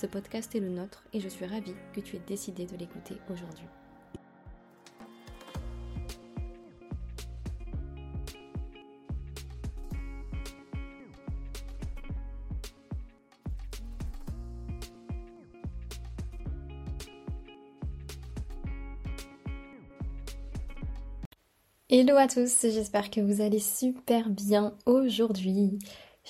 Ce 0.00 0.06
podcast 0.06 0.54
est 0.54 0.60
le 0.60 0.68
nôtre 0.68 1.02
et 1.12 1.18
je 1.18 1.28
suis 1.28 1.44
ravie 1.44 1.74
que 1.92 1.98
tu 1.98 2.14
aies 2.14 2.22
décidé 2.24 2.66
de 2.66 2.76
l'écouter 2.76 3.16
aujourd'hui. 3.32 3.66
Hello 21.90 22.16
à 22.16 22.28
tous, 22.28 22.60
j'espère 22.62 23.10
que 23.10 23.20
vous 23.20 23.40
allez 23.40 23.58
super 23.58 24.30
bien 24.30 24.76
aujourd'hui. 24.86 25.80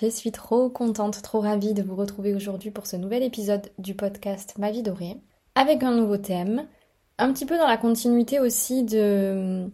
Je 0.00 0.06
suis 0.06 0.30
trop 0.30 0.68
contente, 0.68 1.22
trop 1.22 1.40
ravie 1.40 1.74
de 1.74 1.82
vous 1.82 1.96
retrouver 1.96 2.32
aujourd'hui 2.32 2.70
pour 2.70 2.86
ce 2.86 2.94
nouvel 2.94 3.24
épisode 3.24 3.68
du 3.78 3.96
podcast 3.96 4.54
Ma 4.56 4.70
vie 4.70 4.84
dorée, 4.84 5.16
avec 5.56 5.82
un 5.82 5.90
nouveau 5.90 6.18
thème, 6.18 6.68
un 7.18 7.32
petit 7.32 7.46
peu 7.46 7.58
dans 7.58 7.66
la 7.66 7.78
continuité 7.78 8.38
aussi 8.38 8.84
de, 8.84 9.68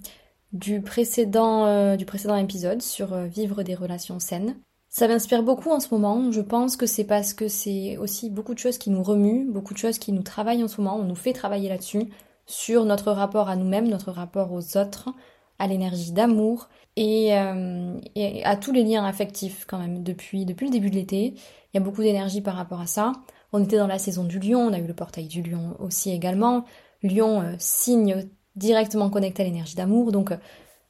du, 0.54 0.80
précédent, 0.80 1.66
euh, 1.66 1.96
du 1.96 2.06
précédent 2.06 2.36
épisode 2.36 2.80
sur 2.80 3.12
euh, 3.12 3.26
vivre 3.26 3.62
des 3.62 3.74
relations 3.74 4.18
saines. 4.18 4.56
Ça 4.88 5.08
m'inspire 5.08 5.42
beaucoup 5.42 5.70
en 5.70 5.80
ce 5.80 5.92
moment, 5.92 6.32
je 6.32 6.40
pense 6.40 6.78
que 6.78 6.86
c'est 6.86 7.04
parce 7.04 7.34
que 7.34 7.48
c'est 7.48 7.98
aussi 7.98 8.30
beaucoup 8.30 8.54
de 8.54 8.58
choses 8.58 8.78
qui 8.78 8.88
nous 8.88 9.02
remuent, 9.02 9.44
beaucoup 9.52 9.74
de 9.74 9.78
choses 9.78 9.98
qui 9.98 10.12
nous 10.12 10.22
travaillent 10.22 10.64
en 10.64 10.68
ce 10.68 10.80
moment, 10.80 10.96
on 10.96 11.04
nous 11.04 11.14
fait 11.16 11.34
travailler 11.34 11.68
là-dessus, 11.68 12.08
sur 12.46 12.86
notre 12.86 13.12
rapport 13.12 13.50
à 13.50 13.56
nous-mêmes, 13.56 13.88
notre 13.88 14.10
rapport 14.10 14.52
aux 14.52 14.78
autres, 14.78 15.10
à 15.58 15.66
l'énergie 15.66 16.12
d'amour 16.12 16.70
euh, 16.98 17.98
et, 18.14 18.44
à 18.44 18.56
tous 18.56 18.72
les 18.72 18.84
liens 18.84 19.04
affectifs 19.04 19.64
quand 19.66 19.78
même. 19.78 20.02
Depuis, 20.02 20.44
depuis 20.44 20.66
le 20.66 20.72
début 20.72 20.90
de 20.90 20.94
l'été, 20.96 21.34
il 21.34 21.74
y 21.74 21.78
a 21.78 21.80
beaucoup 21.80 22.02
d'énergie 22.02 22.40
par 22.40 22.54
rapport 22.54 22.80
à 22.80 22.86
ça. 22.86 23.12
On 23.52 23.62
était 23.62 23.78
dans 23.78 23.86
la 23.86 23.98
saison 23.98 24.24
du 24.24 24.38
lion, 24.38 24.60
on 24.60 24.72
a 24.72 24.78
eu 24.78 24.86
le 24.86 24.94
portail 24.94 25.26
du 25.26 25.42
lion 25.42 25.76
aussi 25.78 26.10
également. 26.10 26.64
Lion, 27.02 27.42
euh, 27.42 27.54
signe 27.58 28.28
directement 28.56 29.10
connecté 29.10 29.42
à 29.42 29.46
l'énergie 29.46 29.74
d'amour. 29.74 30.12
Donc 30.12 30.32
euh, 30.32 30.36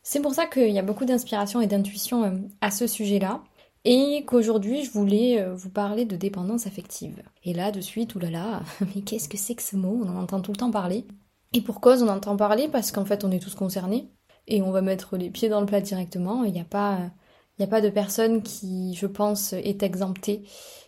c'est 0.02 0.20
pour 0.20 0.34
ça 0.34 0.46
qu'il 0.46 0.70
y 0.70 0.78
a 0.78 0.83
beaucoup 0.83 1.06
d'inspiration 1.06 1.61
et 1.61 1.66
d'intuition 1.66 2.44
à 2.61 2.70
ce 2.70 2.86
sujet-là. 2.86 3.42
Et 3.86 4.24
qu'aujourd'hui, 4.27 4.83
je 4.83 4.91
voulais 4.91 5.46
vous 5.55 5.68
parler 5.68 6.06
de 6.06 6.16
dépendance 6.16 6.66
affective. 6.66 7.22
Et 7.44 7.52
là, 7.52 7.70
de 7.70 7.83
suite, 7.83 8.14
oulala, 8.14 8.62
mais 8.80 9.02
qu'est-ce 9.02 9.28
que 9.28 9.36
c'est 9.36 9.55
que 9.55 9.62
ce 9.62 9.77
mot? 9.77 10.00
On 10.02 10.08
en 10.08 10.22
entend 10.22 10.41
tout 10.41 10.52
le 10.52 10.56
temps 10.56 10.70
parler. 10.70 11.06
Et 11.52 11.61
pour 11.61 11.80
cause, 11.80 12.02
on 12.02 12.08
entend 12.08 12.36
parler 12.36 12.68
parce 12.68 12.92
qu'en 12.92 13.05
fait, 13.05 13.24
on 13.24 13.30
est 13.30 13.39
tous 13.39 13.55
concernés 13.55 14.08
et 14.46 14.62
on 14.62 14.70
va 14.70 14.82
mettre 14.82 15.16
les 15.16 15.30
pieds 15.30 15.48
dans 15.48 15.60
le 15.60 15.66
plat 15.66 15.80
directement. 15.80 16.44
Il 16.44 16.52
n'y 16.52 16.60
a 16.60 16.64
pas, 16.64 17.10
il 17.58 17.64
a 17.64 17.68
pas 17.68 17.80
de 17.80 17.90
personne 17.90 18.42
qui, 18.42 18.94
je 18.94 19.06
pense, 19.06 19.52
est 19.52 19.82
exemptée 19.82 20.42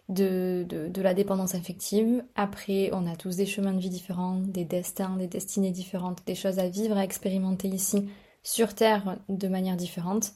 de, 0.08 0.66
de, 0.68 1.02
la 1.02 1.14
dépendance 1.14 1.55
affective. 1.55 2.24
Après, 2.34 2.90
on 2.92 3.06
a 3.06 3.16
tous 3.16 3.36
des 3.36 3.46
chemins 3.46 3.72
de 3.72 3.80
vie 3.80 3.90
différents, 3.90 4.36
des 4.36 4.64
destins, 4.64 5.16
des 5.16 5.27
destinées 5.27 5.72
différentes, 5.72 6.20
des 6.27 6.34
choses 6.34 6.58
à 6.58 6.68
vivre, 6.68 6.96
à 6.96 7.05
expérimenter 7.05 7.68
ici 7.68 8.08
sur 8.42 8.74
Terre 8.74 9.18
de 9.28 9.48
manière 9.48 9.77
différente. 9.77 10.33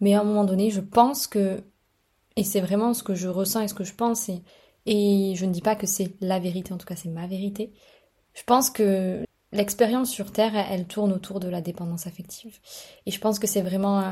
Mais 0.00 0.14
à 0.14 0.20
un 0.20 0.24
moment 0.24 0.44
donné, 0.44 0.70
je 0.70 0.80
pense 0.80 1.26
que, 1.26 1.62
et 2.36 2.44
c'est 2.44 2.60
vraiment 2.60 2.94
ce 2.94 3.02
que 3.02 3.14
je 3.14 3.28
ressens 3.28 3.62
et 3.62 3.68
ce 3.68 3.74
que 3.74 3.84
je 3.84 3.94
pense, 3.94 4.30
et 4.86 5.34
je 5.34 5.44
ne 5.44 5.52
dis 5.52 5.60
pas 5.60 5.74
que 5.74 5.86
c'est 5.86 6.14
la 6.20 6.38
vérité, 6.38 6.72
en 6.72 6.78
tout 6.78 6.86
cas 6.86 6.94
c'est 6.94 7.08
ma 7.08 7.26
vérité, 7.26 7.72
je 8.34 8.44
pense 8.44 8.70
que 8.70 9.24
L'expérience 9.52 10.10
sur 10.10 10.30
Terre, 10.30 10.54
elle, 10.54 10.86
tourne 10.86 11.12
autour 11.12 11.40
de 11.40 11.48
la 11.48 11.62
dépendance 11.62 12.06
affective. 12.06 12.58
Et 13.06 13.10
je 13.10 13.18
pense 13.18 13.38
que 13.38 13.46
c'est 13.46 13.62
vraiment 13.62 14.02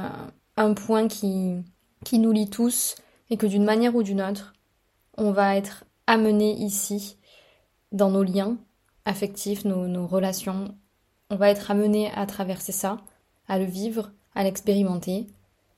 un, 0.57 0.75
point 0.75 1.09
qui, 1.09 1.57
qui 2.05 2.19
nous 2.19 2.33
lie 2.33 2.49
tous 2.49 2.95
et 3.29 3.37
que 3.37 3.47
d'une 3.47 3.65
manière 3.65 3.95
ou 3.95 4.03
d'une 4.03 4.23
autre, 4.23 4.55
on 5.19 5.33
va 5.33 5.57
être 5.57 5.85
amené 6.07 6.53
ici 6.53 7.19
dans 7.93 8.11
nos 8.11 8.23
liens 8.23 8.57
affectifs, 9.05 9.65
nos, 9.65 9.87
nos 9.89 10.07
relations. 10.07 10.75
On 11.31 11.37
va 11.37 11.51
être 11.51 11.71
amené 11.71 12.11
à 12.13 12.25
traverser 12.25 12.73
ça, 12.73 12.99
à 13.47 13.59
le 13.59 13.65
vivre, 13.65 14.13
à 14.35 14.43
l'expérimenter. 14.43 15.27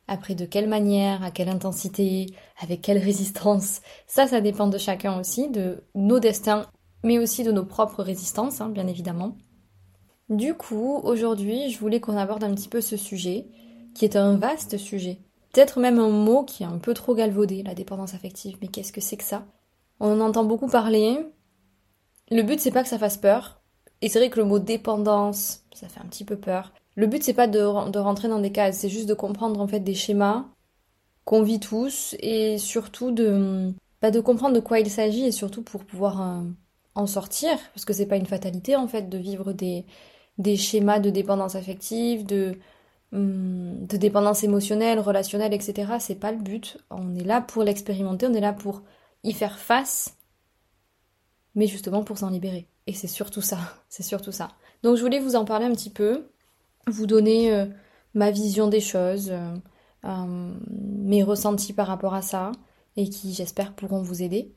Après, 0.06 0.34
de 0.34 0.46
quelle 0.46 0.68
manière, 0.68 1.22
à 1.22 1.30
quelle 1.30 1.48
intensité, 1.48 2.26
avec 2.60 2.80
quelle 2.80 2.98
résistance, 2.98 3.80
ça, 4.06 4.26
ça 4.26 4.40
dépend 4.40 4.68
de 4.68 4.78
chacun 4.78 5.18
aussi, 5.18 5.50
de 5.50 5.84
nos 5.94 6.20
destins, 6.20 6.66
mais 7.02 7.18
aussi 7.18 7.44
de 7.44 7.52
nos 7.52 7.64
propres 7.64 8.02
résistances, 8.02 8.60
hein, 8.60 8.68
bien 8.68 8.86
évidemment. 8.86 9.36
Du 10.28 10.52
coup, 10.52 11.00
aujourd'hui, 11.04 11.70
je 11.70 11.78
voulais 11.78 12.00
qu'on 12.00 12.16
aborde 12.16 12.44
un 12.44 12.54
petit 12.54 12.68
peu 12.68 12.82
ce 12.82 12.98
sujet, 12.98 13.46
qui 13.94 14.04
est 14.04 14.16
un 14.16 14.36
vaste 14.36 14.76
sujet. 14.76 15.18
Peut-être 15.52 15.80
même 15.80 15.98
un 15.98 16.10
mot 16.10 16.44
qui 16.44 16.62
est 16.62 16.66
un 16.66 16.76
peu 16.76 16.92
trop 16.92 17.14
galvaudé, 17.14 17.62
la 17.62 17.74
dépendance 17.74 18.12
affective. 18.12 18.58
Mais 18.60 18.68
qu'est-ce 18.68 18.92
que 18.92 19.00
c'est 19.00 19.16
que 19.16 19.24
ça? 19.24 19.46
On 20.00 20.20
en 20.20 20.28
entend 20.28 20.44
beaucoup 20.44 20.68
parler. 20.68 21.18
Le 22.30 22.42
but, 22.42 22.60
c'est 22.60 22.70
pas 22.70 22.82
que 22.82 22.90
ça 22.90 22.98
fasse 22.98 23.16
peur. 23.16 23.62
Et 24.02 24.10
c'est 24.10 24.18
vrai 24.18 24.28
que 24.28 24.38
le 24.38 24.44
mot 24.44 24.58
dépendance, 24.58 25.64
ça 25.74 25.88
fait 25.88 26.00
un 26.00 26.06
petit 26.06 26.24
peu 26.24 26.36
peur. 26.36 26.74
Le 26.94 27.06
but, 27.06 27.22
c'est 27.22 27.32
pas 27.32 27.46
de, 27.46 27.60
rentrer 27.62 28.28
dans 28.28 28.40
des 28.40 28.52
cases, 28.52 28.78
c'est 28.78 28.88
juste 28.90 29.08
de 29.08 29.14
comprendre 29.14 29.60
en 29.60 29.66
fait 29.66 29.80
des 29.80 29.94
schémas 29.94 30.44
qu'on 31.24 31.42
vit 31.42 31.60
tous 31.60 32.14
et 32.20 32.58
surtout 32.58 33.12
de, 33.12 33.72
bah, 34.02 34.10
de 34.10 34.20
comprendre 34.20 34.54
de 34.54 34.60
quoi 34.60 34.80
il 34.80 34.90
s'agit 34.90 35.24
et 35.24 35.32
surtout 35.32 35.62
pour 35.62 35.84
pouvoir 35.84 36.20
euh, 36.20 36.42
en 36.94 37.06
sortir, 37.06 37.56
parce 37.74 37.84
que 37.84 37.92
c'est 37.92 38.06
pas 38.06 38.16
une 38.16 38.26
fatalité 38.26 38.76
en 38.76 38.88
fait 38.88 39.08
de 39.08 39.18
vivre 39.18 39.52
des, 39.52 39.84
des 40.38 40.56
schémas 40.56 41.00
de 41.00 41.10
dépendance 41.10 41.56
affective, 41.56 42.24
de, 42.24 42.56
hum, 43.12 43.86
de 43.86 43.96
dépendance 43.96 44.44
émotionnelle, 44.44 45.00
relationnelle, 45.00 45.52
etc. 45.52 45.94
C'est 45.98 46.14
pas 46.14 46.32
le 46.32 46.38
but. 46.38 46.78
On 46.90 47.14
est 47.14 47.24
là 47.24 47.40
pour 47.40 47.64
l'expérimenter, 47.64 48.26
on 48.26 48.34
est 48.34 48.40
là 48.40 48.52
pour 48.52 48.82
y 49.24 49.32
faire 49.32 49.58
face, 49.58 50.16
mais 51.54 51.66
justement 51.66 52.04
pour 52.04 52.18
s'en 52.18 52.30
libérer. 52.30 52.68
Et 52.86 52.92
c'est 52.92 53.08
surtout 53.08 53.42
ça, 53.42 53.58
c'est 53.88 54.02
surtout 54.02 54.32
ça. 54.32 54.48
Donc 54.82 54.96
je 54.96 55.02
voulais 55.02 55.20
vous 55.20 55.36
en 55.36 55.44
parler 55.44 55.66
un 55.66 55.72
petit 55.72 55.90
peu, 55.90 56.28
vous 56.86 57.06
donner 57.06 57.52
euh, 57.52 57.66
ma 58.14 58.30
vision 58.30 58.68
des 58.68 58.80
choses, 58.80 59.30
euh, 59.30 59.54
euh, 60.04 60.54
mes 60.70 61.22
ressentis 61.22 61.72
par 61.72 61.88
rapport 61.88 62.14
à 62.14 62.22
ça, 62.22 62.52
et 62.96 63.08
qui 63.10 63.32
j'espère 63.34 63.74
pourront 63.74 64.02
vous 64.02 64.22
aider. 64.22 64.54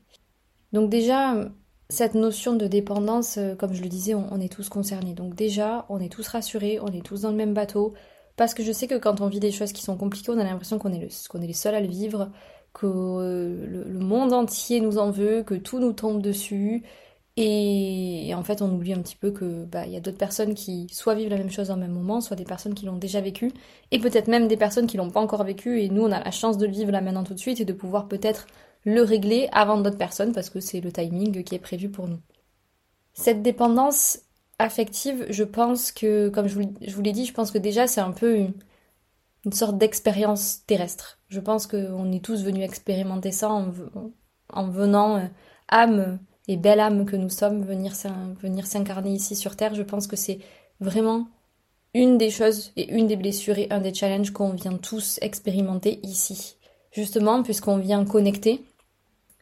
Donc 0.72 0.90
déjà, 0.90 1.34
cette 1.92 2.14
notion 2.14 2.54
de 2.54 2.66
dépendance, 2.66 3.36
euh, 3.36 3.54
comme 3.54 3.74
je 3.74 3.82
le 3.82 3.88
disais, 3.88 4.14
on, 4.14 4.40
est 4.40 4.50
tous 4.50 4.70
concernés. 4.70 5.12
Donc 5.12 5.34
déjà, 5.34 5.84
on 5.90 6.00
est 6.00 6.08
tous 6.08 6.26
rassurés, 6.26 6.80
on 6.80 6.88
est 6.88 7.04
tous 7.04 7.20
dans 7.22 7.30
le 7.30 7.36
même 7.36 7.52
bateau. 7.52 7.92
Parce 8.36 8.54
que 8.54 8.62
je 8.64 8.72
sais 8.72 8.86
que 8.86 8.94
quand 8.96 9.20
on 9.20 9.28
vit 9.28 9.40
des 9.40 9.52
choses 9.52 9.72
qui 9.72 9.82
sont 9.82 9.96
compliquées, 9.98 10.32
on 10.32 10.38
a 10.38 10.44
l'impression 10.44 10.78
qu'on 10.78 10.92
est, 10.92 11.02
est 11.02 11.46
les 11.46 11.52
seuls 11.52 11.74
à 11.74 11.80
le 11.80 11.86
vivre, 11.88 12.30
que 12.72 12.86
euh, 12.86 13.66
le, 13.66 13.98
monde 13.98 14.32
entier 14.32 14.80
nous 14.80 14.96
en 14.96 15.10
veut, 15.10 15.42
que 15.42 15.54
tout 15.54 15.80
nous 15.80 15.92
tombe 15.92 16.22
dessus. 16.22 16.82
Et, 17.36 18.32
en 18.34 18.42
fait, 18.42 18.62
on 18.62 18.72
oublie 18.74 18.94
un 18.94 19.02
petit 19.02 19.16
peu 19.16 19.30
que 19.30 19.64
bah, 19.66 19.86
y 19.86 19.96
a 19.96 20.00
d'autres 20.00 20.18
personnes 20.18 20.54
qui 20.54 20.86
soit 20.90 21.14
vivent 21.14 21.30
la 21.30 21.38
même 21.38 21.50
chose 21.50 21.70
en 21.70 21.76
même 21.76 21.92
moment, 21.92 22.22
soit 22.22 22.36
des 22.36 22.44
personnes 22.44 22.74
qui 22.74 22.86
l'ont 22.86 22.96
déjà 22.96 23.20
vécu, 23.20 23.52
et 23.90 23.98
peut-être 23.98 24.28
même 24.28 24.48
des 24.48 24.56
personnes 24.56 24.86
qui 24.86 24.96
l'ont 24.96 25.10
pas 25.10 25.20
encore 25.20 25.44
vécu. 25.44 25.82
Et 25.82 25.90
nous, 25.90 26.02
on 26.02 26.12
a 26.12 26.24
la 26.24 26.30
chance 26.30 26.56
de 26.56 26.66
le 26.66 26.72
vivre 26.72 26.90
là 26.90 27.02
maintenant 27.02 27.24
tout 27.24 27.34
de 27.34 27.38
suite 27.38 27.60
et 27.60 27.66
de 27.66 27.72
pouvoir 27.74 28.08
peut-être 28.08 28.46
le 28.84 29.02
régler 29.02 29.48
avant 29.52 29.80
d'autres 29.80 29.98
personnes 29.98 30.32
parce 30.32 30.50
que 30.50 30.60
c'est 30.60 30.80
le 30.80 30.92
timing 30.92 31.44
qui 31.44 31.54
est 31.54 31.60
prévu 31.60 31.88
pour 31.88 32.08
nous. 32.08 32.20
Cette 33.14 33.42
dépendance 33.42 34.20
affective, 34.58 35.26
je 35.30 35.44
pense 35.44 35.92
que, 35.92 36.28
comme 36.28 36.48
je 36.48 36.54
vous, 36.54 37.02
l'ai 37.02 37.12
dit, 37.12 37.26
je 37.26 37.34
pense 37.34 37.50
que 37.50 37.58
déjà 37.58 37.86
c'est 37.86 38.00
un 38.00 38.12
peu 38.12 38.36
une, 38.36 38.52
sorte 39.52 39.76
d'expérience 39.76 40.64
terrestre. 40.66 41.18
Je 41.28 41.40
pense 41.40 41.66
qu'on 41.66 42.12
est 42.12 42.24
tous 42.24 42.44
venus 42.44 42.64
expérimenter 42.64 43.32
ça 43.32 43.50
en, 43.50 43.72
en 44.52 44.68
venant 44.68 45.16
euh, 45.16 45.26
âme 45.68 46.20
et 46.48 46.56
belle 46.56 46.80
âme 46.80 47.06
que 47.06 47.16
nous 47.16 47.28
sommes 47.28 47.64
venir 47.64 47.94
s'incarner 48.66 49.10
ici 49.10 49.34
sur 49.34 49.56
Terre. 49.56 49.74
Je 49.74 49.82
pense 49.82 50.06
que 50.06 50.16
c'est 50.16 50.38
vraiment 50.80 51.26
une 51.94 52.18
des 52.18 52.30
choses 52.30 52.72
et 52.76 52.90
une 52.92 53.06
des 53.06 53.16
blessures 53.16 53.58
et 53.58 53.68
un 53.70 53.80
des 53.80 53.92
challenges 53.92 54.30
qu'on 54.30 54.50
vient 54.50 54.76
tous 54.76 55.18
expérimenter 55.22 56.00
ici. 56.02 56.56
Justement, 56.92 57.42
puisqu'on 57.42 57.78
vient 57.78 58.04
connecter 58.04 58.64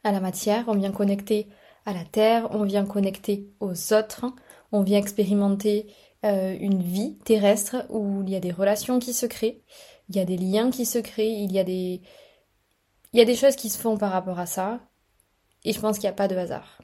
à 0.04 0.12
la 0.12 0.20
matière, 0.20 0.64
on 0.68 0.74
vient 0.74 0.92
connecter 0.92 1.48
à 1.86 1.92
la 1.92 2.04
terre, 2.04 2.48
on 2.52 2.64
vient 2.64 2.84
connecter 2.84 3.50
aux 3.60 3.92
autres, 3.92 4.26
on 4.72 4.82
vient 4.82 4.98
expérimenter 4.98 5.92
euh, 6.24 6.56
une 6.58 6.82
vie 6.82 7.18
terrestre 7.24 7.86
où 7.88 8.22
il 8.22 8.30
y 8.30 8.36
a 8.36 8.40
des 8.40 8.52
relations 8.52 8.98
qui 8.98 9.12
se 9.12 9.26
créent, 9.26 9.62
il 10.08 10.16
y 10.16 10.20
a 10.20 10.24
des 10.24 10.36
liens 10.36 10.70
qui 10.70 10.86
se 10.86 10.98
créent, 10.98 11.32
il 11.42 11.52
y 11.52 11.58
a 11.58 11.64
des 11.64 12.02
il 13.12 13.18
y 13.18 13.22
a 13.22 13.24
des 13.24 13.34
choses 13.34 13.56
qui 13.56 13.70
se 13.70 13.78
font 13.78 13.96
par 13.96 14.12
rapport 14.12 14.38
à 14.38 14.46
ça 14.46 14.80
et 15.64 15.72
je 15.72 15.80
pense 15.80 15.98
qu'il 15.98 16.06
n'y 16.06 16.12
a 16.12 16.16
pas 16.16 16.28
de 16.28 16.36
hasard. 16.36 16.80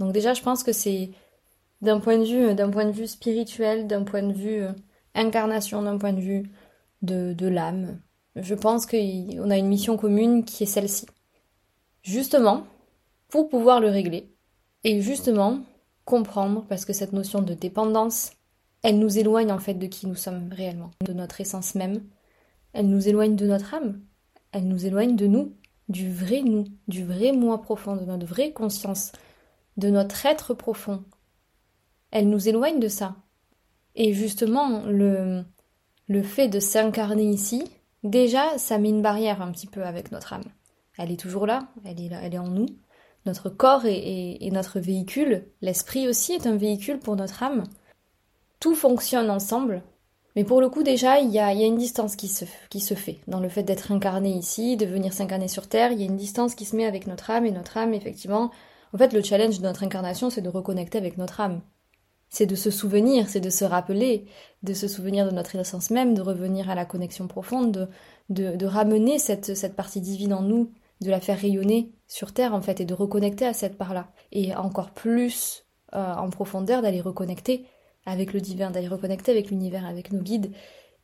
Donc 0.00 0.12
déjà, 0.12 0.34
je 0.34 0.42
pense 0.42 0.64
que 0.64 0.72
c'est 0.72 1.10
d'un 1.82 2.00
point 2.00 2.18
de 2.18 2.24
vue, 2.24 2.54
d'un 2.54 2.70
point 2.70 2.84
de 2.84 2.90
vue 2.90 3.06
spirituel, 3.06 3.86
d'un 3.86 4.02
point 4.02 4.22
de 4.22 4.32
vue 4.32 4.62
euh, 4.62 4.72
incarnation, 5.14 5.82
d'un 5.82 5.98
point 5.98 6.12
de 6.12 6.20
vue 6.20 6.50
de, 7.02 7.32
de 7.32 7.46
l'âme, 7.46 8.00
je 8.42 8.54
pense 8.54 8.86
qu'on 8.86 9.50
a 9.50 9.56
une 9.56 9.68
mission 9.68 9.96
commune 9.96 10.44
qui 10.44 10.64
est 10.64 10.66
celle-ci. 10.66 11.06
Justement, 12.02 12.66
pour 13.28 13.48
pouvoir 13.48 13.80
le 13.80 13.88
régler, 13.88 14.32
et 14.84 15.00
justement 15.00 15.60
comprendre, 16.04 16.64
parce 16.68 16.84
que 16.84 16.92
cette 16.92 17.12
notion 17.12 17.42
de 17.42 17.54
dépendance, 17.54 18.30
elle 18.82 18.98
nous 18.98 19.18
éloigne 19.18 19.52
en 19.52 19.58
fait 19.58 19.74
de 19.74 19.86
qui 19.86 20.06
nous 20.06 20.14
sommes 20.14 20.50
réellement, 20.52 20.90
de 21.04 21.12
notre 21.12 21.40
essence 21.40 21.74
même, 21.74 22.02
elle 22.72 22.88
nous 22.88 23.08
éloigne 23.08 23.36
de 23.36 23.46
notre 23.46 23.74
âme, 23.74 24.00
elle 24.52 24.68
nous 24.68 24.86
éloigne 24.86 25.16
de 25.16 25.26
nous, 25.26 25.52
du 25.88 26.12
vrai 26.12 26.42
nous, 26.42 26.64
du 26.86 27.04
vrai 27.04 27.32
moi 27.32 27.60
profond, 27.60 27.96
de 27.96 28.04
notre 28.04 28.26
vraie 28.26 28.52
conscience, 28.52 29.12
de 29.76 29.90
notre 29.90 30.26
être 30.26 30.54
profond. 30.54 31.04
Elle 32.10 32.28
nous 32.28 32.48
éloigne 32.48 32.80
de 32.80 32.88
ça. 32.88 33.16
Et 33.94 34.12
justement, 34.12 34.84
le, 34.86 35.44
le 36.06 36.22
fait 36.22 36.48
de 36.48 36.60
s'incarner 36.60 37.24
ici, 37.24 37.64
déjà, 38.04 38.56
ça 38.58 38.78
met 38.78 38.90
une 38.90 39.02
barrière 39.02 39.42
un 39.42 39.52
petit 39.52 39.66
peu 39.66 39.84
avec 39.84 40.12
notre 40.12 40.32
âme. 40.32 40.44
Elle 40.98 41.12
est 41.12 41.20
toujours 41.20 41.46
là, 41.46 41.68
elle 41.84 42.00
est 42.00 42.08
là, 42.08 42.18
elle 42.22 42.34
est 42.34 42.38
en 42.38 42.48
nous. 42.48 42.66
Notre 43.24 43.50
corps 43.50 43.84
est, 43.84 44.50
notre 44.52 44.80
véhicule, 44.80 45.44
l'esprit 45.60 46.08
aussi 46.08 46.32
est 46.32 46.46
un 46.46 46.56
véhicule 46.56 46.98
pour 46.98 47.14
notre 47.14 47.42
âme. 47.42 47.64
Tout 48.58 48.74
fonctionne 48.74 49.30
ensemble, 49.30 49.82
mais 50.34 50.44
pour 50.44 50.60
le 50.60 50.68
coup, 50.68 50.82
déjà, 50.82 51.20
il 51.20 51.30
y 51.30 51.38
a, 51.38 51.52
une 51.52 51.78
distance 51.78 52.16
qui 52.16 52.28
se, 52.28 52.94
fait 52.94 53.18
dans 53.26 53.40
le 53.40 53.48
fait 53.48 53.62
d'être 53.62 53.92
incarné 53.92 54.30
ici, 54.30 54.76
de 54.76 54.86
venir 54.86 55.12
s'incarner 55.12 55.48
sur 55.48 55.68
Terre. 55.68 55.92
Il 55.92 56.00
y 56.00 56.02
a 56.02 56.06
une 56.06 56.16
distance 56.16 56.54
qui 56.54 56.64
se 56.64 56.76
met 56.76 56.86
avec 56.86 57.06
notre 57.06 57.30
âme, 57.30 57.46
et 57.46 57.50
notre 57.50 57.76
âme, 57.76 57.94
effectivement. 57.94 58.50
En 58.92 58.98
fait, 58.98 59.12
le 59.12 59.22
challenge 59.22 59.58
de 59.58 59.64
notre 59.64 59.82
incarnation, 59.82 60.30
c'est 60.30 60.40
de 60.40 60.48
reconnecter 60.48 60.98
avec 60.98 61.18
notre 61.18 61.40
âme. 61.40 61.60
C'est 62.30 62.46
de 62.46 62.54
se 62.54 62.70
souvenir, 62.70 63.28
c'est 63.28 63.40
de 63.40 63.50
se 63.50 63.64
rappeler, 63.64 64.26
de 64.62 64.74
se 64.74 64.86
souvenir 64.86 65.26
de 65.26 65.34
notre 65.34 65.56
essence 65.56 65.90
même, 65.90 66.14
de 66.14 66.22
revenir 66.22 66.70
à 66.70 66.74
la 66.74 66.84
connexion 66.84 67.26
profonde, 67.26 67.88
de, 68.28 68.66
ramener 68.66 69.18
cette 69.18 69.74
partie 69.74 70.00
divine 70.00 70.34
en 70.34 70.42
nous, 70.42 70.70
de 71.00 71.10
la 71.10 71.20
faire 71.20 71.38
rayonner 71.38 71.92
sur 72.06 72.32
Terre, 72.32 72.54
en 72.54 72.62
fait, 72.62 72.80
et 72.80 72.84
de 72.84 72.94
reconnecter 72.94 73.46
à 73.46 73.52
cette 73.52 73.78
part-là. 73.78 74.10
Et 74.32 74.54
encore 74.54 74.90
plus 74.90 75.66
euh, 75.94 76.14
en 76.14 76.30
profondeur, 76.30 76.82
d'aller 76.82 77.00
reconnecter 77.00 77.66
avec 78.04 78.32
le 78.32 78.40
divin, 78.40 78.70
d'aller 78.70 78.88
reconnecter 78.88 79.32
avec 79.32 79.50
l'univers, 79.50 79.86
avec 79.86 80.12
nos 80.12 80.20
guides, 80.20 80.52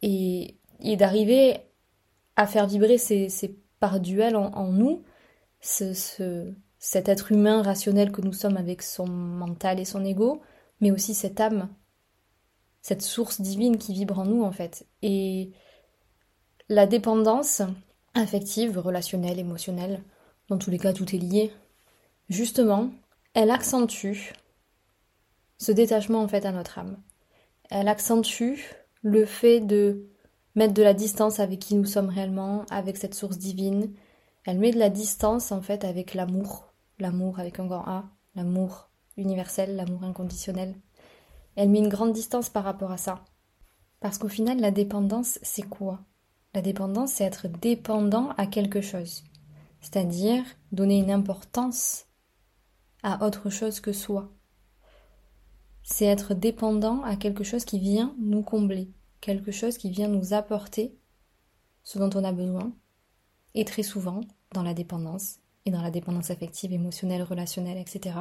et, 0.03 0.57
d'arriver 0.97 1.59
à 2.37 2.47
faire 2.47 2.67
vibrer 2.67 2.99
ces, 2.99 3.29
parts 3.81 4.01
duelles 4.01 4.37
en, 4.37 4.73
nous, 4.73 5.03
ce, 5.61 5.93
cet 6.79 7.09
être 7.09 7.33
humain 7.33 7.63
rationnel 7.63 8.13
que 8.13 8.21
nous 8.21 8.33
sommes 8.33 8.57
avec 8.57 8.83
son 8.83 9.07
mental 9.07 9.81
et 9.81 9.85
son 9.85 10.05
ego, 10.05 10.43
mais 10.81 10.91
aussi 10.91 11.15
cette 11.15 11.41
âme, 11.41 11.69
cette 12.83 13.03
source 13.03 13.41
divine 13.41 13.79
qui 13.79 13.95
vibre 13.95 14.19
en 14.19 14.27
nous 14.27 14.43
en 14.43 14.53
fait. 14.53 14.87
Et 15.03 15.53
la 16.69 16.87
dépendance 16.87 17.63
affective, 18.15 18.79
relationnelle, 18.79 19.39
émotionnelle, 19.39 20.03
dans 20.49 20.59
tous 20.59 20.71
les 20.71 20.79
cas 20.79 20.93
tout 20.93 21.15
est 21.15 21.19
lié, 21.19 21.53
justement, 22.29 22.91
elle 23.35 23.51
accentue 23.51 24.33
ce 25.59 25.73
détachement 25.73 26.23
en 26.23 26.29
fait 26.29 26.47
à 26.47 26.53
notre 26.53 26.79
âme. 26.79 26.97
Elle 27.71 27.89
accentue 27.89 28.61
le 29.03 29.25
fait 29.25 29.61
de 29.61 30.07
mettre 30.55 30.75
de 30.75 30.83
la 30.83 30.95
distance 30.95 31.41
avec 31.41 31.59
qui 31.59 31.75
nous 31.75 31.85
sommes 31.85 32.09
réellement, 32.09 32.65
avec 32.71 32.97
cette 32.97 33.15
source 33.15 33.39
divine. 33.39 33.93
Elle 34.45 34.59
met 34.59 34.71
de 34.71 34.79
la 34.79 34.91
distance 34.91 35.53
en 35.53 35.63
fait 35.63 35.85
avec 35.85 36.15
l'amour, 36.15 36.73
l'amour 36.99 37.41
avec 37.41 37.59
un 37.59 37.67
grand 37.67 37.87
A, 37.87 38.05
l'amour 38.35 38.91
universel, 39.17 39.77
l'amour 39.77 40.05
inconditionnel. 40.05 40.75
Elle 41.57 41.71
met 41.71 41.79
une 41.79 41.89
grande 41.89 42.13
distance 42.13 42.51
par 42.51 42.65
rapport 42.65 42.93
à 42.93 42.97
ça. 42.97 43.25
Parce 44.01 44.19
qu'au 44.19 44.29
final, 44.29 44.61
la 44.61 44.71
dépendance, 44.71 45.39
c'est 45.43 45.63
quoi? 45.63 46.01
La 46.55 46.63
dépendance, 46.63 47.13
c'est 47.13 47.25
être 47.25 47.49
dépendant 47.49 48.31
à 48.37 48.47
quelque 48.47 48.81
chose. 48.81 49.25
C'est-à-dire 49.81 50.45
donner 50.73 50.99
une 50.99 51.11
importance 51.11 52.07
à 53.03 53.27
autre 53.27 53.51
chose 53.51 53.81
que 53.81 53.93
soi 53.93 54.31
c'est 55.85 56.07
être 56.07 56.35
dépendant 56.35 57.03
à 57.03 57.15
quelque 57.15 57.45
chose 57.45 57.65
qui 57.65 57.79
vient 57.79 58.17
nous 58.19 58.43
combler, 58.43 58.91
quelque 59.21 59.53
chose 59.53 59.77
qui 59.77 59.91
vient 59.91 60.09
nous 60.09 60.33
apporter 60.33 60.97
ce 61.85 61.99
dont 61.99 62.11
on 62.15 62.25
a 62.25 62.33
besoin. 62.33 62.73
Et 63.55 63.65
très 63.65 63.83
souvent, 63.83 64.23
dans 64.53 64.63
la 64.63 64.75
dépendance, 64.75 65.37
et 65.67 65.71
dans 65.71 65.83
la 65.83 65.91
dépendance 65.91 66.31
affective, 66.31 66.73
émotionnelle, 66.73 67.23
relationnelle, 67.23 67.79
etc., 67.79 68.17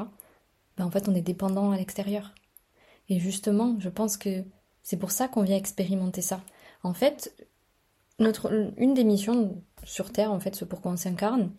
ben 0.77 0.85
en 0.85 0.91
fait, 0.91 1.07
on 1.07 1.15
est 1.15 1.21
dépendant 1.21 1.71
à 1.71 1.77
l'extérieur. 1.77 2.33
Et 3.09 3.19
justement, 3.19 3.77
je 3.79 3.89
pense 3.89 4.17
que 4.17 4.43
c'est 4.81 4.97
pour 4.97 5.11
ça 5.11 5.27
qu'on 5.27 5.43
vient 5.43 5.57
expérimenter 5.57 6.21
ça. 6.21 6.41
En 6.83 6.93
fait, 6.93 7.33
une 8.77 8.93
des 8.93 9.03
missions 9.03 9.61
sur 9.83 10.11
Terre, 10.11 10.31
en 10.31 10.39
fait, 10.39 10.55
ce 10.55 10.65
pourquoi 10.65 10.91
on 10.91 10.97
s'incarne, 10.97 11.51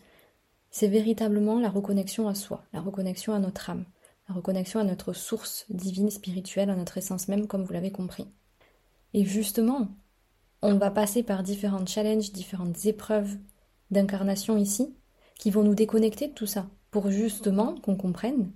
c'est 0.70 0.88
véritablement 0.88 1.60
la 1.60 1.70
reconnexion 1.70 2.28
à 2.28 2.34
soi, 2.34 2.64
la 2.72 2.80
reconnexion 2.80 3.32
à 3.32 3.38
notre 3.38 3.70
âme 3.70 3.84
la 4.28 4.34
reconnexion 4.34 4.80
à 4.80 4.84
notre 4.84 5.12
source 5.12 5.66
divine, 5.68 6.10
spirituelle, 6.10 6.70
à 6.70 6.76
notre 6.76 6.98
essence 6.98 7.28
même, 7.28 7.46
comme 7.46 7.64
vous 7.64 7.72
l'avez 7.72 7.92
compris. 7.92 8.26
Et 9.12 9.24
justement, 9.24 9.88
on 10.62 10.76
va 10.76 10.90
passer 10.90 11.22
par 11.22 11.42
différents 11.42 11.86
challenges, 11.86 12.32
différentes 12.32 12.86
épreuves 12.86 13.36
d'incarnation 13.90 14.56
ici, 14.56 14.96
qui 15.38 15.50
vont 15.50 15.62
nous 15.62 15.74
déconnecter 15.74 16.28
de 16.28 16.32
tout 16.32 16.46
ça, 16.46 16.68
pour 16.90 17.10
justement 17.10 17.74
qu'on 17.80 17.96
comprenne 17.96 18.50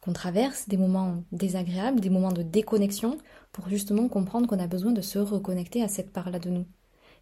qu'on 0.00 0.12
traverse 0.12 0.68
des 0.68 0.76
moments 0.76 1.24
désagréables, 1.32 2.00
des 2.00 2.10
moments 2.10 2.32
de 2.32 2.42
déconnexion, 2.42 3.18
pour 3.52 3.68
justement 3.68 4.08
comprendre 4.08 4.46
qu'on 4.46 4.58
a 4.58 4.66
besoin 4.66 4.92
de 4.92 5.00
se 5.00 5.18
reconnecter 5.18 5.82
à 5.82 5.88
cette 5.88 6.12
part-là 6.12 6.38
de 6.38 6.50
nous. 6.50 6.66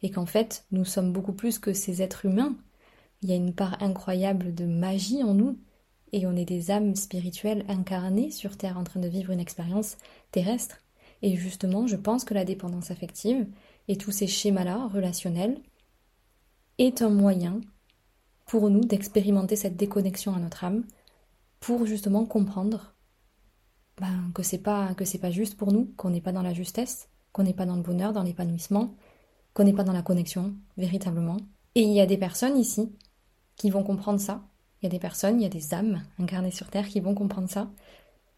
Et 0.02 0.10
qu'en 0.10 0.26
fait, 0.26 0.64
nous 0.70 0.84
sommes 0.84 1.12
beaucoup 1.12 1.32
plus 1.32 1.58
que 1.58 1.72
ces 1.72 2.02
êtres 2.02 2.24
humains. 2.24 2.56
Il 3.22 3.30
y 3.30 3.32
a 3.32 3.36
une 3.36 3.54
part 3.54 3.82
incroyable 3.82 4.54
de 4.54 4.64
magie 4.64 5.24
en 5.24 5.34
nous, 5.34 5.58
et 6.12 6.26
on 6.26 6.36
est 6.36 6.44
des 6.44 6.70
âmes 6.70 6.94
spirituelles 6.94 7.64
incarnées 7.68 8.30
sur 8.30 8.56
Terre 8.56 8.78
en 8.78 8.84
train 8.84 9.00
de 9.00 9.08
vivre 9.08 9.32
une 9.32 9.40
expérience 9.40 9.96
terrestre. 10.30 10.78
Et 11.22 11.36
justement, 11.36 11.86
je 11.86 11.96
pense 11.96 12.24
que 12.24 12.34
la 12.34 12.44
dépendance 12.44 12.90
affective 12.90 13.46
et 13.88 13.96
tous 13.96 14.12
ces 14.12 14.26
schémas-là 14.26 14.88
relationnels 14.92 15.60
est 16.78 17.02
un 17.02 17.10
moyen 17.10 17.60
pour 18.46 18.70
nous 18.70 18.80
d'expérimenter 18.80 19.56
cette 19.56 19.76
déconnexion 19.76 20.34
à 20.34 20.38
notre 20.38 20.64
âme 20.64 20.84
pour 21.60 21.86
justement 21.86 22.24
comprendre 22.24 22.94
ben, 24.00 24.30
que 24.34 24.42
c'est 24.42 24.58
pas 24.58 24.94
que 24.94 25.04
c'est 25.04 25.18
pas 25.18 25.30
juste 25.30 25.56
pour 25.56 25.72
nous, 25.72 25.92
qu'on 25.96 26.10
n'est 26.10 26.20
pas 26.20 26.32
dans 26.32 26.42
la 26.42 26.54
justesse, 26.54 27.08
qu'on 27.32 27.42
n'est 27.42 27.54
pas 27.54 27.66
dans 27.66 27.76
le 27.76 27.82
bonheur, 27.82 28.12
dans 28.12 28.22
l'épanouissement, 28.22 28.94
qu'on 29.54 29.64
n'est 29.64 29.72
pas 29.72 29.84
dans 29.84 29.92
la 29.92 30.02
connexion 30.02 30.54
véritablement. 30.76 31.38
Et 31.74 31.82
il 31.82 31.92
y 31.92 32.00
a 32.00 32.06
des 32.06 32.18
personnes 32.18 32.56
ici 32.56 32.92
qui 33.56 33.70
vont 33.70 33.82
comprendre 33.82 34.20
ça 34.20 34.42
il 34.80 34.86
y 34.86 34.86
a 34.86 34.90
des 34.90 34.98
personnes, 34.98 35.40
il 35.40 35.42
y 35.42 35.46
a 35.46 35.50
des 35.50 35.74
âmes 35.74 36.02
incarnées 36.18 36.50
sur 36.50 36.70
Terre 36.70 36.88
qui 36.88 37.00
vont 37.00 37.14
comprendre 37.14 37.48
ça. 37.48 37.70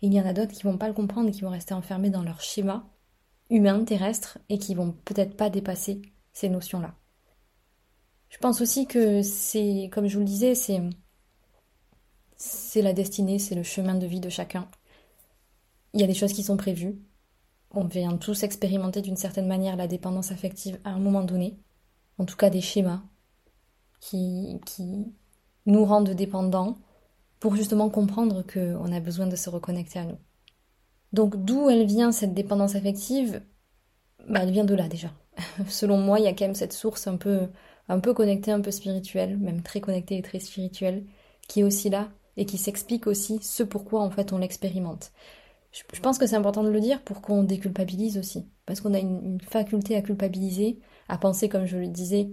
Et 0.03 0.07
il 0.07 0.15
y 0.15 0.21
en 0.21 0.27
a 0.27 0.33
d'autres 0.33 0.53
qui 0.53 0.63
vont 0.63 0.79
pas 0.79 0.89
le 0.89 0.95
comprendre 0.95 1.29
et 1.29 1.33
qui 1.33 1.43
vont 1.43 1.51
rester 1.51 1.75
enfermés 1.75 2.11
dans 2.11 2.23
leur 2.23 2.41
schéma 2.41 2.89
humain, 3.51 3.85
terrestre, 3.85 4.39
et 4.49 4.59
qui 4.59 4.75
vont 4.75 4.93
peut-être 5.05 5.37
pas 5.37 5.51
dépasser 5.51 6.01
ces 6.33 6.49
notions-là. 6.49 6.95
Je 8.29 8.39
pense 8.39 8.61
aussi 8.61 8.87
que 8.87 9.23
c'est, 9.23 9.91
comme 9.93 10.07
je 10.07 10.15
vous 10.15 10.21
le 10.21 10.27
disais, 10.27 10.55
c'est, 10.55 10.81
c'est 12.41 12.81
la 12.81 12.95
destinée, 12.95 13.39
c'est 13.39 13.55
le 13.55 13.63
chemin 13.63 13.95
de 13.95 14.07
vie 14.07 14.19
de 14.19 14.31
chacun. 14.31 14.67
Il 15.93 16.01
y 16.01 16.05
a 16.05 16.07
des 16.07 16.15
choses 16.15 16.33
qui 16.33 16.43
sont 16.43 16.57
prévues. 16.57 16.99
On 17.71 17.85
vient 17.85 18.17
tous 18.17 18.43
expérimenter 18.43 19.03
d'une 19.03 19.17
certaine 19.17 19.47
manière 19.47 19.77
la 19.77 19.87
dépendance 19.87 20.33
affective 20.33 20.81
à 20.85 20.91
un 20.91 20.99
moment 20.99 21.23
donné. 21.23 21.59
En 22.17 22.25
tout 22.25 22.37
cas, 22.37 22.49
des 22.49 22.63
schémas 22.63 23.03
qui, 24.01 24.59
nous 25.67 25.85
rendent 25.85 26.11
dépendants 26.11 26.79
pour 27.41 27.57
justement 27.57 27.91
comprendre 27.91 28.43
qu'on 28.43 28.91
a 28.91 29.01
besoin 29.01 29.27
de 29.27 29.37
se 29.37 29.51
reconnecter 29.51 29.99
à 29.99 30.05
nous. 30.05 30.19
Donc 31.13 31.37
d'où 31.45 31.69
elle 31.69 31.85
vient 31.85 32.11
cette 32.11 32.33
dépendance 32.33 32.75
affective? 32.75 33.43
Bah, 34.31 34.41
Elle 34.45 34.51
vient 34.51 34.65
de 34.65 34.75
là 34.75 34.89
déjà. 34.89 35.13
Selon 35.69 35.99
moi, 35.99 36.19
il 36.19 36.25
y 36.25 36.29
a 36.29 36.33
quand 36.33 36.47
même 36.47 36.55
cette 36.55 36.73
source 36.73 37.07
un 37.07 37.19
peu, 37.19 37.51
un 37.89 38.01
peu 38.01 38.15
connectée, 38.15 38.51
un 38.51 38.63
peu 38.63 38.71
spirituelle, 38.71 39.37
même 39.37 39.63
très 39.63 39.83
connectée 39.83 40.17
et 40.17 40.23
très 40.23 40.41
spirituelle, 40.41 41.05
qui 41.47 41.61
est 41.61 41.65
aussi 41.65 41.91
là 41.91 42.09
et 42.37 42.47
qui 42.47 42.59
s'explique 42.59 43.07
aussi 43.07 43.39
ce 43.43 43.63
pourquoi 43.63 44.03
en 44.03 44.11
fait 44.11 44.33
on 44.33 44.39
l'expérimente. 44.39 45.13
Je 45.73 46.01
pense 46.01 46.19
que 46.19 46.27
c'est 46.27 46.37
important 46.37 46.65
de 46.65 46.69
le 46.69 46.81
dire 46.81 47.03
pour 47.03 47.21
qu'on 47.21 47.45
déculpabilise 47.45 48.19
aussi, 48.19 48.49
parce 48.67 48.81
qu'on 48.81 48.95
a 48.95 48.99
une, 48.99 49.41
faculté 49.41 49.95
à 49.95 50.03
culpabiliser, 50.03 50.81
à 51.09 51.17
penser, 51.17 51.49
comme 51.49 51.67
je 51.67 51.77
le 51.77 51.87
disais, 51.87 52.31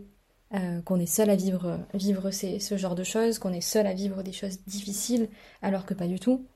euh, 0.56 0.82
qu'on 0.82 1.00
est 1.00 1.06
seul 1.06 1.30
à 1.30 1.36
vivre, 1.36 1.80
vivre 1.94 2.32
ce 2.32 2.78
genre 2.78 2.96
de 2.96 3.04
choses, 3.04 3.38
qu'on 3.38 3.54
est 3.54 3.62
seul 3.62 3.86
à 3.86 3.94
vivre 3.94 4.24
des 4.24 4.32
choses 4.32 4.64
difficiles, 4.66 5.30
alors 5.62 5.86
que 5.86 5.94
pas 5.94 6.08
du 6.08 6.20
tout. 6.20 6.48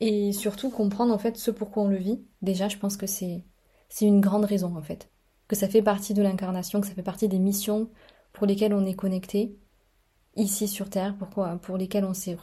Et 0.00 0.32
surtout 0.32 0.70
comprendre 0.70 1.14
en 1.14 1.18
fait 1.18 1.36
ce 1.36 1.52
pourquoi 1.52 1.84
on 1.84 1.88
le 1.88 1.96
vit. 1.96 2.24
Déjà, 2.42 2.68
je 2.68 2.78
pense 2.78 2.96
que 2.96 3.06
c'est 3.06 3.44
c'est 3.88 4.06
une 4.06 4.20
grande 4.20 4.44
raison 4.44 4.76
en 4.76 4.82
fait, 4.82 5.10
que 5.48 5.56
ça 5.56 5.68
fait 5.68 5.82
partie 5.82 6.14
de 6.14 6.22
l'incarnation, 6.22 6.80
que 6.80 6.86
ça 6.88 6.94
fait 6.94 7.02
partie 7.02 7.28
des 7.28 7.38
missions 7.38 7.90
pour 8.32 8.46
lesquelles 8.46 8.74
on 8.74 8.84
est 8.86 8.94
connecté 8.94 9.56
ici 10.36 10.68
sur 10.68 10.90
Terre, 10.90 11.16
pourquoi, 11.18 11.58
pour 11.58 11.76
lesquelles 11.76 12.04
on 12.04 12.14
s'est 12.14 12.36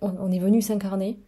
on, 0.00 0.30
est 0.30 0.38
venu 0.38 0.62
s'incarner. 0.62 1.20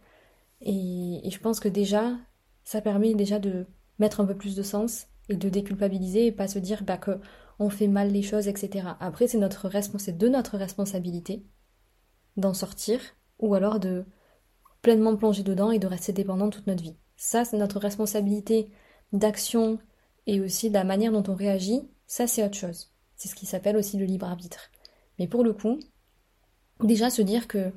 Et, 0.61 1.21
je 1.29 1.39
pense 1.39 1.59
que 1.59 1.69
déjà, 1.69 2.17
ça 2.63 2.81
permet 2.81 3.13
déjà 3.13 3.39
de 3.39 3.67
mettre 3.97 4.19
un 4.19 4.25
peu 4.25 4.35
plus 4.35 4.55
de 4.55 4.63
sens 4.63 5.07
et 5.29 5.35
de 5.35 5.49
déculpabiliser 5.49 6.27
et 6.27 6.31
pas 6.31 6.47
se 6.47 6.59
dire 6.59 6.83
bah, 6.83 6.97
que 6.97 7.19
on 7.59 7.69
fait 7.69 7.87
mal 7.87 8.11
les 8.11 8.21
choses, 8.21 8.47
etc. 8.47 8.87
Après, 8.99 9.27
c'est 9.27 9.37
notre 9.37 9.69
c'est 9.97 10.17
de 10.17 10.29
notre 10.29 10.57
responsabilité 10.57 11.45
d'en 12.37 12.53
sortir 12.53 13.01
ou 13.39 13.53
alors 13.53 13.79
de 13.79 14.05
pleinement 14.81 15.15
plonger 15.15 15.43
dedans 15.43 15.71
et 15.71 15.79
de 15.79 15.87
rester 15.87 16.13
dépendant 16.13 16.49
toute 16.49 16.67
notre 16.67 16.83
vie. 16.83 16.95
Ça, 17.17 17.43
c'est 17.43 17.57
notre 17.57 17.79
responsabilité 17.79 18.71
d'action 19.11 19.77
et 20.25 20.39
aussi 20.39 20.69
de 20.69 20.75
la 20.75 20.85
manière 20.85 21.11
dont 21.11 21.23
on 21.27 21.35
réagit. 21.35 21.81
Ça, 22.07 22.27
c'est 22.27 22.43
autre 22.43 22.57
chose. 22.57 22.93
C'est 23.15 23.27
ce 23.27 23.35
qui 23.35 23.45
s'appelle 23.45 23.75
aussi 23.75 23.97
le 23.97 24.05
libre 24.05 24.27
arbitre. 24.27 24.71
Mais 25.17 25.27
pour 25.27 25.43
le 25.43 25.53
coup, 25.53 25.79
déjà 26.81 27.09
se 27.09 27.21
dire 27.21 27.47
que 27.47 27.73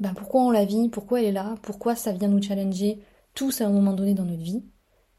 ben 0.00 0.14
pourquoi 0.14 0.42
on 0.42 0.50
la 0.50 0.64
vit, 0.64 0.88
pourquoi 0.88 1.20
elle 1.20 1.26
est 1.26 1.32
là, 1.32 1.54
pourquoi 1.62 1.94
ça 1.94 2.12
vient 2.12 2.28
nous 2.28 2.42
challenger? 2.42 3.02
Tous 3.34 3.60
à 3.60 3.66
un 3.66 3.70
moment 3.70 3.94
donné 3.94 4.14
dans 4.14 4.24
notre 4.24 4.42
vie, 4.42 4.64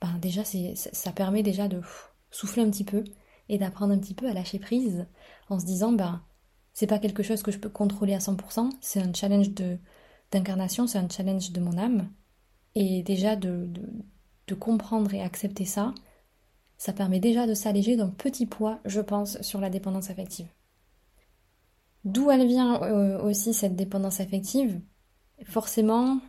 ben 0.01 0.17
déjà 0.21 0.43
c'est, 0.43 0.75
ça 0.75 1.11
permet 1.11 1.43
déjà 1.43 1.67
de 1.67 1.81
souffler 2.31 2.63
un 2.63 2.69
petit 2.69 2.83
peu 2.83 3.03
et 3.49 3.57
d'apprendre 3.57 3.93
un 3.93 3.99
petit 3.99 4.13
peu 4.13 4.27
à 4.27 4.33
lâcher 4.33 4.59
prise 4.59 5.07
en 5.49 5.59
se 5.59 5.65
disant 5.65 5.91
ben 5.91 6.21
c'est 6.73 6.87
pas 6.87 6.99
quelque 6.99 7.23
chose 7.23 7.43
que 7.43 7.51
je 7.51 7.59
peux 7.59 7.69
contrôler 7.69 8.13
à 8.13 8.19
100%, 8.19 8.69
c'est 8.81 9.01
un 9.01 9.13
challenge 9.13 9.51
de, 9.51 9.77
d'incarnation, 10.31 10.87
c'est 10.87 10.97
un 10.97 11.09
challenge 11.09 11.51
de 11.51 11.59
mon 11.61 11.77
âme. 11.77 12.09
Et 12.75 13.03
déjà 13.03 13.35
de, 13.35 13.69
de 14.47 14.55
comprendre 14.55 15.13
et 15.13 15.21
accepter 15.21 15.65
ça, 15.65 15.93
ça 16.77 16.93
permet 16.93 17.19
déjà 17.19 17.45
de 17.47 17.53
s'alléger 17.53 17.95
d'un 17.95 18.09
petit 18.09 18.47
poids, 18.47 18.79
je 18.85 19.01
pense, 19.01 19.39
sur 19.41 19.61
la 19.61 19.69
dépendance 19.69 20.09
affective. 20.09 20.47
D'où 22.05 22.29
elle 22.31 22.47
vient 22.47 22.81
euh, 22.83 23.21
aussi 23.21 23.53
cette 23.53 23.75
dépendance 23.75 24.19
affective 24.19 24.81
Forcément, 25.45 26.19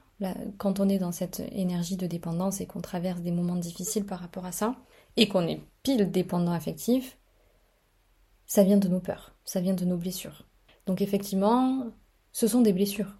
quand 0.59 0.81
on 0.81 0.89
est 0.89 0.99
dans 0.99 1.13
cette 1.13 1.41
énergie 1.53 1.97
de 1.97 2.07
dépendance 2.07 2.61
et 2.61 2.67
qu'on 2.67 2.81
traverse 2.81 3.21
des 3.21 3.33
moments 3.33 3.57
difficiles 3.57 4.07
par 4.07 4.21
rapport 4.21 4.47
à 4.47 4.53
ça, 4.53 4.77
et 5.17 5.29
qu'on 5.29 5.47
est 5.47 5.61
pile 5.83 6.11
dépendant 6.11 6.53
affectif, 6.53 7.19
ça 8.47 8.65
vient 8.65 8.77
de 8.77 8.89
nos 8.89 9.01
peurs, 9.01 9.35
ça 9.45 9.61
vient 9.61 9.75
de 9.75 9.85
nos 9.85 9.97
blessures. 9.97 10.47
Donc 10.87 11.01
effectivement, 11.01 11.87
ce 12.33 12.47
sont 12.47 12.63
des 12.63 12.73
blessures. 12.73 13.15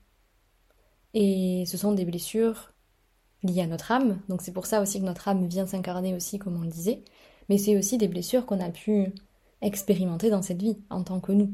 Et 1.15 1.65
ce 1.67 1.77
sont 1.77 1.93
des 1.93 2.05
blessures 2.05 2.73
liées 3.43 3.63
à 3.63 3.67
notre 3.67 3.93
âme, 3.93 4.21
donc 4.29 4.43
c'est 4.43 4.53
pour 4.53 4.67
ça 4.67 4.81
aussi 4.81 5.01
que 5.01 5.05
notre 5.05 5.29
âme 5.29 5.47
vient 5.47 5.67
s'incarner 5.67 6.15
aussi, 6.15 6.39
comme 6.39 6.57
on 6.57 6.63
le 6.63 6.71
disait, 6.71 7.05
mais 7.49 7.59
c'est 7.59 7.77
aussi 7.77 7.99
des 7.99 8.09
blessures 8.09 8.47
qu'on 8.47 8.61
a 8.61 8.71
pu 8.71 9.13
expérimenter 9.61 10.31
dans 10.31 10.43
cette 10.43 10.63
vie 10.63 10.79
en 10.91 11.05
tant 11.05 11.21
que 11.21 11.33
nous 11.33 11.53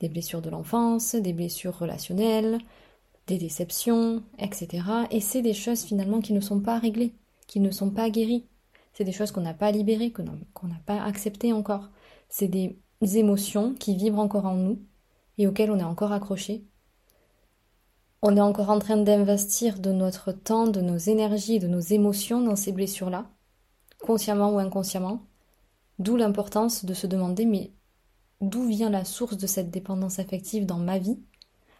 des 0.00 0.08
blessures 0.08 0.42
de 0.42 0.50
l'enfance, 0.50 1.14
des 1.14 1.32
blessures 1.32 1.78
relationnelles, 1.78 2.58
des 3.26 3.38
déceptions, 3.38 4.22
etc. 4.38 4.84
Et 5.10 5.20
c'est 5.20 5.42
des 5.42 5.54
choses 5.54 5.82
finalement 5.82 6.20
qui 6.20 6.32
ne 6.32 6.40
sont 6.40 6.60
pas 6.60 6.78
réglées, 6.78 7.14
qui 7.46 7.60
ne 7.60 7.70
sont 7.70 7.90
pas 7.90 8.10
guéries. 8.10 8.46
C'est 8.92 9.04
des 9.04 9.12
choses 9.12 9.30
qu'on 9.30 9.42
n'a 9.42 9.54
pas 9.54 9.70
libérées, 9.70 10.12
qu'on 10.12 10.24
n'a 10.24 10.80
pas 10.86 11.02
acceptées 11.02 11.52
encore. 11.52 11.90
C'est 12.28 12.48
des 12.48 12.78
émotions 13.00 13.74
qui 13.74 13.94
vibrent 13.96 14.18
encore 14.18 14.46
en 14.46 14.54
nous 14.54 14.80
et 15.36 15.46
auxquelles 15.46 15.70
on 15.70 15.78
est 15.78 15.84
encore 15.84 16.12
accroché. 16.12 16.64
On 18.22 18.36
est 18.36 18.40
encore 18.40 18.70
en 18.70 18.80
train 18.80 18.96
d'investir 18.96 19.78
de 19.78 19.92
notre 19.92 20.32
temps, 20.32 20.66
de 20.66 20.80
nos 20.80 20.96
énergies, 20.96 21.60
de 21.60 21.68
nos 21.68 21.78
émotions 21.78 22.40
dans 22.40 22.56
ces 22.56 22.72
blessures-là, 22.72 23.30
consciemment 24.00 24.52
ou 24.52 24.58
inconsciemment. 24.58 25.22
D'où 26.00 26.16
l'importance 26.16 26.84
de 26.84 26.94
se 26.94 27.06
demander 27.06 27.44
mais 27.46 27.72
d'où 28.40 28.66
vient 28.66 28.90
la 28.90 29.04
source 29.04 29.36
de 29.36 29.46
cette 29.46 29.70
dépendance 29.70 30.18
affective 30.18 30.66
dans 30.66 30.78
ma 30.78 30.98
vie, 30.98 31.18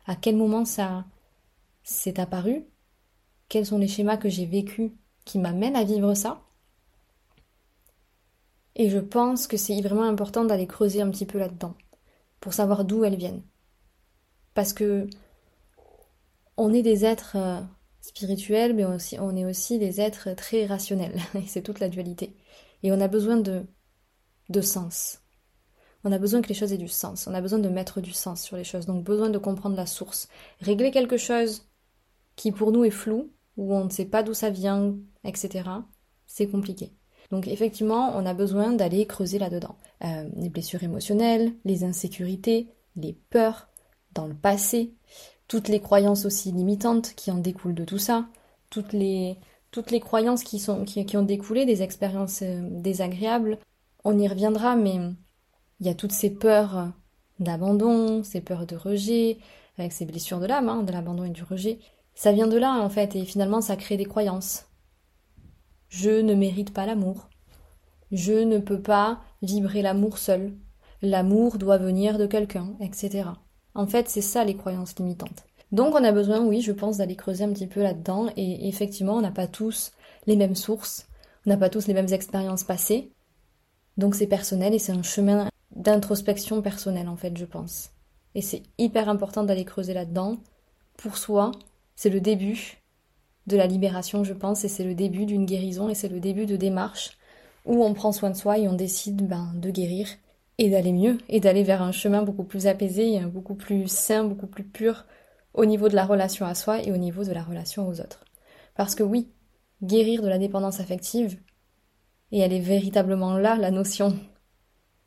à 0.06 0.16
quel 0.16 0.36
moment 0.36 0.64
ça 0.64 1.04
s'est 1.82 2.20
apparu, 2.20 2.64
quels 3.48 3.66
sont 3.66 3.78
les 3.78 3.88
schémas 3.88 4.16
que 4.16 4.28
j'ai 4.28 4.46
vécus 4.46 4.92
qui 5.24 5.38
m'amènent 5.38 5.76
à 5.76 5.84
vivre 5.84 6.14
ça? 6.14 6.42
Et 8.74 8.90
je 8.90 8.98
pense 8.98 9.46
que 9.46 9.56
c'est 9.56 9.80
vraiment 9.80 10.04
important 10.04 10.44
d'aller 10.44 10.66
creuser 10.66 11.02
un 11.02 11.10
petit 11.10 11.26
peu 11.26 11.38
là-dedans, 11.38 11.74
pour 12.40 12.52
savoir 12.52 12.84
d'où 12.84 13.04
elles 13.04 13.16
viennent. 13.16 13.42
Parce 14.54 14.72
que 14.72 15.08
on 16.56 16.72
est 16.72 16.82
des 16.82 17.04
êtres 17.04 17.36
euh, 17.36 17.60
spirituels, 18.00 18.74
mais 18.74 18.84
on 18.84 19.36
est 19.36 19.44
aussi 19.44 19.78
des 19.78 20.00
êtres 20.00 20.32
très 20.34 20.66
rationnels, 20.66 21.20
et 21.34 21.46
c'est 21.46 21.62
toute 21.62 21.80
la 21.80 21.88
dualité. 21.88 22.36
Et 22.82 22.92
on 22.92 23.00
a 23.00 23.08
besoin 23.08 23.36
de, 23.36 23.64
de 24.48 24.60
sens, 24.60 25.20
on 26.04 26.12
a 26.12 26.18
besoin 26.18 26.42
que 26.42 26.48
les 26.48 26.54
choses 26.54 26.72
aient 26.72 26.78
du 26.78 26.88
sens, 26.88 27.26
on 27.26 27.34
a 27.34 27.40
besoin 27.40 27.58
de 27.58 27.68
mettre 27.68 28.00
du 28.00 28.12
sens 28.12 28.42
sur 28.42 28.56
les 28.56 28.64
choses, 28.64 28.86
donc 28.86 29.04
besoin 29.04 29.30
de 29.30 29.38
comprendre 29.38 29.76
la 29.76 29.86
source. 29.86 30.28
Régler 30.60 30.90
quelque 30.90 31.16
chose 31.16 31.66
qui 32.36 32.52
pour 32.52 32.72
nous 32.72 32.84
est 32.84 32.90
flou, 32.90 33.30
où 33.56 33.74
on 33.74 33.84
ne 33.84 33.90
sait 33.90 34.04
pas 34.04 34.22
d'où 34.22 34.34
ça 34.34 34.50
vient, 34.50 34.94
etc., 35.24 35.68
c'est 36.26 36.46
compliqué. 36.46 36.92
Donc 37.30 37.48
effectivement, 37.48 38.12
on 38.16 38.24
a 38.24 38.34
besoin 38.34 38.72
d'aller 38.72 39.06
creuser 39.06 39.38
là-dedans. 39.38 39.76
Euh, 40.04 40.28
les 40.36 40.48
blessures 40.48 40.82
émotionnelles, 40.82 41.52
les 41.64 41.84
insécurités, 41.84 42.68
les 42.96 43.12
peurs 43.12 43.68
dans 44.14 44.26
le 44.26 44.34
passé, 44.34 44.94
toutes 45.46 45.68
les 45.68 45.80
croyances 45.80 46.24
aussi 46.24 46.52
limitantes 46.52 47.14
qui 47.14 47.30
en 47.30 47.38
découlent 47.38 47.74
de 47.74 47.84
tout 47.84 47.98
ça, 47.98 48.28
toutes 48.70 48.92
les, 48.92 49.36
toutes 49.70 49.90
les 49.90 50.00
croyances 50.00 50.44
qui, 50.44 50.58
sont, 50.58 50.84
qui, 50.84 51.04
qui 51.04 51.16
ont 51.16 51.22
découlé 51.22 51.66
des 51.66 51.82
expériences 51.82 52.42
euh, 52.42 52.60
désagréables. 52.70 53.58
On 54.04 54.18
y 54.18 54.28
reviendra, 54.28 54.76
mais 54.76 54.98
il 55.80 55.86
y 55.86 55.90
a 55.90 55.94
toutes 55.94 56.12
ces 56.12 56.30
peurs 56.30 56.92
d'abandon, 57.38 58.24
ces 58.24 58.40
peurs 58.40 58.66
de 58.66 58.76
rejet, 58.76 59.38
avec 59.78 59.92
ces 59.92 60.04
blessures 60.04 60.40
de 60.40 60.46
l'âme, 60.46 60.68
hein, 60.68 60.82
de 60.82 60.92
l'abandon 60.92 61.24
et 61.24 61.30
du 61.30 61.42
rejet. 61.42 61.78
Ça 62.14 62.32
vient 62.32 62.48
de 62.48 62.56
là, 62.56 62.72
en 62.72 62.88
fait, 62.88 63.14
et 63.14 63.24
finalement, 63.24 63.60
ça 63.60 63.76
crée 63.76 63.96
des 63.96 64.04
croyances. 64.04 64.66
Je 65.88 66.20
ne 66.20 66.34
mérite 66.34 66.72
pas 66.72 66.84
l'amour. 66.84 67.28
Je 68.10 68.32
ne 68.32 68.58
peux 68.58 68.80
pas 68.80 69.20
vibrer 69.42 69.82
l'amour 69.82 70.18
seul. 70.18 70.52
L'amour 71.00 71.58
doit 71.58 71.78
venir 71.78 72.18
de 72.18 72.26
quelqu'un, 72.26 72.74
etc. 72.80 73.30
En 73.74 73.86
fait, 73.86 74.08
c'est 74.08 74.20
ça 74.20 74.44
les 74.44 74.56
croyances 74.56 74.98
limitantes. 74.98 75.44
Donc 75.70 75.94
on 75.94 76.02
a 76.02 76.12
besoin, 76.12 76.44
oui, 76.44 76.60
je 76.60 76.72
pense, 76.72 76.96
d'aller 76.96 77.14
creuser 77.14 77.44
un 77.44 77.52
petit 77.52 77.66
peu 77.66 77.82
là-dedans, 77.82 78.30
et 78.36 78.68
effectivement, 78.68 79.14
on 79.14 79.20
n'a 79.20 79.30
pas 79.30 79.46
tous 79.46 79.92
les 80.26 80.34
mêmes 80.34 80.56
sources, 80.56 81.06
on 81.46 81.50
n'a 81.50 81.58
pas 81.58 81.68
tous 81.68 81.86
les 81.86 81.94
mêmes 81.94 82.12
expériences 82.12 82.64
passées, 82.64 83.12
donc 83.98 84.14
c'est 84.14 84.26
personnel 84.26 84.74
et 84.74 84.78
c'est 84.78 84.92
un 84.92 85.02
chemin 85.02 85.48
d'introspection 85.78 86.60
personnelle 86.60 87.08
en 87.08 87.16
fait, 87.16 87.36
je 87.36 87.46
pense. 87.46 87.90
Et 88.34 88.42
c'est 88.42 88.62
hyper 88.76 89.08
important 89.08 89.44
d'aller 89.44 89.64
creuser 89.64 89.94
là-dedans. 89.94 90.36
Pour 90.98 91.16
soi, 91.16 91.52
c'est 91.96 92.10
le 92.10 92.20
début 92.20 92.82
de 93.46 93.56
la 93.56 93.66
libération, 93.66 94.24
je 94.24 94.34
pense, 94.34 94.64
et 94.64 94.68
c'est 94.68 94.84
le 94.84 94.94
début 94.94 95.24
d'une 95.24 95.46
guérison, 95.46 95.88
et 95.88 95.94
c'est 95.94 96.08
le 96.08 96.20
début 96.20 96.44
de 96.44 96.56
démarche 96.56 97.16
où 97.64 97.82
on 97.84 97.94
prend 97.94 98.12
soin 98.12 98.30
de 98.30 98.36
soi 98.36 98.58
et 98.58 98.68
on 98.68 98.74
décide 98.74 99.26
ben, 99.26 99.52
de 99.54 99.70
guérir 99.70 100.08
et 100.58 100.70
d'aller 100.70 100.92
mieux, 100.92 101.18
et 101.28 101.38
d'aller 101.38 101.62
vers 101.62 101.82
un 101.82 101.92
chemin 101.92 102.22
beaucoup 102.22 102.42
plus 102.42 102.66
apaisé, 102.66 103.20
beaucoup 103.26 103.54
plus 103.54 103.86
sain, 103.88 104.24
beaucoup 104.24 104.48
plus 104.48 104.64
pur 104.64 105.06
au 105.54 105.64
niveau 105.64 105.88
de 105.88 105.94
la 105.94 106.04
relation 106.04 106.46
à 106.46 106.54
soi 106.54 106.82
et 106.82 106.90
au 106.90 106.96
niveau 106.96 107.24
de 107.24 107.32
la 107.32 107.42
relation 107.42 107.86
aux 107.86 108.00
autres. 108.00 108.24
Parce 108.74 108.94
que 108.94 109.04
oui, 109.04 109.28
guérir 109.82 110.22
de 110.22 110.28
la 110.28 110.38
dépendance 110.38 110.80
affective, 110.80 111.38
et 112.32 112.40
elle 112.40 112.52
est 112.52 112.60
véritablement 112.60 113.38
là, 113.38 113.56
la 113.56 113.70
notion 113.70 114.18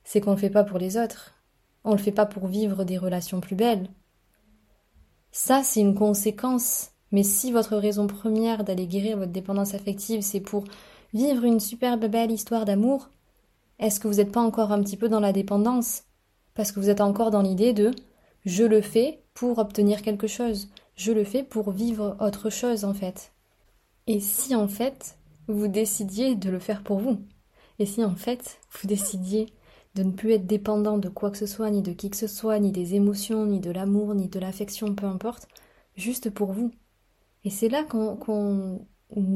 c'est 0.03 0.21
qu'on 0.21 0.31
ne 0.31 0.35
le 0.35 0.41
fait 0.41 0.49
pas 0.49 0.63
pour 0.63 0.77
les 0.77 0.97
autres. 0.97 1.33
On 1.83 1.91
ne 1.91 1.97
le 1.97 2.01
fait 2.01 2.11
pas 2.11 2.25
pour 2.25 2.47
vivre 2.47 2.83
des 2.83 2.97
relations 2.97 3.41
plus 3.41 3.55
belles. 3.55 3.89
Ça, 5.31 5.63
c'est 5.63 5.79
une 5.81 5.95
conséquence. 5.95 6.91
Mais 7.11 7.23
si 7.23 7.51
votre 7.51 7.75
raison 7.77 8.07
première 8.07 8.63
d'aller 8.63 8.87
guérir 8.87 9.17
votre 9.17 9.31
dépendance 9.31 9.73
affective, 9.73 10.21
c'est 10.21 10.39
pour 10.39 10.63
vivre 11.13 11.43
une 11.43 11.59
superbe 11.59 12.05
belle 12.05 12.31
histoire 12.31 12.65
d'amour, 12.65 13.09
est-ce 13.79 13.99
que 13.99 14.07
vous 14.07 14.15
n'êtes 14.15 14.31
pas 14.31 14.41
encore 14.41 14.71
un 14.71 14.81
petit 14.81 14.97
peu 14.97 15.09
dans 15.09 15.19
la 15.19 15.33
dépendance? 15.33 16.03
Parce 16.53 16.71
que 16.71 16.79
vous 16.79 16.89
êtes 16.89 17.01
encore 17.01 17.31
dans 17.31 17.41
l'idée 17.41 17.73
de 17.73 17.91
je 18.45 18.63
le 18.63 18.81
fais 18.81 19.23
pour 19.33 19.57
obtenir 19.57 20.01
quelque 20.01 20.27
chose, 20.27 20.69
je 20.95 21.11
le 21.11 21.23
fais 21.23 21.43
pour 21.43 21.71
vivre 21.71 22.17
autre 22.19 22.49
chose 22.49 22.85
en 22.85 22.93
fait. 22.93 23.33
Et 24.07 24.19
si 24.19 24.55
en 24.55 24.67
fait 24.67 25.17
vous 25.47 25.67
décidiez 25.67 26.35
de 26.35 26.49
le 26.49 26.59
faire 26.59 26.83
pour 26.83 26.99
vous? 26.99 27.19
Et 27.79 27.85
si 27.85 28.03
en 28.03 28.15
fait 28.15 28.59
vous 28.71 28.87
décidiez 28.87 29.47
de 29.95 30.03
ne 30.03 30.11
plus 30.11 30.31
être 30.31 30.47
dépendant 30.47 30.97
de 30.97 31.09
quoi 31.09 31.31
que 31.31 31.37
ce 31.37 31.45
soit, 31.45 31.69
ni 31.69 31.81
de 31.81 31.91
qui 31.91 32.09
que 32.09 32.17
ce 32.17 32.27
soit, 32.27 32.59
ni 32.59 32.71
des 32.71 32.95
émotions, 32.95 33.45
ni 33.45 33.59
de 33.59 33.71
l'amour, 33.71 34.15
ni 34.15 34.27
de 34.27 34.39
l'affection, 34.39 34.95
peu 34.95 35.05
importe, 35.05 35.47
juste 35.95 36.29
pour 36.29 36.53
vous. 36.53 36.71
Et 37.43 37.49
c'est 37.49 37.69
là 37.69 37.83
qu'on 37.83 38.87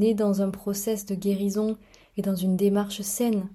est 0.02 0.14
dans 0.14 0.42
un 0.42 0.50
process 0.50 1.06
de 1.06 1.16
guérison 1.16 1.78
et 2.18 2.22
dans 2.22 2.36
une 2.36 2.56
démarche 2.56 3.02
saine. 3.02 3.50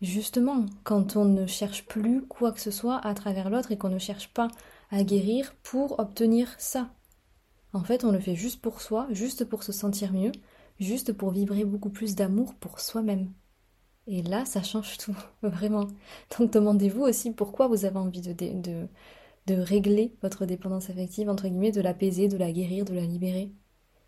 Justement, 0.00 0.64
quand 0.84 1.16
on 1.16 1.24
ne 1.24 1.46
cherche 1.46 1.86
plus 1.86 2.26
quoi 2.26 2.52
que 2.52 2.60
ce 2.60 2.70
soit 2.70 2.98
à 2.98 3.12
travers 3.14 3.50
l'autre 3.50 3.72
et 3.72 3.76
qu'on 3.78 3.90
ne 3.90 3.98
cherche 3.98 4.32
pas 4.32 4.48
à 4.90 5.02
guérir 5.02 5.54
pour 5.62 5.98
obtenir 5.98 6.54
ça. 6.58 6.94
En 7.72 7.84
fait, 7.84 8.04
on 8.04 8.12
le 8.12 8.18
fait 8.18 8.34
juste 8.34 8.60
pour 8.62 8.80
soi, 8.80 9.06
juste 9.10 9.44
pour 9.44 9.62
se 9.62 9.72
sentir 9.72 10.12
mieux, 10.12 10.32
juste 10.78 11.12
pour 11.12 11.30
vibrer 11.30 11.64
beaucoup 11.64 11.90
plus 11.90 12.14
d'amour 12.14 12.54
pour 12.54 12.80
soi-même. 12.80 13.32
Et 14.12 14.22
là, 14.22 14.44
ça 14.44 14.60
change 14.60 14.98
tout, 14.98 15.16
vraiment. 15.42 15.86
Donc 16.36 16.52
demandez-vous 16.52 17.02
aussi 17.02 17.30
pourquoi 17.30 17.68
vous 17.68 17.84
avez 17.84 17.96
envie 17.96 18.20
de, 18.20 18.88
régler 19.48 20.14
votre 20.20 20.46
dépendance 20.46 20.90
affective, 20.90 21.28
entre 21.28 21.46
guillemets, 21.48 21.70
de 21.70 21.80
l'apaiser, 21.80 22.26
de 22.28 22.36
la 22.36 22.50
guérir, 22.50 22.84
de 22.84 22.94
la 22.94 23.02
libérer. 23.02 23.52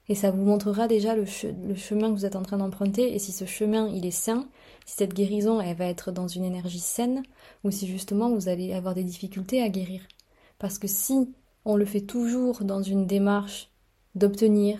Et 0.09 0.17
ça 0.17 0.33
vous 0.33 0.43
montrera 0.43 0.89
déjà 0.89 1.15
le, 1.15 1.25
chemin 1.25 2.11
que 2.11 2.17
vous 2.17 2.27
êtes 2.27 2.35
en 2.35 2.43
train 2.43 2.59
d'emprunter, 2.59 3.15
et 3.15 3.21
si 3.21 3.31
ce 3.31 3.45
chemin 3.45 3.89
il 3.89 4.05
est 4.05 4.11
sain, 4.11 4.49
si 4.87 4.97
cette 4.97 5.15
guérison 5.15 5.61
elle 5.61 5.77
va 5.77 5.87
être 5.87 6.11
dans 6.11 6.27
une 6.27 6.45
énergie 6.45 6.81
saine, 6.81 7.23
ou 7.63 7.71
si 7.71 7.87
justement 7.87 8.29
vous 8.31 8.49
allez 8.49 8.73
avoir 8.73 8.95
des 8.95 9.05
difficultés 9.05 9.63
à 9.63 9.69
guérir. 9.69 10.03
Parce 10.59 10.79
que 10.79 10.89
si 10.89 11.33
on 11.65 11.77
le 11.77 11.85
fait 11.85 12.01
toujours 12.01 12.65
dans 12.65 12.83
une 12.83 13.07
démarche 13.07 13.71
d'obtenir 14.17 14.79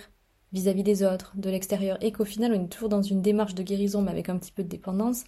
vis-à-vis 0.53 0.83
des 0.83 1.03
autres, 1.03 1.33
de 1.37 1.51
l'extérieur, 1.51 1.97
et 2.03 2.13
qu'au 2.13 2.25
final 2.25 2.53
on 2.53 2.65
est 2.65 2.69
toujours 2.69 2.89
dans 2.89 3.03
une 3.03 3.23
démarche 3.23 3.55
de 3.55 3.63
guérison 3.63 4.03
mais 4.03 4.11
avec 4.11 4.29
un 4.29 4.39
petit 4.39 4.53
peu 4.53 4.63
de 4.63 4.69
dépendance, 4.69 5.25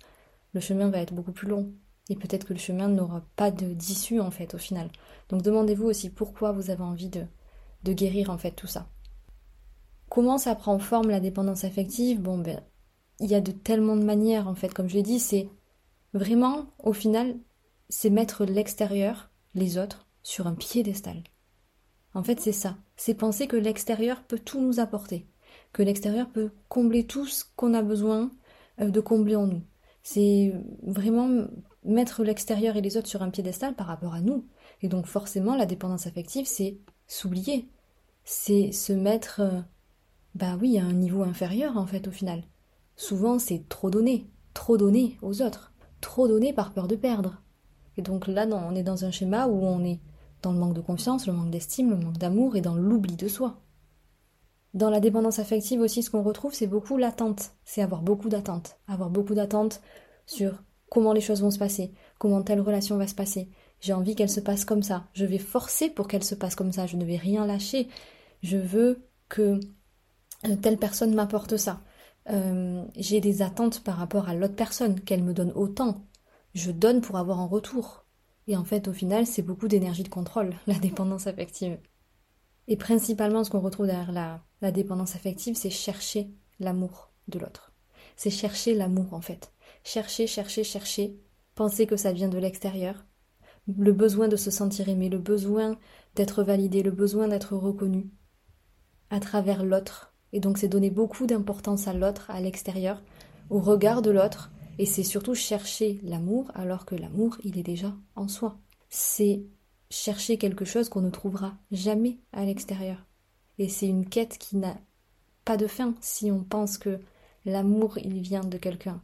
le 0.53 0.61
chemin 0.61 0.89
va 0.91 0.99
être 0.99 1.15
beaucoup 1.15 1.33
plus 1.33 1.49
long. 1.49 1.73
Et 2.11 2.17
peut-être 2.17 2.47
que 2.47 2.53
le 2.53 2.59
chemin 2.59 2.89
n'aura 2.89 3.23
pas 3.35 3.51
d'issue 3.51 4.21
en 4.21 4.31
fait 4.31 4.55
au 4.55 4.59
final. 4.59 4.91
Donc 5.31 5.43
demandez-vous 5.43 5.87
aussi 5.87 6.11
pourquoi 6.11 6.53
vous 6.53 6.71
avez 6.71 6.83
envie 6.83 7.09
de, 7.09 7.25
de 7.83 7.93
guérir 7.95 8.29
en 8.31 8.37
fait 8.37 8.51
tout 8.51 8.67
ça. 8.67 8.89
Comment 10.11 10.37
ça 10.37 10.55
prend 10.55 10.79
forme 10.79 11.09
la 11.09 11.21
dépendance 11.21 11.65
affective? 11.65 12.21
Bon 12.21 12.39
ben 12.39 12.61
il 13.21 13.31
y 13.31 13.35
a 13.35 13.41
de 13.41 13.53
tellement 13.53 13.97
de 13.97 14.05
manières 14.05 14.49
en 14.49 14.55
fait, 14.55 14.75
comme 14.75 14.89
je 14.89 14.95
l'ai 14.95 15.03
dit, 15.03 15.19
c'est 15.19 15.49
vraiment 16.13 16.67
au 16.79 16.93
final 16.93 17.37
c'est 17.89 18.11
mettre 18.11 18.45
l'extérieur, 18.45 19.31
les 19.55 19.79
autres, 19.79 20.07
sur 20.23 20.47
un 20.47 20.55
piédestal. 20.55 21.23
En 22.15 22.23
fait, 22.23 22.41
c'est 22.41 22.53
ça. 22.53 22.77
C'est 22.97 23.15
penser 23.15 23.47
que 23.47 23.57
l'extérieur 23.57 24.23
peut 24.23 24.39
tout 24.39 24.61
nous 24.61 24.81
apporter, 24.81 25.27
que 25.73 25.83
l'extérieur 25.83 26.31
peut 26.31 26.51
combler 26.69 27.05
tout 27.07 27.27
ce 27.27 27.45
qu'on 27.57 27.75
a 27.75 27.83
besoin 27.83 28.31
euh, 28.81 28.91
de 28.91 29.01
combler 29.01 29.37
en 29.37 29.47
nous. 29.47 29.63
C'est 30.03 30.55
vraiment 30.83 31.47
mettre 31.85 32.23
l'extérieur 32.23 32.77
et 32.77 32.81
les 32.81 32.97
autres 32.97 33.09
sur 33.09 33.23
un 33.23 33.31
piédestal 33.31 33.75
par 33.75 33.87
rapport 33.87 34.15
à 34.15 34.21
nous. 34.21 34.47
Et 34.83 34.89
donc 34.89 35.07
forcément, 35.07 35.57
la 35.57 35.67
dépendance 35.67 36.07
affective, 36.07 36.47
c'est 36.47 36.79
s'oublier. 37.07 37.69
C'est 38.25 38.73
se 38.73 38.93
mettre, 38.93 39.41
euh, 39.41 39.61
bah 40.35 40.57
oui, 40.61 40.79
à 40.79 40.85
un 40.85 40.93
niveau 40.93 41.23
inférieur 41.23 41.77
en 41.77 41.87
fait 41.87 42.07
au 42.07 42.11
final. 42.11 42.45
Souvent, 42.97 43.39
c'est 43.39 43.69
trop 43.69 43.91
donné, 43.91 44.31
trop 44.55 44.77
donné 44.77 45.19
aux 45.21 45.43
autres, 45.43 45.73
trop 46.01 46.29
donné 46.29 46.53
par 46.53 46.73
peur 46.73 46.87
de 46.87 46.97
perdre. 46.97 47.43
Et 47.97 48.03
donc 48.03 48.27
là, 48.27 48.47
on 48.47 48.75
est 48.75 48.83
dans 48.83 49.05
un 49.05 49.11
schéma 49.11 49.47
où 49.47 49.65
on 49.65 49.85
est 49.85 50.01
dans 50.45 50.53
le 50.53 50.59
manque 50.59 50.75
de 50.75 50.81
confiance, 50.81 51.27
le 51.27 51.33
manque 51.33 51.51
d'estime, 51.51 51.91
le 51.91 51.97
manque 51.97 52.19
d'amour 52.19 52.57
et 52.57 52.61
dans 52.61 52.75
l'oubli 52.75 53.17
de 53.17 53.29
soi. 53.29 53.61
Dans 54.75 54.91
la 54.91 55.01
dépendance 55.01 55.39
affective 55.39 55.81
aussi, 55.81 56.03
ce 56.03 56.11
qu'on 56.11 56.23
retrouve, 56.23 56.53
c'est 56.53 56.67
beaucoup 56.67 56.97
l'attente. 56.97 57.53
C'est 57.65 57.83
avoir 57.83 58.03
beaucoup 58.03 58.29
d'attentes. 58.29 58.77
Avoir 58.89 59.09
beaucoup 59.09 59.35
d'attentes 59.35 59.81
sur 60.27 60.63
comment 60.91 61.13
les 61.13 61.21
choses 61.21 61.43
vont 61.43 61.51
se 61.51 61.59
passer, 61.59 61.93
comment 62.19 62.43
telle 62.43 62.61
relation 62.61 62.97
va 62.97 63.07
se 63.07 63.15
passer. 63.15 63.51
J'ai 63.81 63.93
envie 63.93 64.15
qu'elle 64.15 64.31
se 64.31 64.41
passe 64.41 64.65
comme 64.65 64.83
ça. 64.83 65.09
Je 65.13 65.25
vais 65.25 65.39
forcer 65.39 65.91
pour 65.91 66.09
qu'elle 66.09 66.25
se 66.25 66.35
passe 66.35 66.55
comme 66.55 66.73
ça. 66.73 66.87
Je 66.87 66.97
ne 66.97 67.05
vais 67.05 67.17
rien 67.17 67.47
lâcher. 67.47 67.89
Je 68.43 68.57
veux 68.57 69.09
que 69.29 69.61
euh, 70.47 70.57
telle 70.61 70.79
personne 70.79 71.15
m'apporte 71.15 71.57
ça. 71.57 71.81
Euh, 72.31 72.85
j'ai 72.97 73.21
des 73.21 73.43
attentes 73.43 73.83
par 73.83 73.97
rapport 73.97 74.29
à 74.29 74.35
l'autre 74.35 74.57
personne, 74.57 75.01
qu'elle 75.01 75.23
me 75.23 75.35
donne 75.35 75.53
autant. 75.55 76.07
Je 76.55 76.71
donne 76.71 77.01
pour 77.01 77.17
avoir 77.17 77.41
en 77.41 77.49
retour. 77.49 78.04
Et 78.47 78.57
en 78.57 78.65
fait, 78.65 78.89
au 78.89 78.93
final, 78.93 79.27
c'est 79.27 79.43
beaucoup 79.43 79.69
d'énergie 79.69 80.03
de 80.03 80.09
contrôle, 80.09 80.55
la 80.67 80.79
dépendance 80.79 81.27
affective. 81.27 81.79
Et 82.67 82.77
principalement, 82.77 83.45
ce 83.45 83.51
qu'on 83.51 83.61
retrouve 83.61 83.87
derrière 83.87 84.13
la, 84.13 84.73
dépendance 84.73 85.17
affective, 85.17 85.57
c'est 85.57 85.71
chercher 85.71 86.31
l'amour 86.59 87.13
de 87.29 87.39
l'autre. 87.39 87.73
C'est 88.17 88.31
chercher 88.31 88.75
l'amour, 88.75 89.13
en 89.13 89.21
fait. 89.21 89.53
Chercher, 89.83 90.27
chercher, 90.27 90.65
chercher. 90.65 91.19
Penser 91.55 91.87
que 91.87 91.97
ça 91.97 92.13
vient 92.13 92.29
de 92.29 92.39
l'extérieur. 92.39 93.05
Le 93.67 93.93
besoin 93.93 94.29
de 94.29 94.37
se 94.37 94.51
sentir 94.51 94.89
aimé, 94.89 95.09
le 95.09 95.19
besoin 95.19 95.79
d'être 96.15 96.43
validé, 96.43 96.83
le 96.83 96.91
besoin 96.91 97.29
d'être 97.29 97.55
reconnu 97.55 98.11
à 99.11 99.21
travers 99.21 99.65
l'autre. 99.65 100.15
Et 100.33 100.41
donc, 100.41 100.59
c'est 100.59 100.69
donner 100.69 100.91
beaucoup 100.91 101.27
d'importance 101.27 101.87
à 101.87 101.93
l'autre, 101.93 102.31
à 102.31 102.41
l'extérieur, 102.41 103.03
au 103.51 103.61
regard 103.61 104.03
de 104.03 104.11
l'autre, 104.11 104.51
et 104.79 104.87
c'est 104.87 105.05
surtout 105.05 105.35
chercher 105.35 106.01
l'amour 106.03 106.51
alors 106.55 106.85
que 106.85 106.95
l'amour, 106.95 107.37
il 107.45 107.59
est 107.59 107.63
déjà 107.63 107.95
en 108.17 108.29
soi. 108.29 108.59
C'est 108.89 109.45
chercher 109.91 110.39
quelque 110.39 110.65
chose 110.65 110.89
qu'on 110.89 111.01
ne 111.01 111.11
trouvera 111.11 111.55
jamais 111.71 112.19
à 112.33 112.45
l'extérieur. 112.45 113.05
Et 113.59 113.69
c'est 113.69 113.87
une 113.87 114.09
quête 114.09 114.39
qui 114.39 114.57
n'a 114.57 114.77
pas 115.45 115.57
de 115.57 115.67
fin 115.67 115.95
si 116.01 116.33
on 116.33 116.43
pense 116.43 116.79
que 116.79 117.01
l'amour, 117.45 117.99
il 117.99 118.21
vient 118.21 118.45
de 118.45 118.59
quelqu'un. 118.59 119.03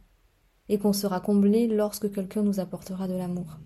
Et 0.67 0.77
qu'on 0.77 0.93
sera 0.93 1.19
comblé 1.19 1.67
lorsque 1.67 2.11
quelqu'un 2.11 2.43
nous 2.43 2.59
apportera 2.59 3.07
de 3.07 3.13
l'amour. 3.13 3.59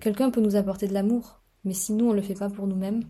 Quelqu'un 0.00 0.30
peut 0.30 0.40
nous 0.40 0.56
apporter 0.56 0.88
de 0.88 0.94
l'amour, 0.94 1.42
mais 1.64 1.74
si 1.74 1.92
nous 1.92 2.06
on 2.06 2.10
ne 2.10 2.16
le 2.16 2.22
fait 2.22 2.34
pas 2.34 2.50
pour 2.50 2.66
nous-mêmes, 2.66 3.04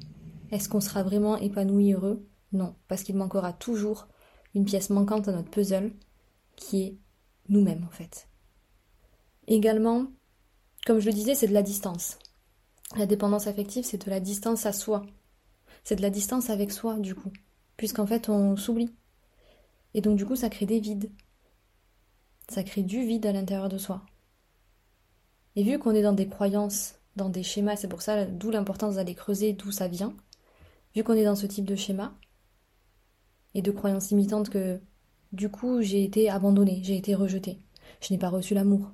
est-ce 0.50 0.68
qu'on 0.68 0.80
sera 0.80 1.02
vraiment 1.02 1.36
épanoui, 1.36 1.92
heureux? 1.92 2.28
Non, 2.52 2.74
parce 2.86 3.02
qu'il 3.02 3.16
manquera 3.16 3.52
toujours 3.52 4.08
une 4.54 4.66
pièce 4.66 4.90
manquante 4.90 5.28
à 5.28 5.32
notre 5.32 5.50
puzzle, 5.50 5.92
qui 6.56 6.82
est 6.82 6.98
nous-mêmes 7.52 7.84
en 7.84 7.90
fait. 7.90 8.28
Également, 9.46 10.06
comme 10.84 10.98
je 10.98 11.06
le 11.06 11.12
disais, 11.12 11.34
c'est 11.34 11.46
de 11.46 11.54
la 11.54 11.62
distance. 11.62 12.18
La 12.96 13.06
dépendance 13.06 13.46
affective, 13.46 13.84
c'est 13.84 14.04
de 14.04 14.10
la 14.10 14.20
distance 14.20 14.66
à 14.66 14.72
soi. 14.72 15.02
C'est 15.84 15.96
de 15.96 16.02
la 16.02 16.10
distance 16.10 16.50
avec 16.50 16.72
soi, 16.72 16.98
du 16.98 17.14
coup. 17.14 17.32
Puisqu'en 17.76 18.06
fait, 18.06 18.28
on 18.28 18.56
s'oublie. 18.56 18.94
Et 19.94 20.00
donc, 20.00 20.16
du 20.16 20.26
coup, 20.26 20.36
ça 20.36 20.50
crée 20.50 20.66
des 20.66 20.80
vides. 20.80 21.10
Ça 22.48 22.62
crée 22.62 22.82
du 22.82 23.04
vide 23.04 23.26
à 23.26 23.32
l'intérieur 23.32 23.68
de 23.68 23.78
soi. 23.78 24.04
Et 25.56 25.62
vu 25.62 25.78
qu'on 25.78 25.94
est 25.94 26.02
dans 26.02 26.12
des 26.12 26.28
croyances, 26.28 26.96
dans 27.16 27.28
des 27.28 27.42
schémas, 27.42 27.76
c'est 27.76 27.88
pour 27.88 28.02
ça, 28.02 28.26
d'où 28.26 28.50
l'importance 28.50 28.96
d'aller 28.96 29.14
creuser 29.14 29.52
d'où 29.52 29.70
ça 29.70 29.88
vient. 29.88 30.14
Vu 30.94 31.02
qu'on 31.02 31.14
est 31.14 31.24
dans 31.24 31.36
ce 31.36 31.46
type 31.46 31.64
de 31.64 31.76
schéma, 31.76 32.14
et 33.54 33.62
de 33.62 33.70
croyances 33.70 34.10
limitantes 34.10 34.48
que 34.48 34.80
du 35.32 35.48
coup, 35.48 35.80
j'ai 35.80 36.04
été 36.04 36.28
abandonnée, 36.28 36.80
j'ai 36.82 36.96
été 36.96 37.14
rejetée. 37.14 37.58
Je 38.00 38.12
n'ai 38.12 38.18
pas 38.18 38.28
reçu 38.28 38.54
l'amour 38.54 38.90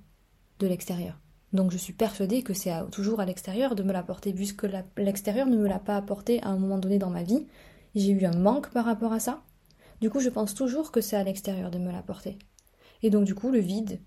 de 0.61 0.67
l'extérieur. 0.67 1.19
Donc 1.53 1.71
je 1.71 1.79
suis 1.79 1.93
persuadée 1.93 2.43
que 2.43 2.53
c'est 2.53 2.73
toujours 2.93 3.21
à 3.21 3.25
l'extérieur 3.25 3.75
de 3.75 3.83
me 3.83 3.93
l'apporter, 3.93 4.33
puisque 4.33 4.67
l'extérieur 4.97 5.47
ne 5.47 5.57
me 5.57 5.67
l'a 5.67 5.79
pas 5.79 5.97
apporté 5.97 6.41
à 6.43 6.49
un 6.49 6.59
moment 6.59 6.79
donné 6.79 6.99
dans 6.99 7.11
ma 7.11 7.23
vie. 7.23 7.47
J'ai 7.95 8.11
eu 8.11 8.25
un 8.25 8.37
manque 8.37 8.71
par 8.71 8.85
rapport 8.85 9.13
à 9.13 9.21
ça. 9.21 9.43
Du 10.01 10.11
coup, 10.11 10.21
je 10.21 10.29
pense 10.29 10.55
toujours 10.55 10.93
que 10.93 11.01
c'est 11.01 11.17
à 11.17 11.25
l'extérieur 11.25 11.71
de 11.71 11.79
me 11.79 11.91
l'apporter. 11.91 12.39
Et 13.03 13.11
donc, 13.11 13.25
du 13.25 13.35
coup, 13.35 13.51
le 13.51 13.59
vide 13.59 14.01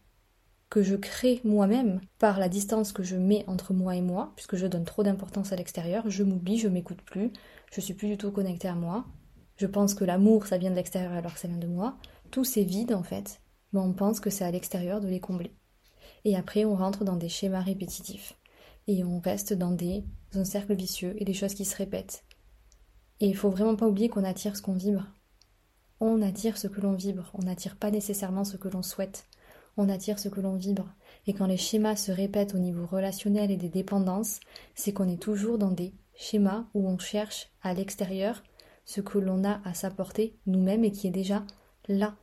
que 0.70 0.84
je 0.84 0.96
crée 0.96 1.42
moi-même 1.44 2.00
par 2.18 2.40
la 2.40 2.48
distance 2.48 2.94
que 2.94 3.04
je 3.04 3.18
mets 3.18 3.44
entre 3.48 3.74
moi 3.74 3.96
et 3.96 4.02
moi, 4.02 4.32
puisque 4.38 4.56
je 4.56 4.68
donne 4.68 4.86
trop 4.86 5.04
d'importance 5.04 5.52
à 5.52 5.58
l'extérieur, 5.58 6.10
je 6.10 6.24
m'oublie, 6.24 6.58
je 6.58 6.70
m'écoute 6.70 7.02
plus, 7.02 7.34
je 7.74 7.82
suis 7.82 7.94
plus 7.94 8.08
du 8.08 8.18
tout 8.18 8.32
connectée 8.32 8.70
à 8.70 8.76
moi. 8.76 9.06
Je 9.58 9.68
pense 9.68 9.94
que 9.94 10.06
l'amour, 10.06 10.48
ça 10.48 10.58
vient 10.58 10.72
de 10.72 10.76
l'extérieur 10.76 11.12
alors 11.12 11.34
que 11.34 11.40
ça 11.40 11.50
vient 11.50 11.58
de 11.58 11.68
moi 11.68 11.98
tous 12.32 12.46
ces 12.46 12.64
vides, 12.64 12.94
en 12.94 13.04
fait, 13.04 13.42
ben, 13.74 13.82
on 13.82 13.94
pense 13.94 14.20
que 14.20 14.30
c'est 14.30 14.46
à 14.46 14.52
l'extérieur 14.52 15.02
de 15.02 15.08
les 15.08 15.20
combler. 15.20 15.54
Et 16.26 16.36
après, 16.36 16.66
on 16.66 16.76
rentre 16.76 17.04
dans 17.04 17.16
des 17.16 17.30
schémas 17.30 17.62
répétitifs. 17.62 18.38
Et 18.88 19.04
on 19.04 19.20
reste 19.20 19.54
dans 19.54 19.72
des 19.72 20.04
un 20.34 20.46
cercle 20.46 20.74
vicieux 20.74 21.16
et 21.18 21.26
des 21.26 21.34
choses 21.34 21.54
qui 21.54 21.66
se 21.66 21.76
répètent. 21.76 22.24
Et 23.20 23.28
il 23.28 23.36
faut 23.36 23.50
vraiment 23.50 23.76
pas 23.76 23.88
oublier 23.88 24.10
qu'on 24.10 24.24
attire 24.24 24.56
ce 24.56 24.62
qu'on 24.62 24.74
vibre. 24.74 25.08
On 26.00 26.22
attire 26.22 26.58
ce 26.58 26.68
que 26.68 26.82
l'on 26.82 26.94
vibre. 26.94 27.30
On 27.34 27.44
n'attire 27.44 27.76
pas 27.76 27.92
nécessairement 27.92 28.44
ce 28.44 28.58
que 28.58 28.70
l'on 28.70 28.82
souhaite. 28.82 29.28
On 29.78 29.90
attire 29.90 30.20
ce 30.20 30.30
que 30.30 30.42
l'on 30.42 30.56
vibre. 30.56 30.90
Et 31.28 31.34
quand 31.34 31.46
les 31.46 31.58
schémas 31.58 31.96
se 31.96 32.12
répètent 32.12 32.56
au 32.56 32.60
niveau 32.60 32.86
relationnel 32.86 33.52
et 33.52 33.58
des 33.58 33.70
dépendances, 33.70 34.40
c'est 34.74 34.94
qu'on 34.94 35.08
est 35.08 35.22
toujours 35.22 35.58
dans 35.58 35.72
des 35.72 35.94
schémas 36.16 36.66
où 36.74 36.88
on 36.88 36.98
cherche 36.98 37.50
à 37.62 37.74
l'extérieur 37.74 38.42
ce 38.86 39.02
que 39.02 39.20
l'on 39.20 39.44
a 39.44 39.62
à 39.64 39.74
s'apporter 39.74 40.40
nous-mêmes 40.48 40.84
et 40.84 40.92
qui 40.92 41.08
est 41.08 41.12
déjà 41.12 41.46
là. 41.88 42.16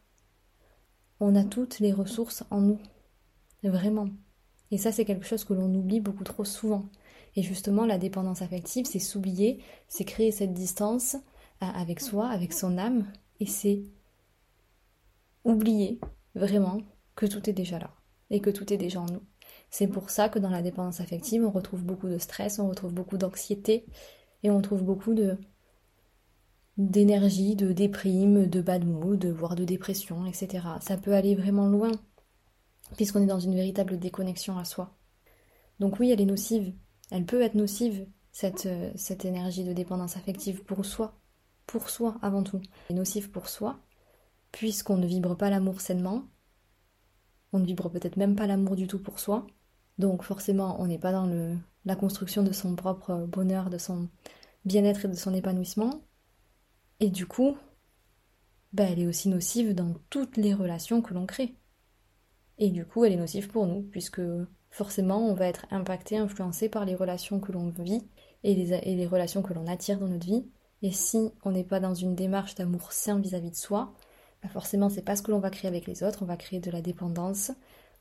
On 1.21 1.35
a 1.35 1.45
toutes 1.45 1.81
les 1.81 1.93
ressources 1.93 2.45
en 2.51 2.61
nous. 2.61 2.79
Vraiment. 3.63 4.09
Et 4.71 4.79
ça, 4.79 4.93
c'est 4.93 5.05
quelque 5.05 5.27
chose 5.27 5.45
que 5.45 5.55
l'on 5.55 5.75
oublie 5.75 6.01
beaucoup 6.01 6.25
trop 6.25 6.45
souvent. 6.45 6.89
Et 7.37 7.43
justement, 7.43 7.87
la 7.87 7.99
dépendance 7.99 8.43
affective, 8.43 8.87
c'est 8.87 8.99
s'oublier, 8.99 9.63
c'est 9.89 10.05
créer 10.05 10.33
cette 10.33 10.53
distance 10.53 11.17
euh, 11.63 11.67
avec 11.67 12.01
soi, 12.01 12.29
avec 12.29 12.53
son 12.53 12.79
âme, 12.79 13.07
et 13.41 13.47
c'est 13.47 13.83
oublier 15.45 16.01
vraiment 16.35 16.81
que 17.15 17.27
tout 17.27 17.49
est 17.49 17.53
déjà 17.53 17.79
là, 17.79 17.91
et 18.31 18.41
que 18.41 18.51
tout 18.51 18.73
est 18.73 18.77
déjà 18.77 19.01
en 19.01 19.07
nous. 19.07 19.23
C'est 19.71 19.89
pour 19.89 20.11
ça 20.11 20.29
que 20.29 20.39
dans 20.39 20.51
la 20.51 20.63
dépendance 20.63 21.01
affective, 21.01 21.45
on 21.45 21.51
retrouve 21.51 21.85
beaucoup 21.85 22.09
de 22.09 22.19
stress, 22.19 22.59
on 22.59 22.69
retrouve 22.69 22.93
beaucoup 22.93 23.19
d'anxiété, 23.19 23.87
et 24.43 24.51
on 24.51 24.61
trouve 24.61 24.83
beaucoup 24.83 25.15
de, 25.15 25.37
d'énergie, 26.79 27.57
de 27.57 27.73
déprime, 27.73 28.47
de 28.47 28.63
bad 28.63 28.87
mood, 28.87 29.27
voire 29.27 29.57
de 29.57 29.65
dépression, 29.65 30.25
etc. 30.27 30.65
Ça 30.81 30.97
peut 30.97 31.13
aller 31.13 31.35
vraiment 31.35 31.69
loin, 31.69 31.91
puisqu'on 32.97 33.23
est 33.23 33.27
dans 33.27 33.41
une 33.41 33.55
véritable 33.55 33.99
déconnexion 33.99 34.57
à 34.57 34.65
soi. 34.65 34.95
Donc 35.81 35.99
oui, 35.99 36.11
elle 36.11 36.21
est 36.21 36.27
nocive. 36.27 36.73
Elle 37.11 37.27
peut 37.27 37.43
être 37.43 37.55
nocive, 37.55 38.07
cette, 38.33 38.67
euh, 38.67 38.91
cette 38.95 39.25
énergie 39.25 39.65
de 39.65 39.73
dépendance 39.73 40.17
affective 40.17 40.63
pour 40.65 40.85
soi. 40.85 41.19
Pour 41.67 41.91
soi 41.91 42.17
avant 42.23 42.45
tout. 42.45 42.61
Elle 42.89 42.97
est 42.97 42.99
nocive 42.99 43.31
pour 43.31 43.49
soi, 43.49 43.79
puisqu'on 44.53 44.97
ne 44.97 45.07
vibre 45.07 45.37
pas 45.37 45.51
l'amour 45.51 45.81
sainement. 45.81 46.23
On 47.53 47.59
ne 47.59 47.67
vibre 47.67 47.91
peut-être 47.91 48.17
même 48.17 48.37
pas 48.37 48.47
l'amour 48.47 48.77
du 48.77 48.87
tout 48.87 48.99
pour 49.01 49.19
soi. 49.19 49.47
Donc 49.99 50.23
forcément, 50.23 50.81
on 50.81 50.87
n'est 50.87 50.99
pas 50.99 51.13
dans 51.13 51.27
le, 51.27 51.57
la 51.85 51.97
construction 51.97 52.45
de 52.45 52.53
son 52.53 52.77
propre 52.77 53.27
bonheur, 53.27 53.69
de 53.69 53.79
son 53.79 54.09
bien-être 54.65 55.07
et 55.07 55.09
de 55.09 55.15
son 55.15 55.35
épanouissement. 55.35 56.03
Et 57.01 57.11
du 57.11 57.27
coup, 57.27 57.57
bah, 58.73 58.85
elle 58.85 59.01
est 59.01 59.07
aussi 59.07 59.29
nocive 59.29 59.75
dans 59.75 59.95
toutes 60.11 60.37
les 60.37 60.53
relations 60.53 61.01
que 61.01 61.15
l'on 61.15 61.27
crée. 61.27 61.55
Et 62.59 62.71
du 62.71 62.85
coup, 62.85 63.05
elle 63.05 63.13
est 63.13 63.17
nocive 63.17 63.49
pour 63.49 63.67
nous, 63.67 63.83
puisque 63.83 64.21
forcément, 64.71 65.27
on 65.27 65.35
va 65.35 65.47
être 65.47 65.67
impacté, 65.71 66.17
influencé 66.17 66.69
par 66.69 66.85
les 66.85 66.95
relations 66.95 67.41
que 67.41 67.53
l'on 67.53 67.69
vit 67.71 68.07
et 68.45 68.55
les, 68.55 69.07
relations 69.07 69.43
que 69.43 69.55
l'on 69.55 69.67
attire 69.67 69.99
dans 69.99 70.09
notre 70.09 70.27
vie. 70.27 70.47
Et 70.83 70.91
si 70.91 71.31
on 71.45 71.53
n'est 71.53 71.65
pas 71.65 71.81
dans 71.81 71.95
une 71.95 72.15
démarche 72.15 72.55
d'amour 72.57 72.93
sain 72.93 73.21
vis-à-vis 73.21 73.51
de 73.51 73.57
soi, 73.57 73.95
bah 74.43 74.49
forcément, 74.49 74.89
c'est 74.89 75.03
pas 75.03 75.17
ce 75.17 75.23
que 75.23 75.31
l'on 75.31 75.41
va 75.41 75.51
créer 75.51 75.69
avec 75.69 75.87
les 75.87 76.03
autres, 76.03 76.23
on 76.23 76.27
va 76.27 76.37
créer 76.37 76.61
de 76.61 76.71
la 76.71 76.81
dépendance, 76.81 77.51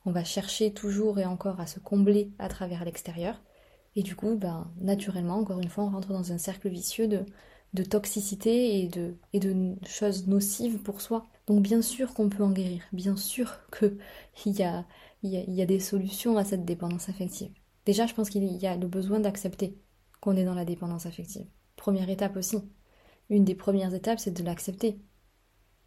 on 0.05 0.11
va 0.11 0.23
chercher 0.23 0.73
toujours 0.73 1.19
et 1.19 1.25
encore 1.25 1.59
à 1.59 1.67
se 1.67 1.79
combler 1.79 2.31
à 2.39 2.49
travers 2.49 2.85
l'extérieur. 2.85 3.41
Et 3.95 4.03
du 4.03 4.15
coup, 4.15 4.35
ben, 4.35 4.71
naturellement, 4.79 5.37
encore 5.37 5.59
une 5.59 5.69
fois, 5.69 5.85
on 5.85 5.89
rentre 5.89 6.09
dans 6.09 6.31
un 6.31 6.37
cercle 6.37 6.69
vicieux 6.69 7.07
de, 7.07 7.25
de 7.73 7.83
toxicité 7.83 8.81
et 8.81 8.87
de, 8.87 9.15
et 9.33 9.39
de 9.39 9.75
choses 9.85 10.27
nocives 10.27 10.79
pour 10.79 11.01
soi. 11.01 11.25
Donc 11.47 11.61
bien 11.61 11.81
sûr 11.81 12.13
qu'on 12.13 12.29
peut 12.29 12.43
en 12.43 12.51
guérir, 12.51 12.83
bien 12.91 13.15
sûr 13.15 13.59
qu'il 13.77 13.97
y 14.45 14.63
y 15.23 15.61
a 15.61 15.65
des 15.65 15.79
solutions 15.79 16.37
à 16.37 16.43
cette 16.43 16.65
dépendance 16.65 17.09
affective. 17.09 17.51
Déjà, 17.85 18.05
je 18.05 18.13
pense 18.13 18.29
qu'il 18.29 18.43
y 18.43 18.67
a 18.67 18.75
le 18.75 18.87
besoin 18.87 19.21
d'accepter 19.21 19.77
qu'on 20.19 20.35
est 20.35 20.43
dans 20.43 20.53
la 20.53 20.65
dépendance 20.65 21.05
affective. 21.05 21.47
Première 21.77 22.09
étape 22.09 22.35
aussi. 22.35 22.57
Une 23.29 23.45
des 23.45 23.55
premières 23.55 23.93
étapes, 23.93 24.19
c'est 24.19 24.31
de 24.31 24.43
l'accepter. 24.43 24.99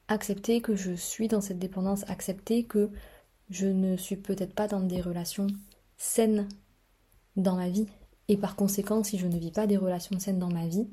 Accepter 0.09 0.63
que 0.63 0.75
je 0.75 0.93
suis 0.93 1.29
dans 1.29 1.43
cette 1.43 1.59
dépendance, 1.59 2.09
accepter 2.09 2.65
que 2.65 2.91
je 3.51 3.67
ne 3.67 3.97
suis 3.97 4.17
peut-être 4.17 4.55
pas 4.55 4.67
dans 4.67 4.81
des 4.81 5.01
relations 5.01 5.47
saines 5.99 6.49
dans 7.37 7.57
ma 7.57 7.69
vie. 7.69 7.87
Et 8.29 8.37
par 8.37 8.57
conséquent, 8.57 9.05
si 9.05 9.19
je 9.19 9.27
ne 9.27 9.39
vis 9.39 9.51
pas 9.51 9.67
des 9.67 9.77
relations 9.77 10.19
saines 10.19 10.39
dans 10.39 10.53
ma 10.53 10.67
vie, 10.67 10.89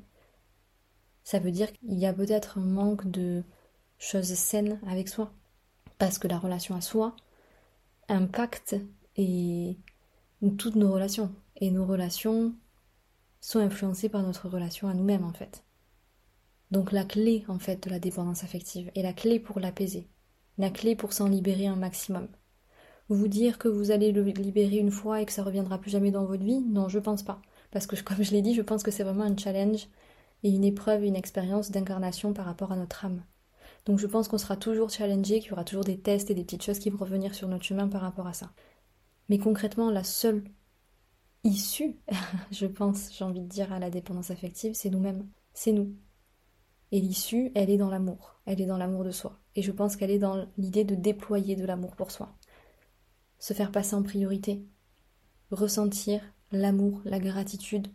ça 1.28 1.40
veut 1.40 1.50
dire 1.50 1.70
qu'il 1.74 1.98
y 1.98 2.06
a 2.06 2.14
peut-être 2.14 2.56
un 2.56 2.64
manque 2.64 3.10
de 3.10 3.44
choses 3.98 4.32
saines 4.32 4.80
avec 4.86 5.10
soi. 5.10 5.30
Parce 5.98 6.16
que 6.16 6.26
la 6.26 6.38
relation 6.38 6.74
à 6.74 6.80
soi 6.80 7.14
impacte 8.08 8.76
et 9.14 9.76
toutes 10.56 10.76
nos 10.76 10.90
relations. 10.90 11.30
Et 11.56 11.70
nos 11.70 11.84
relations 11.84 12.54
sont 13.42 13.58
influencées 13.58 14.08
par 14.08 14.22
notre 14.22 14.48
relation 14.48 14.88
à 14.88 14.94
nous-mêmes 14.94 15.26
en 15.26 15.34
fait. 15.34 15.64
Donc 16.70 16.92
la 16.92 17.04
clé 17.04 17.44
en 17.48 17.58
fait 17.58 17.82
de 17.82 17.90
la 17.90 17.98
dépendance 17.98 18.42
affective 18.42 18.90
et 18.94 19.02
la 19.02 19.12
clé 19.12 19.38
pour 19.38 19.60
l'apaiser, 19.60 20.08
la 20.56 20.70
clé 20.70 20.96
pour 20.96 21.12
s'en 21.12 21.28
libérer 21.28 21.66
un 21.66 21.76
maximum. 21.76 22.28
Vous 23.10 23.28
dire 23.28 23.58
que 23.58 23.68
vous 23.68 23.90
allez 23.90 24.12
le 24.12 24.22
libérer 24.22 24.78
une 24.78 24.90
fois 24.90 25.20
et 25.20 25.26
que 25.26 25.32
ça 25.32 25.44
reviendra 25.44 25.76
plus 25.76 25.90
jamais 25.90 26.10
dans 26.10 26.24
votre 26.24 26.42
vie, 26.44 26.62
non, 26.62 26.88
je 26.88 26.98
pense 26.98 27.22
pas. 27.22 27.42
Parce 27.70 27.86
que 27.86 27.96
comme 28.02 28.24
je 28.24 28.30
l'ai 28.30 28.40
dit, 28.40 28.54
je 28.54 28.62
pense 28.62 28.82
que 28.82 28.90
c'est 28.90 29.04
vraiment 29.04 29.24
un 29.24 29.36
challenge 29.36 29.88
et 30.42 30.50
une 30.50 30.64
épreuve, 30.64 31.04
une 31.04 31.16
expérience 31.16 31.70
d'incarnation 31.70 32.32
par 32.32 32.46
rapport 32.46 32.72
à 32.72 32.76
notre 32.76 33.04
âme. 33.04 33.22
Donc 33.86 33.98
je 33.98 34.06
pense 34.06 34.28
qu'on 34.28 34.38
sera 34.38 34.56
toujours 34.56 34.90
challengé, 34.90 35.40
qu'il 35.40 35.50
y 35.50 35.52
aura 35.52 35.64
toujours 35.64 35.84
des 35.84 35.98
tests 35.98 36.30
et 36.30 36.34
des 36.34 36.44
petites 36.44 36.62
choses 36.62 36.78
qui 36.78 36.90
vont 36.90 36.98
revenir 36.98 37.34
sur 37.34 37.48
notre 37.48 37.64
chemin 37.64 37.88
par 37.88 38.02
rapport 38.02 38.26
à 38.26 38.32
ça. 38.32 38.52
Mais 39.28 39.38
concrètement, 39.38 39.90
la 39.90 40.04
seule 40.04 40.44
issue, 41.44 41.96
je 42.50 42.66
pense, 42.66 43.10
j'ai 43.16 43.24
envie 43.24 43.40
de 43.40 43.46
dire, 43.46 43.72
à 43.72 43.78
la 43.78 43.90
dépendance 43.90 44.30
affective, 44.30 44.74
c'est 44.74 44.90
nous-mêmes. 44.90 45.26
C'est 45.54 45.72
nous. 45.72 45.94
Et 46.92 47.00
l'issue, 47.00 47.52
elle 47.54 47.70
est 47.70 47.76
dans 47.76 47.90
l'amour. 47.90 48.40
Elle 48.46 48.60
est 48.60 48.66
dans 48.66 48.78
l'amour 48.78 49.04
de 49.04 49.10
soi. 49.10 49.38
Et 49.54 49.62
je 49.62 49.72
pense 49.72 49.96
qu'elle 49.96 50.10
est 50.10 50.18
dans 50.18 50.46
l'idée 50.56 50.84
de 50.84 50.94
déployer 50.94 51.56
de 51.56 51.66
l'amour 51.66 51.96
pour 51.96 52.10
soi. 52.10 52.34
Se 53.38 53.54
faire 53.54 53.72
passer 53.72 53.94
en 53.94 54.02
priorité. 54.02 54.64
Ressentir 55.50 56.22
l'amour, 56.50 57.02
la 57.04 57.18
gratitude 57.18 57.88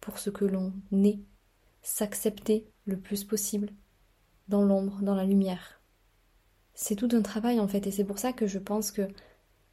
pour 0.00 0.18
ce 0.18 0.30
que 0.30 0.44
l'on 0.44 0.72
est. 0.92 1.20
S'accepter 1.88 2.66
le 2.84 2.98
plus 2.98 3.22
possible 3.22 3.70
dans 4.48 4.64
l'ombre, 4.64 5.02
dans 5.02 5.14
la 5.14 5.24
lumière. 5.24 5.80
C'est 6.74 6.96
tout 6.96 7.08
un 7.12 7.22
travail 7.22 7.60
en 7.60 7.68
fait, 7.68 7.86
et 7.86 7.92
c'est 7.92 8.04
pour 8.04 8.18
ça 8.18 8.32
que 8.32 8.48
je 8.48 8.58
pense 8.58 8.90
que 8.90 9.06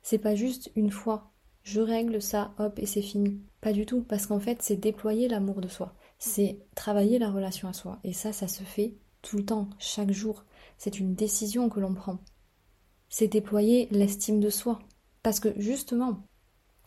c'est 0.04 0.20
pas 0.20 0.36
juste 0.36 0.72
une 0.76 0.92
fois, 0.92 1.34
je 1.64 1.82
règle 1.82 2.22
ça, 2.22 2.54
hop, 2.60 2.78
et 2.78 2.86
c'est 2.86 3.02
fini. 3.02 3.42
Pas 3.62 3.74
du 3.74 3.88
tout, 3.88 4.04
parce 4.04 4.28
qu'en 4.28 4.40
fait, 4.40 4.62
c'est 4.62 4.76
déployer 4.76 5.28
l'amour 5.28 5.60
de 5.60 5.68
soi, 5.68 5.96
c'est 6.20 6.60
travailler 6.76 7.18
la 7.18 7.32
relation 7.32 7.68
à 7.68 7.74
soi, 7.74 8.00
et 8.04 8.14
ça, 8.14 8.32
ça 8.32 8.48
se 8.48 8.62
fait 8.62 8.94
tout 9.24 9.38
le 9.38 9.46
temps, 9.46 9.72
chaque 9.80 10.12
jour. 10.12 10.46
C'est 10.78 11.00
une 11.00 11.16
décision 11.16 11.68
que 11.68 11.80
l'on 11.80 11.96
prend. 11.96 12.20
C'est 13.10 13.28
déployer 13.28 13.88
l'estime 13.90 14.40
de 14.40 14.52
soi, 14.52 14.78
parce 15.24 15.40
que 15.40 15.60
justement, 15.60 16.28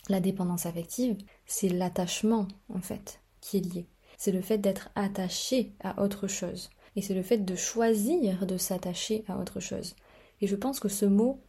la 0.08 0.20
dépendance 0.20 0.66
affective, 0.66 1.16
c'est 1.46 1.68
l'attachement 1.68 2.46
en 2.68 2.80
fait 2.80 3.20
qui 3.40 3.56
est 3.56 3.74
lié. 3.74 3.88
C'est 4.16 4.32
le 4.32 4.40
fait 4.40 4.58
d'être 4.58 4.90
attaché 4.94 5.74
à 5.80 6.02
autre 6.02 6.26
chose 6.28 6.70
et 6.96 7.02
c'est 7.02 7.14
le 7.14 7.22
fait 7.22 7.38
de 7.38 7.54
choisir 7.54 8.46
de 8.46 8.56
s'attacher 8.56 9.24
à 9.28 9.38
autre 9.38 9.60
chose. 9.60 9.94
Et 10.40 10.46
je 10.46 10.56
pense 10.56 10.80
que 10.80 10.88
ce 10.88 11.06
mot 11.06 11.42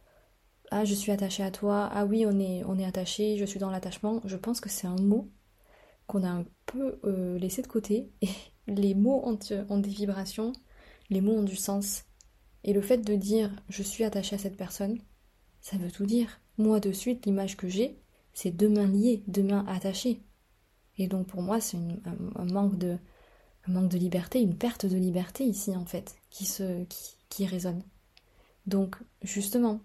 ah 0.70 0.84
je 0.84 0.94
suis 0.94 1.12
attaché 1.12 1.42
à 1.42 1.50
toi, 1.50 1.88
ah 1.92 2.04
oui 2.04 2.26
on 2.26 2.38
est 2.38 2.62
on 2.64 2.78
est 2.78 2.84
attaché, 2.84 3.36
je 3.38 3.44
suis 3.44 3.58
dans 3.58 3.70
l'attachement, 3.70 4.20
je 4.24 4.36
pense 4.36 4.60
que 4.60 4.68
c'est 4.68 4.86
un 4.86 5.00
mot 5.00 5.30
qu'on 6.06 6.22
a 6.24 6.28
un 6.28 6.44
peu 6.66 7.00
euh, 7.04 7.38
laissé 7.38 7.62
de 7.62 7.66
côté 7.66 8.10
et 8.22 8.28
les 8.66 8.94
mots 8.94 9.22
ont, 9.24 9.38
ont 9.68 9.78
des 9.78 9.88
vibrations, 9.90 10.52
les 11.10 11.20
mots 11.20 11.36
ont 11.36 11.42
du 11.42 11.56
sens. 11.56 12.04
Et 12.64 12.72
le 12.72 12.82
fait 12.82 12.98
de 12.98 13.14
dire 13.14 13.50
je 13.68 13.82
suis 13.82 14.04
attaché 14.04 14.36
à 14.36 14.38
cette 14.38 14.56
personne, 14.56 14.98
ça 15.60 15.76
veut 15.78 15.90
tout 15.90 16.06
dire. 16.06 16.40
Moi 16.58 16.80
de 16.80 16.92
suite 16.92 17.24
l'image 17.24 17.56
que 17.56 17.68
j'ai, 17.68 17.98
c'est 18.34 18.50
deux 18.50 18.68
mains 18.68 18.86
liées, 18.86 19.22
deux 19.26 19.42
mains 19.42 19.64
attachées. 19.68 20.22
Et 20.98 21.06
donc 21.06 21.26
pour 21.28 21.42
moi 21.42 21.60
c'est 21.60 21.76
un 21.76 22.44
manque 22.44 22.76
de 22.76 22.98
liberté, 23.98 24.40
une 24.40 24.56
perte 24.56 24.86
de 24.86 24.96
liberté 24.96 25.44
ici 25.44 25.74
en 25.76 25.84
fait, 25.84 26.16
qui, 26.30 27.46
résonne. 27.46 27.82
Donc 28.66 28.96
justement, 29.22 29.80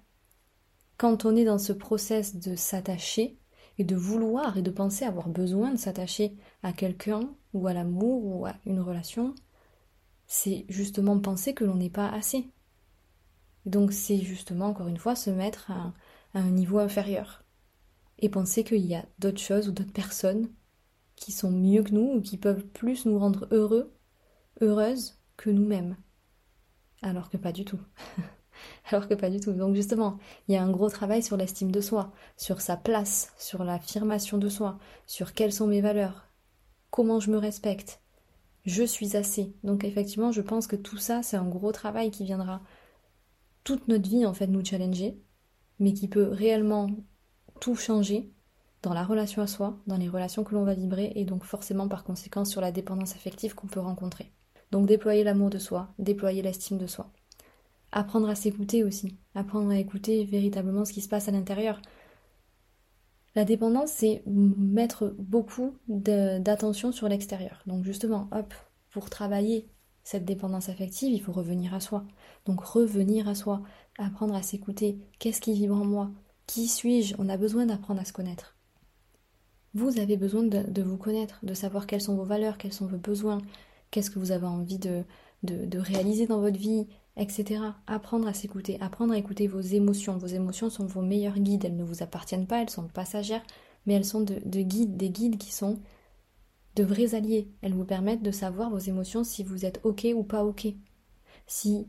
quand 0.98 1.26
on 1.26 1.36
est 1.36 1.46
dans 1.46 1.60
ce 1.60 1.74
process 1.74 2.36
de 2.36 2.56
s'attacher 2.56 3.38
et 3.78 3.84
de 3.84 3.96
vouloir 3.96 4.58
et 4.58 4.62
de 4.62 4.72
penser 4.72 5.06
avoir 5.06 5.30
besoin 5.30 5.72
de 5.72 5.78
s'attacher 5.78 6.36
à 6.64 6.74
quelqu'un 6.74 7.30
ou 7.54 7.68
à 7.68 7.74
l'amour 7.74 8.26
ou 8.26 8.46
à 8.46 8.56
une 8.66 8.80
relation, 8.80 9.36
c'est 10.28 10.66
justement 10.70 11.20
penser 11.20 11.54
que 11.54 11.64
l'on 11.64 11.76
n'est 11.76 11.90
pas 11.90 12.10
assez. 12.10 12.50
Donc 13.66 13.94
c'est 13.94 14.20
justement 14.20 14.68
encore 14.68 14.88
une 14.88 14.98
fois 14.98 15.16
se 15.16 15.30
mettre 15.30 15.72
à 15.72 15.94
un 16.34 16.50
niveau 16.50 16.80
inférieur 16.80 17.44
et 18.20 18.30
penser 18.30 18.64
qu'il 18.64 18.86
y 18.86 18.96
a 18.96 19.06
d'autres 19.20 19.40
choses 19.42 19.70
ou 19.70 19.72
d'autres 19.72 19.94
personnes 19.94 20.50
qui 21.24 21.32
sont 21.32 21.52
mieux 21.52 21.84
que 21.84 21.92
nous 21.92 22.16
ou 22.16 22.22
qui 22.22 22.38
peuvent 22.38 22.66
plus 22.66 23.06
nous 23.06 23.18
rendre 23.18 23.48
heureux, 23.52 23.94
heureuses 24.62 25.18
que 25.38 25.50
nous-mêmes. 25.50 25.96
Alors 27.02 27.30
que 27.30 27.38
pas 27.38 27.54
du 27.54 27.64
tout. 27.64 27.80
Alors 28.92 29.08
que 29.08 29.14
pas 29.14 29.30
du 29.30 29.40
tout. 29.40 29.54
Donc 29.54 29.74
justement, 29.74 30.20
il 30.48 30.54
y 30.54 30.58
a 30.58 30.64
un 30.64 30.70
gros 30.70 30.90
travail 30.90 31.24
sur 31.24 31.38
l'estime 31.38 31.72
de 31.72 31.80
soi, 31.80 32.12
sur 32.36 32.60
sa 32.60 32.76
place, 32.76 33.32
sur 33.38 33.64
l'affirmation 33.64 34.38
de 34.38 34.50
soi, 34.50 34.78
sur 35.08 35.34
quelles 35.34 35.54
sont 35.54 35.68
mes 35.68 35.80
valeurs, 35.80 36.28
comment 36.90 37.22
je 37.22 37.32
me 37.32 37.38
respecte, 37.38 38.02
je 38.66 38.84
suis 38.84 39.16
assez. 39.16 39.56
Donc 39.64 39.86
effectivement, 39.86 40.34
je 40.34 40.42
pense 40.42 40.68
que 40.68 40.76
tout 40.76 40.98
ça, 40.98 41.24
c'est 41.24 41.38
un 41.38 41.48
gros 41.48 41.72
travail 41.72 42.12
qui 42.12 42.26
viendra 42.26 42.62
toute 43.64 43.88
notre 43.88 44.10
vie 44.10 44.26
en 44.26 44.34
fait 44.34 44.48
nous 44.48 44.66
challenger, 44.66 45.22
mais 45.80 45.94
qui 45.94 46.10
peut 46.10 46.28
réellement 46.28 46.90
tout 47.62 47.76
changer 47.76 48.34
dans 48.84 48.94
la 48.94 49.04
relation 49.04 49.42
à 49.42 49.48
soi, 49.48 49.80
dans 49.88 49.98
les 49.98 50.10
relations 50.10 50.44
que 50.44 50.54
l'on 50.54 50.66
va 50.66 50.76
vibrer 50.76 51.14
et 51.16 51.26
donc 51.26 51.46
forcément 51.46 51.88
par 51.88 52.04
conséquent 52.04 52.46
sur 52.46 52.62
la 52.62 52.72
dépendance 52.72 53.16
affective 53.16 53.56
qu'on 53.56 53.68
peut 53.68 53.80
rencontrer. 53.80 54.32
Donc 54.72 54.86
déployer 54.86 55.24
l'amour 55.24 55.50
de 55.50 55.58
soi, 55.58 55.94
déployer 56.00 56.42
l'estime 56.42 56.78
de 56.78 56.86
soi. 56.86 57.12
Apprendre 57.94 58.28
à 58.28 58.36
s'écouter 58.36 58.84
aussi, 58.84 59.18
apprendre 59.36 59.72
à 59.72 59.78
écouter 59.78 60.26
véritablement 60.26 60.84
ce 60.84 60.92
qui 60.94 61.02
se 61.02 61.08
passe 61.08 61.30
à 61.30 61.32
l'intérieur. 61.32 61.82
La 63.36 63.46
dépendance, 63.46 63.90
c'est 63.92 64.22
mettre 64.28 65.16
beaucoup 65.18 65.78
d'attention 65.88 66.92
sur 66.92 67.08
l'extérieur. 67.08 67.64
Donc 67.66 67.84
justement, 67.86 68.28
hop, 68.32 68.54
pour 68.92 69.10
travailler 69.10 69.70
cette 70.04 70.26
dépendance 70.26 70.68
affective, 70.68 71.14
il 71.14 71.22
faut 71.22 71.32
revenir 71.32 71.74
à 71.74 71.80
soi. 71.80 72.04
Donc 72.46 72.62
revenir 72.62 73.30
à 73.30 73.36
soi, 73.36 73.64
apprendre 73.98 74.36
à 74.36 74.42
s'écouter. 74.42 75.00
Qu'est-ce 75.20 75.40
qui 75.40 75.54
vibre 75.54 75.78
en 75.78 75.86
moi? 75.86 76.12
Qui 76.48 76.68
suis-je? 76.68 77.16
On 77.18 77.30
a 77.30 77.38
besoin 77.38 77.66
d'apprendre 77.66 78.02
à 78.02 78.06
se 78.06 78.12
connaître. 78.12 78.53
Vous 79.74 80.00
avez 80.00 80.18
besoin 80.18 80.44
de, 80.44 80.82
vous 80.82 80.98
connaître, 80.98 81.40
de 81.44 81.54
savoir 81.54 81.88
quelles 81.88 82.02
sont 82.02 82.16
vos 82.16 82.24
valeurs, 82.24 82.58
quels 82.58 82.74
sont 82.74 82.86
vos 82.86 82.98
besoins, 82.98 83.42
qu'est-ce 83.90 84.12
que 84.12 84.20
vous 84.20 84.32
avez 84.32 84.46
envie 84.46 84.78
de, 84.78 85.04
de, 85.42 85.80
réaliser 85.80 86.28
dans 86.28 86.40
votre 86.40 86.60
vie, 86.60 86.88
etc. 87.18 87.60
Apprendre 87.88 88.28
à 88.28 88.34
s'écouter, 88.34 88.78
apprendre 88.82 89.14
à 89.14 89.18
écouter 89.18 89.48
vos 89.48 89.62
émotions. 89.62 90.18
Vos 90.18 90.28
émotions 90.28 90.70
sont 90.70 90.86
vos 90.86 91.02
meilleurs 91.02 91.40
guides, 91.40 91.66
elles 91.66 91.76
ne 91.76 91.84
vous 91.84 92.04
appartiennent 92.04 92.46
pas, 92.46 92.62
elles 92.62 92.70
sont 92.70 92.88
passagères, 92.88 93.44
mais 93.86 93.94
elles 93.96 94.06
sont 94.06 94.22
de, 94.22 94.40
de 94.46 94.62
guides, 94.62 94.96
des 94.96 95.10
guides 95.10 95.38
qui 95.38 95.52
sont 95.52 95.80
de 96.76 96.84
vrais 96.84 97.16
alliés. 97.16 97.50
Elles 97.62 97.74
vous 97.74 97.86
permettent 97.86 98.24
de 98.24 98.32
savoir 98.32 98.70
vos 98.70 98.80
émotions 98.80 99.24
si 99.24 99.44
vous 99.44 99.66
êtes 99.66 99.80
OK 99.84 100.06
ou 100.16 100.24
pas 100.24 100.44
OK. 100.44 100.68
Si 101.48 101.88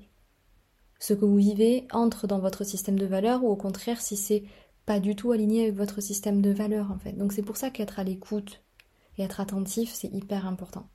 ce 0.98 1.12
que 1.12 1.24
vous 1.24 1.36
vivez 1.36 1.86
entre 1.92 2.26
dans 2.26 2.38
votre 2.38 2.64
système 2.64 2.98
de 2.98 3.06
valeurs 3.06 3.44
ou 3.44 3.48
au 3.48 3.56
contraire 3.56 4.00
si 4.00 4.16
c'est 4.16 4.44
pas 4.86 5.00
du 5.00 5.16
tout 5.16 5.32
aligné 5.32 5.62
avec 5.62 5.74
votre 5.74 6.00
système 6.00 6.42
de 6.42 6.50
valeurs 6.50 6.90
en 6.90 6.98
fait. 6.98 7.12
Donc 7.12 7.32
c'est 7.32 7.42
pour 7.42 7.56
ça 7.56 7.70
qu'être 7.70 7.98
à 7.98 8.04
l'écoute 8.04 8.62
et 9.16 9.22
être 9.22 9.40
attentif, 9.40 9.92
c'est 9.92 10.12
hyper 10.12 10.46
important. 10.46 10.88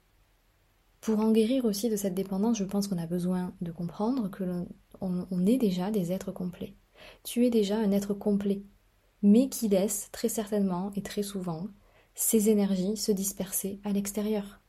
Pour 1.01 1.19
en 1.19 1.31
guérir 1.31 1.65
aussi 1.65 1.89
de 1.89 1.95
cette 1.95 2.13
dépendance, 2.13 2.57
je 2.57 2.65
pense 2.65 2.87
qu'on 2.87 2.97
a 2.97 3.07
besoin 3.07 3.53
de 3.61 3.71
comprendre 3.71 4.29
que 4.29 4.43
l'on 4.43 5.45
est 5.45 5.57
déjà 5.57 5.91
des 5.91 6.11
êtres 6.11 6.31
complets. 6.31 6.75
Tu 7.23 7.45
es 7.45 7.49
déjà 7.49 7.77
un 7.77 7.91
être 7.91 8.13
complet, 8.13 8.63
mais 9.21 9.47
qui 9.47 9.69
laisse 9.69 10.09
très 10.11 10.27
certainement 10.27 10.91
et 10.95 11.01
très 11.01 11.23
souvent 11.23 11.67
ses 12.15 12.49
énergies 12.49 12.97
se 12.97 13.13
disperser 13.13 13.79
à 13.85 13.93
l'extérieur. 13.93 14.59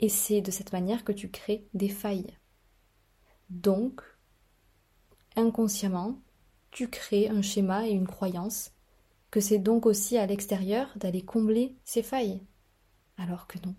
Et 0.00 0.08
c'est 0.08 0.40
de 0.40 0.50
cette 0.50 0.72
manière 0.72 1.04
que 1.04 1.12
tu 1.12 1.30
crées 1.30 1.68
des 1.74 1.88
failles. 1.88 2.36
Donc, 3.50 4.02
inconsciemment, 5.36 6.18
tu 6.74 6.88
crées 6.88 7.28
un 7.28 7.40
schéma 7.40 7.86
et 7.86 7.92
une 7.92 8.08
croyance 8.08 8.72
que 9.30 9.40
c'est 9.40 9.58
donc 9.58 9.86
aussi 9.86 10.18
à 10.18 10.26
l'extérieur 10.26 10.92
d'aller 10.96 11.22
combler 11.22 11.76
ces 11.84 12.02
failles. 12.02 12.42
Alors 13.16 13.46
que 13.46 13.58
non. 13.64 13.74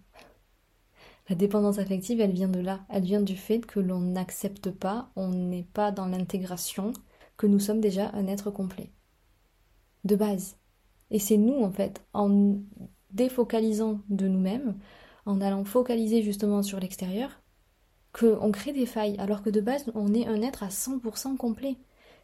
La 1.30 1.36
dépendance 1.36 1.78
affective, 1.78 2.22
elle 2.22 2.32
vient 2.32 2.48
de 2.48 2.60
là. 2.60 2.86
Elle 2.90 3.04
vient 3.04 3.22
du 3.22 3.36
fait 3.36 3.60
que 3.60 3.82
l'on 3.82 4.00
n'accepte 4.00 4.72
pas, 4.72 5.12
on 5.18 5.30
n'est 5.30 5.68
pas 5.74 5.92
dans 5.92 6.08
l'intégration, 6.08 6.94
que 7.36 7.48
nous 7.48 7.60
sommes 7.60 7.82
déjà 7.82 8.12
un 8.14 8.28
être 8.28 8.50
complet. 8.50 8.92
De 10.06 10.16
base. 10.16 10.56
Et 11.12 11.20
c'est 11.20 11.38
nous, 11.38 11.64
en 11.64 11.72
fait, 11.72 12.02
en 12.14 12.60
défocalisant 13.12 14.00
de 14.10 14.30
nous-mêmes, 14.30 14.78
en 15.26 15.42
allant 15.42 15.66
focaliser 15.66 16.22
justement 16.22 16.64
sur 16.64 16.80
l'extérieur, 16.80 17.42
qu'on 18.14 18.52
crée 18.52 18.72
des 18.72 18.86
failles, 18.86 19.18
alors 19.20 19.42
que 19.42 19.50
de 19.50 19.60
base, 19.60 19.92
on 19.96 20.14
est 20.14 20.28
un 20.28 20.42
être 20.42 20.64
à 20.64 20.70
100% 20.70 21.36
complet. 21.36 21.76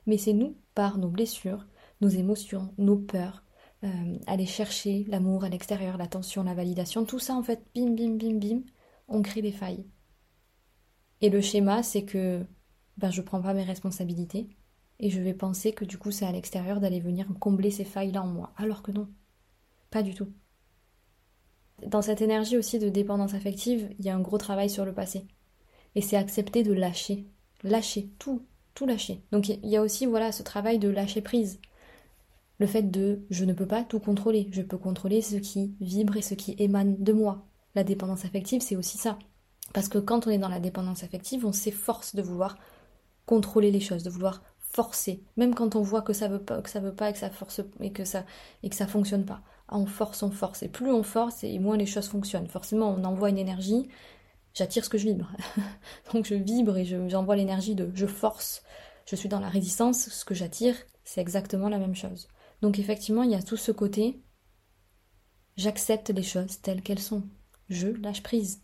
Mais 0.06 0.18
c'est 0.18 0.34
nous, 0.34 0.58
par 0.74 0.98
nos 0.98 1.10
blessures, 1.10 1.68
nos 2.02 2.10
émotions, 2.10 2.74
nos 2.78 2.98
peurs, 2.98 3.44
euh, 3.84 4.18
aller 4.28 4.46
chercher 4.46 5.06
l'amour 5.08 5.44
à 5.44 5.50
l'extérieur, 5.50 5.98
l'attention, 5.98 6.44
la 6.44 6.54
validation, 6.54 7.06
tout 7.06 7.20
ça 7.20 7.36
en 7.36 7.44
fait, 7.44 7.64
bim, 7.76 7.96
bim, 7.96 8.18
bim, 8.18 8.38
bim, 8.38 8.62
on 9.08 9.22
crée 9.22 9.42
des 9.42 9.52
failles. 9.52 9.86
Et 11.22 11.30
le 11.30 11.42
schéma, 11.42 11.84
c'est 11.84 12.04
que 12.04 12.46
ben, 12.98 13.12
je 13.12 13.22
prends 13.22 13.42
pas 13.42 13.54
mes 13.54 13.64
responsabilités 13.64 14.50
et 15.00 15.10
je 15.10 15.22
vais 15.22 15.34
penser 15.34 15.74
que 15.74 15.86
du 15.86 15.98
coup 15.98 16.12
c'est 16.12 16.26
à 16.26 16.32
l'extérieur 16.32 16.80
d'aller 16.80 17.00
venir 17.00 17.28
combler 17.40 17.72
ces 17.72 17.84
failles-là 17.84 18.24
en 18.24 18.28
moi. 18.28 18.54
Alors 18.58 18.84
que 18.84 18.92
non, 18.92 19.10
pas 19.90 20.04
du 20.04 20.14
tout. 20.14 20.32
Dans 21.88 22.04
cette 22.04 22.22
énergie 22.22 22.58
aussi 22.58 22.78
de 22.78 22.90
dépendance 22.90 23.34
affective, 23.34 23.90
il 23.98 24.06
y 24.06 24.10
a 24.10 24.16
un 24.16 24.22
gros 24.22 24.38
travail 24.38 24.70
sur 24.70 24.86
le 24.86 24.94
passé. 24.94 25.26
Et 25.96 26.02
c'est 26.02 26.16
accepter 26.16 26.64
de 26.64 26.74
lâcher. 26.74 27.28
Lâcher 27.64 28.12
tout, 28.20 28.46
tout 28.74 28.86
lâcher. 28.86 29.22
Donc 29.32 29.50
il 29.50 29.68
y 29.68 29.78
a 29.78 29.82
aussi 29.82 30.06
voilà 30.06 30.32
ce 30.32 30.44
travail 30.44 30.80
de 30.80 30.90
lâcher 30.90 31.22
prise. 31.22 31.60
Le 32.60 32.68
fait 32.68 32.84
de 32.84 33.22
je 33.30 33.46
ne 33.46 33.54
peux 33.54 33.66
pas 33.66 33.84
tout 33.84 34.00
contrôler, 34.00 34.48
je 34.52 34.62
peux 34.62 34.78
contrôler 34.78 35.22
ce 35.22 35.38
qui 35.38 35.74
vibre 35.82 36.18
et 36.18 36.22
ce 36.22 36.36
qui 36.36 36.56
émane 36.60 36.96
de 37.04 37.14
moi. 37.14 37.46
La 37.76 37.84
dépendance 37.84 38.26
affective, 38.26 38.62
c'est 38.62 38.76
aussi 38.76 38.98
ça. 38.98 39.18
Parce 39.74 39.88
que 39.88 39.98
quand 39.98 40.28
on 40.28 40.30
est 40.30 40.38
dans 40.38 40.50
la 40.50 40.60
dépendance 40.60 41.04
affective, 41.04 41.46
on 41.46 41.54
s'efforce 41.54 42.16
de 42.16 42.22
vouloir 42.22 42.58
contrôler 43.26 43.72
les 43.72 43.80
choses, 43.80 44.04
de 44.04 44.10
vouloir 44.10 44.44
forcer, 44.60 45.24
même 45.38 45.54
quand 45.54 45.76
on 45.76 45.82
voit 45.82 46.02
que 46.02 46.14
ça 46.14 46.28
veut 46.28 46.42
pas, 46.42 46.62
que 46.62 46.70
ça 46.70 46.80
veut 46.80 46.94
pas, 46.94 47.10
et 47.10 47.14
que 47.14 47.20
ça 47.20 47.30
force 47.30 47.62
et 47.80 47.92
que 47.92 48.06
ça 48.06 48.26
et 48.64 48.70
que 48.70 48.76
ça 48.76 48.88
fonctionne 48.88 49.26
pas. 49.26 49.42
On 49.70 49.86
force, 49.86 50.22
on 50.24 50.32
force, 50.32 50.64
et 50.64 50.70
plus 50.70 50.92
on 50.92 51.04
force, 51.04 51.44
et 51.44 51.58
moins 51.60 51.78
les 51.78 51.86
choses 51.86 52.10
fonctionnent. 52.10 52.48
Forcément, 52.48 52.90
on 52.90 53.04
envoie 53.06 53.30
une 53.30 53.38
énergie, 53.38 53.88
j'attire 54.54 54.86
ce 54.86 54.90
que 54.90 54.98
je 54.98 55.08
vibre. 55.08 55.32
Donc 56.14 56.26
je 56.26 56.36
vibre 56.36 56.78
et 56.78 56.86
j'envoie 56.86 57.36
l'énergie 57.36 57.76
de 57.76 57.92
je 57.94 58.06
force, 58.06 58.64
je 59.06 59.16
suis 59.16 59.30
dans 59.30 59.40
la 59.40 59.50
résistance, 59.50 60.10
ce 60.10 60.26
que 60.26 60.36
j'attire, 60.36 60.76
c'est 61.04 61.22
exactement 61.22 61.70
la 61.70 61.80
même 61.80 61.96
chose. 61.96 62.28
Donc 62.62 62.80
effectivement, 62.80 63.24
il 63.24 63.32
y 63.32 63.36
a 63.36 63.42
tout 63.42 63.58
ce 63.58 63.72
côté, 63.72 64.22
j'accepte 65.58 66.10
les 66.10 66.24
choses 66.24 66.62
telles 66.62 66.82
qu'elles 66.82 67.00
sont. 67.00 67.24
Je 67.70 67.88
lâche 67.88 68.24
prise. 68.24 68.64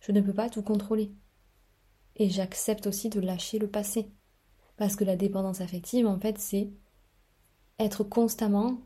Je 0.00 0.12
ne 0.12 0.20
peux 0.20 0.34
pas 0.34 0.50
tout 0.50 0.62
contrôler. 0.62 1.12
Et 2.16 2.28
j'accepte 2.28 2.86
aussi 2.86 3.08
de 3.08 3.20
lâcher 3.20 3.58
le 3.58 3.68
passé. 3.68 4.10
Parce 4.76 4.96
que 4.96 5.04
la 5.04 5.16
dépendance 5.16 5.60
affective, 5.60 6.06
en 6.06 6.18
fait, 6.18 6.38
c'est 6.38 6.70
être 7.78 8.04
constamment 8.04 8.78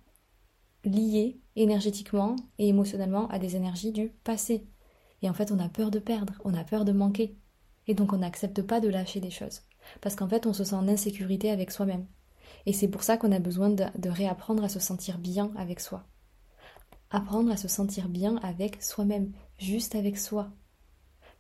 lié 0.84 1.40
énergétiquement 1.56 2.36
et 2.58 2.68
émotionnellement 2.68 3.28
à 3.28 3.38
des 3.38 3.56
énergies 3.56 3.92
du 3.92 4.10
passé. 4.24 4.66
Et 5.26 5.28
en 5.28 5.34
fait, 5.34 5.50
on 5.50 5.58
a 5.58 5.68
peur 5.68 5.90
de 5.90 5.98
perdre, 5.98 6.34
on 6.44 6.54
a 6.54 6.62
peur 6.62 6.84
de 6.84 6.92
manquer. 6.92 7.36
Et 7.88 7.94
donc, 7.94 8.12
on 8.12 8.18
n'accepte 8.18 8.62
pas 8.62 8.78
de 8.78 8.88
lâcher 8.88 9.18
des 9.18 9.32
choses. 9.32 9.62
Parce 10.00 10.14
qu'en 10.14 10.28
fait, 10.28 10.46
on 10.46 10.52
se 10.52 10.62
sent 10.62 10.76
en 10.76 10.86
insécurité 10.86 11.50
avec 11.50 11.72
soi-même. 11.72 12.06
Et 12.64 12.72
c'est 12.72 12.86
pour 12.86 13.02
ça 13.02 13.16
qu'on 13.16 13.32
a 13.32 13.40
besoin 13.40 13.68
de, 13.68 14.08
réapprendre 14.08 14.62
à 14.62 14.68
se 14.68 14.78
sentir 14.78 15.18
bien 15.18 15.50
avec 15.56 15.80
soi. 15.80 16.04
Apprendre 17.10 17.50
à 17.50 17.56
se 17.56 17.66
sentir 17.66 18.08
bien 18.08 18.36
avec 18.36 18.80
soi-même, 18.84 19.32
juste 19.58 19.96
avec 19.96 20.16
soi. 20.16 20.52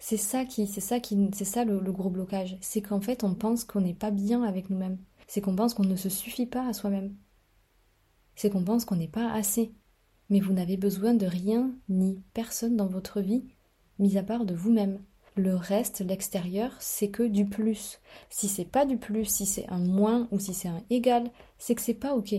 C'est 0.00 0.16
ça 0.16 0.44
qui, 0.44 0.66
c'est 0.66 0.80
ça 0.80 0.98
qui, 0.98 1.30
c'est 1.32 1.44
ça 1.44 1.64
le 1.64 1.92
gros 1.92 2.10
blocage. 2.10 2.58
C'est 2.62 2.82
qu'en 2.82 3.00
fait, 3.00 3.22
on 3.22 3.36
pense 3.36 3.62
qu'on 3.62 3.82
n'est 3.82 3.94
pas 3.94 4.10
bien 4.10 4.42
avec 4.42 4.68
nous-mêmes. 4.68 4.98
C'est 5.28 5.40
qu'on 5.40 5.54
pense 5.54 5.74
qu'on 5.74 5.84
ne 5.84 5.94
se 5.94 6.08
suffit 6.08 6.46
pas 6.46 6.66
à 6.66 6.72
soi-même. 6.72 7.14
C'est 8.34 8.50
qu'on 8.50 8.64
pense 8.64 8.84
qu'on 8.84 8.96
n'est 8.96 9.06
pas 9.06 9.32
assez. 9.32 9.72
Mais 10.28 10.40
vous 10.40 10.52
n'avez 10.52 10.76
besoin 10.76 11.14
de 11.14 11.26
rien 11.26 11.70
ni 11.88 12.20
personne 12.34 12.74
dans 12.74 12.88
votre 12.88 13.20
vie 13.20 13.44
mis 13.98 14.18
à 14.18 14.22
part 14.22 14.44
de 14.44 14.54
vous-même. 14.54 15.00
Le 15.36 15.54
reste, 15.54 16.00
l'extérieur, 16.00 16.72
c'est 16.80 17.10
que 17.10 17.22
du 17.22 17.44
plus. 17.44 18.00
Si 18.30 18.48
c'est 18.48 18.64
pas 18.64 18.86
du 18.86 18.96
plus, 18.96 19.26
si 19.26 19.44
c'est 19.44 19.68
un 19.68 19.78
moins 19.78 20.28
ou 20.30 20.38
si 20.38 20.54
c'est 20.54 20.68
un 20.68 20.82
égal, 20.88 21.30
c'est 21.58 21.74
que 21.74 21.82
c'est 21.82 21.94
pas 21.94 22.14
ok. 22.14 22.34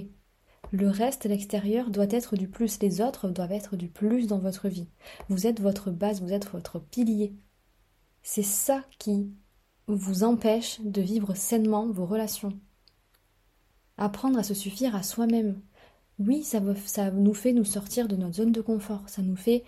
Le 0.71 0.89
reste, 0.89 1.25
l'extérieur, 1.25 1.91
doit 1.91 2.07
être 2.09 2.35
du 2.35 2.47
plus. 2.47 2.79
Les 2.81 2.99
autres 3.01 3.29
doivent 3.29 3.51
être 3.51 3.75
du 3.75 3.87
plus 3.87 4.27
dans 4.27 4.39
votre 4.39 4.67
vie. 4.67 4.89
Vous 5.29 5.47
êtes 5.47 5.61
votre 5.61 5.91
base, 5.91 6.21
vous 6.21 6.33
êtes 6.33 6.49
votre 6.49 6.79
pilier. 6.79 7.35
C'est 8.23 8.43
ça 8.43 8.83
qui 8.99 9.31
vous 9.87 10.23
empêche 10.23 10.81
de 10.81 11.01
vivre 11.01 11.35
sainement 11.35 11.87
vos 11.87 12.05
relations. 12.05 12.59
Apprendre 13.97 14.39
à 14.39 14.43
se 14.43 14.53
suffire 14.53 14.95
à 14.95 15.03
soi-même. 15.03 15.61
Oui, 16.19 16.43
ça, 16.43 16.59
nous 16.59 17.33
fait 17.33 17.53
nous 17.53 17.63
sortir 17.63 18.07
de 18.07 18.15
notre 18.15 18.35
zone 18.35 18.51
de 18.51 18.61
confort, 18.61 19.07
ça 19.07 19.21
nous 19.21 19.35
fait 19.35 19.63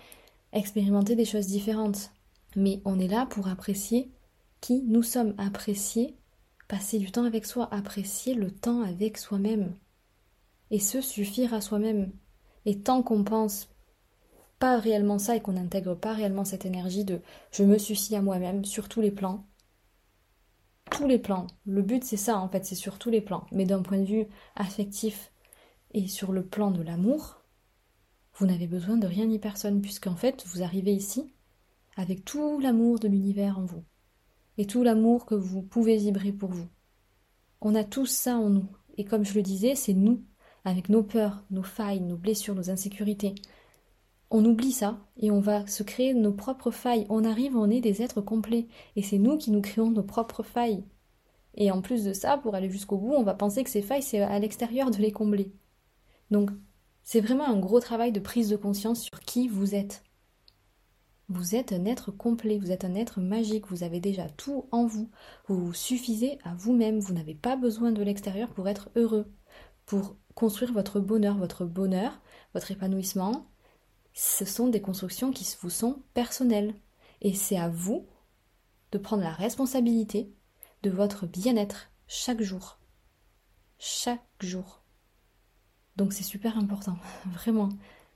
expérimenter 0.54 1.16
des 1.16 1.26
choses 1.26 1.48
différentes. 1.48 2.12
Mais 2.56 2.82
on 2.86 3.00
est 3.00 3.08
là 3.08 3.26
pour 3.26 3.48
apprécier 3.48 4.12
qui 4.62 4.84
nous 4.84 5.04
sommes, 5.04 5.36
apprécier, 5.38 6.16
passer 6.68 7.00
du 7.00 7.12
temps 7.12 7.26
avec 7.26 7.46
soi, 7.46 7.68
apprécier 7.72 8.34
le 8.34 8.52
temps 8.52 8.82
avec 8.82 9.18
soi-même. 9.18 9.76
Et 10.72 10.80
se 10.80 11.02
suffire 11.02 11.54
à 11.54 11.62
soi-même. 11.62 12.12
Et 12.66 12.80
tant 12.80 13.02
qu'on 13.02 13.24
pense 13.24 13.70
pas 14.60 14.78
réellement 14.78 15.20
ça 15.20 15.36
et 15.36 15.42
qu'on 15.42 15.54
n'intègre 15.54 15.96
pas 15.96 16.14
réellement 16.14 16.46
cette 16.46 16.66
énergie 16.66 17.06
de 17.06 17.22
je 17.52 17.64
me 17.64 17.78
suffis 17.78 18.16
à 18.16 18.22
moi-même 18.22 18.66
sur 18.66 18.90
tous 18.90 19.02
les 19.02 19.12
plans, 19.12 19.46
tous 20.92 21.08
les 21.08 21.18
plans. 21.18 21.48
Le 21.66 21.82
but 21.82 22.04
c'est 22.04 22.18
ça 22.18 22.38
en 22.38 22.50
fait, 22.50 22.66
c'est 22.66 22.76
sur 22.76 23.00
tous 23.00 23.10
les 23.10 23.22
plans. 23.22 23.46
Mais 23.52 23.66
d'un 23.66 23.82
point 23.82 24.00
de 24.00 24.06
vue 24.06 24.28
affectif 24.56 25.32
et 25.92 26.08
sur 26.08 26.34
le 26.34 26.46
plan 26.46 26.72
de 26.72 26.84
l'amour, 26.84 27.39
vous 28.40 28.46
n'avez 28.46 28.68
besoin 28.68 28.96
de 28.96 29.06
rien 29.06 29.26
ni 29.26 29.38
personne, 29.38 29.82
puisqu'en 29.82 30.16
fait, 30.16 30.46
vous 30.48 30.64
arrivez 30.64 30.94
ici 30.94 31.34
avec 31.98 32.24
tout 32.24 32.58
l'amour 32.60 32.98
de 32.98 33.10
l'univers 33.10 33.60
en 33.60 33.66
vous, 33.66 33.84
et 34.58 34.66
tout 34.66 34.82
l'amour 34.82 35.26
que 35.26 35.36
vous 35.36 35.62
pouvez 35.62 35.98
vibrer 35.98 36.32
pour 36.32 36.50
vous. 36.50 36.70
On 37.60 37.76
a 37.76 37.84
tous 37.84 38.06
ça 38.06 38.38
en 38.38 38.50
nous, 38.50 38.68
et 38.98 39.04
comme 39.04 39.26
je 39.26 39.34
le 39.34 39.42
disais, 39.42 39.76
c'est 39.76 39.94
nous, 39.94 40.24
avec 40.64 40.88
nos 40.88 41.04
peurs, 41.04 41.44
nos 41.52 41.64
failles, 41.64 42.00
nos 42.00 42.16
blessures, 42.16 42.56
nos 42.56 42.70
insécurités. 42.70 43.36
On 44.30 44.46
oublie 44.46 44.72
ça, 44.72 45.06
et 45.18 45.32
on 45.32 45.42
va 45.42 45.68
se 45.68 45.84
créer 45.84 46.14
nos 46.14 46.32
propres 46.32 46.72
failles. 46.72 47.06
On 47.10 47.26
arrive, 47.26 47.58
on 47.58 47.70
est 47.70 47.82
des 47.82 48.02
êtres 48.02 48.22
complets, 48.22 48.68
et 48.96 49.02
c'est 49.02 49.18
nous 49.18 49.38
qui 49.38 49.52
nous 49.52 49.62
créons 49.62 49.92
nos 49.92 50.04
propres 50.04 50.44
failles. 50.44 50.86
Et 51.56 51.72
en 51.72 51.82
plus 51.82 52.06
de 52.06 52.14
ça, 52.14 52.38
pour 52.38 52.56
aller 52.56 52.70
jusqu'au 52.70 52.98
bout, 52.98 53.16
on 53.16 53.24
va 53.24 53.34
penser 53.34 53.66
que 53.66 53.70
ces 53.70 53.82
failles, 53.82 54.04
c'est 54.04 54.22
à 54.22 54.40
l'extérieur 54.40 54.92
de 54.92 54.98
les 54.98 55.12
combler. 55.12 55.52
Donc, 56.32 56.52
c'est 57.04 57.22
vraiment 57.22 57.48
un 57.48 57.60
gros 57.60 57.80
travail 57.80 58.12
de 58.12 58.20
prise 58.20 58.50
de 58.50 58.56
conscience 58.56 59.02
sur 59.02 59.20
qui 59.22 59.48
vous 59.48 59.76
êtes. 59.76 60.04
Vous 61.28 61.54
êtes 61.54 61.74
un 61.74 61.86
être 61.86 62.12
complet, 62.12 62.58
vous 62.58 62.72
êtes 62.72 62.86
un 62.86 62.96
être 62.96 63.20
magique, 63.20 63.68
vous 63.68 63.84
avez 63.84 64.00
déjà 64.00 64.28
tout 64.30 64.68
en 64.72 64.88
vous. 64.88 65.12
Vous 65.48 65.74
suffisez 65.74 66.40
à 66.44 66.56
vous-même, 66.56 67.00
vous 67.00 67.14
n'avez 67.14 67.36
pas 67.36 67.56
besoin 67.56 67.92
de 67.92 68.02
l'extérieur 68.02 68.50
pour 68.50 68.68
être 68.68 68.90
heureux, 68.96 69.32
pour 69.86 70.16
construire 70.34 70.74
votre 70.74 71.00
bonheur, 71.00 71.38
votre 71.38 71.66
bonheur, 71.66 72.20
votre 72.54 72.72
épanouissement. 72.72 73.48
Ce 74.14 74.44
sont 74.44 74.68
des 74.68 74.82
constructions 74.82 75.32
qui 75.32 75.48
vous 75.62 75.70
sont 75.70 76.02
personnelles. 76.16 76.74
Et 77.22 77.34
c'est 77.34 77.58
à 77.58 77.70
vous 77.70 78.08
de 78.92 78.98
prendre 78.98 79.24
la 79.24 79.34
responsabilité 79.34 80.34
de 80.82 80.90
votre 80.90 81.28
bien-être 81.28 81.92
chaque 82.08 82.42
jour. 82.42 82.80
Chaque 83.78 84.26
jour. 84.40 84.79
Donc 86.00 86.14
c'est 86.14 86.24
super 86.24 86.58
important, 86.58 86.96
vraiment. 87.34 87.70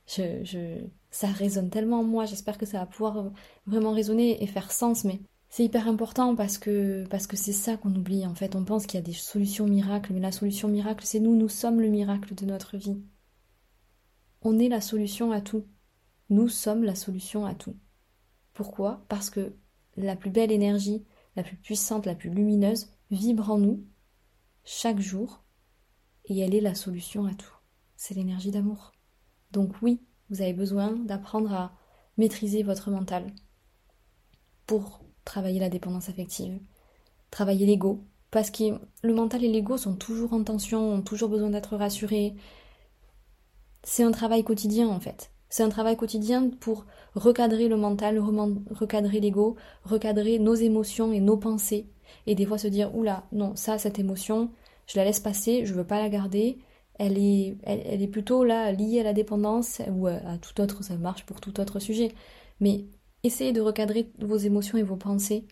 Ça 0.05 1.27
résonne 1.27 1.69
tellement 1.69 1.99
en 1.99 2.03
moi, 2.03 2.25
j'espère 2.25 2.57
que 2.57 2.65
ça 2.65 2.79
va 2.79 2.85
pouvoir 2.85 3.31
vraiment 3.67 3.91
résonner 3.91 4.41
et 4.41 4.47
faire 4.47 4.71
sens, 4.71 5.03
mais 5.03 5.19
C'est 5.49 5.65
hyper 5.65 5.87
important 5.87 6.35
parce 6.35 6.57
que 6.57 7.05
c'est 7.33 7.51
ça 7.51 7.77
qu'on 7.77 7.93
oublie 7.93 8.25
en 8.25 8.33
fait. 8.35 8.55
On 8.55 8.63
pense 8.65 8.85
qu'il 8.87 8.99
y 8.99 9.03
a 9.03 9.05
des 9.05 9.13
solutions 9.13 9.67
miracles, 9.67 10.13
mais 10.13 10.21
la 10.21 10.31
solution 10.31 10.69
miracle, 10.69 11.05
c'est 11.05 11.19
nous. 11.19 11.35
Nous 11.35 11.49
sommes 11.49 11.81
le 11.81 11.89
miracle 11.89 12.33
de 12.35 12.45
notre 12.45 12.77
vie. 12.77 12.97
On 14.41 14.57
est 14.59 14.69
la 14.69 14.81
solution 14.81 15.31
à 15.31 15.41
tout. 15.41 15.65
Nous 16.29 16.47
sommes 16.49 16.83
la 16.83 16.95
solution 16.95 17.45
à 17.45 17.53
tout. 17.53 17.75
Pourquoi? 18.53 19.05
Parce 19.09 19.29
que 19.29 19.55
la 19.97 20.15
plus 20.15 20.31
belle 20.31 20.51
énergie, 20.51 21.05
la 21.35 21.43
plus 21.43 21.57
puissante, 21.57 22.05
la 22.05 22.15
plus 22.15 22.29
lumineuse 22.29 22.87
vibre 23.11 23.51
en 23.51 23.57
nous 23.59 23.85
chaque 24.63 24.99
jour 24.99 25.43
et 26.25 26.39
elle 26.39 26.55
est 26.55 26.61
la 26.61 26.75
solution 26.75 27.25
à 27.25 27.33
tout. 27.35 27.52
C'est 28.05 28.15
l'énergie 28.15 28.51
d'amour. 28.51 28.91
Donc 29.53 29.81
oui, 29.81 30.01
vous 30.29 30.41
avez 30.41 30.51
besoin 30.51 30.91
d'apprendre 30.91 31.53
à 31.53 31.71
maîtriser 32.17 32.61
votre 32.61 32.91
mental 32.91 33.27
pour 34.67 34.99
travailler 35.23 35.61
la 35.61 35.69
dépendance 35.69 36.09
affective, 36.09 36.59
travailler 37.31 37.65
l'ego, 37.65 38.03
parce 38.29 38.51
que 38.51 38.77
le 39.03 39.13
mental 39.13 39.45
et 39.45 39.49
l'ego 39.49 39.77
sont 39.77 39.95
toujours 39.95 40.33
en 40.33 40.43
tension, 40.43 40.95
ont 40.95 41.01
toujours 41.01 41.29
besoin 41.29 41.49
d'être 41.49 41.77
rassurés. 41.77 42.35
C'est 43.83 44.03
un 44.03 44.11
travail 44.11 44.43
quotidien 44.43 44.89
en 44.89 44.99
fait. 44.99 45.31
C'est 45.47 45.63
un 45.63 45.69
travail 45.69 45.95
quotidien 45.95 46.49
pour 46.49 46.85
recadrer 47.15 47.69
le 47.69 47.77
mental, 47.77 48.19
recadrer 48.19 49.21
l'ego, 49.21 49.55
recadrer 49.85 50.39
nos 50.39 50.55
émotions 50.55 51.13
et 51.13 51.21
nos 51.21 51.37
pensées. 51.37 51.87
Et 52.27 52.35
des 52.35 52.45
fois 52.45 52.57
se 52.57 52.67
dire, 52.67 52.93
oula, 52.93 53.23
non, 53.31 53.55
ça, 53.55 53.77
cette 53.77 53.97
émotion, 53.97 54.51
je 54.87 54.97
la 54.97 55.05
laisse 55.05 55.21
passer, 55.21 55.65
je 55.65 55.73
veux 55.73 55.87
pas 55.87 56.01
la 56.01 56.09
garder. 56.09 56.59
Elle 56.99 57.17
est, 57.17 58.07
plutôt 58.11 58.43
là 58.43 58.71
liée 58.71 58.99
à 58.99 59.03
la 59.03 59.13
dépendance 59.13 59.81
ou 59.89 60.07
à, 60.07 60.37
tout 60.37 60.61
autre, 60.61 60.83
ça 60.83 60.95
marche 60.95 61.25
pour 61.25 61.41
tout 61.41 61.59
autre 61.59 61.79
sujet. 61.79 62.13
Mais 62.59 62.85
essayez 63.23 63.51
de 63.51 63.61
recadrer 63.61 64.11
vos 64.19 64.37
émotions 64.37 64.77
et 64.77 64.83
vos 64.83 64.95
pensées 64.95 65.47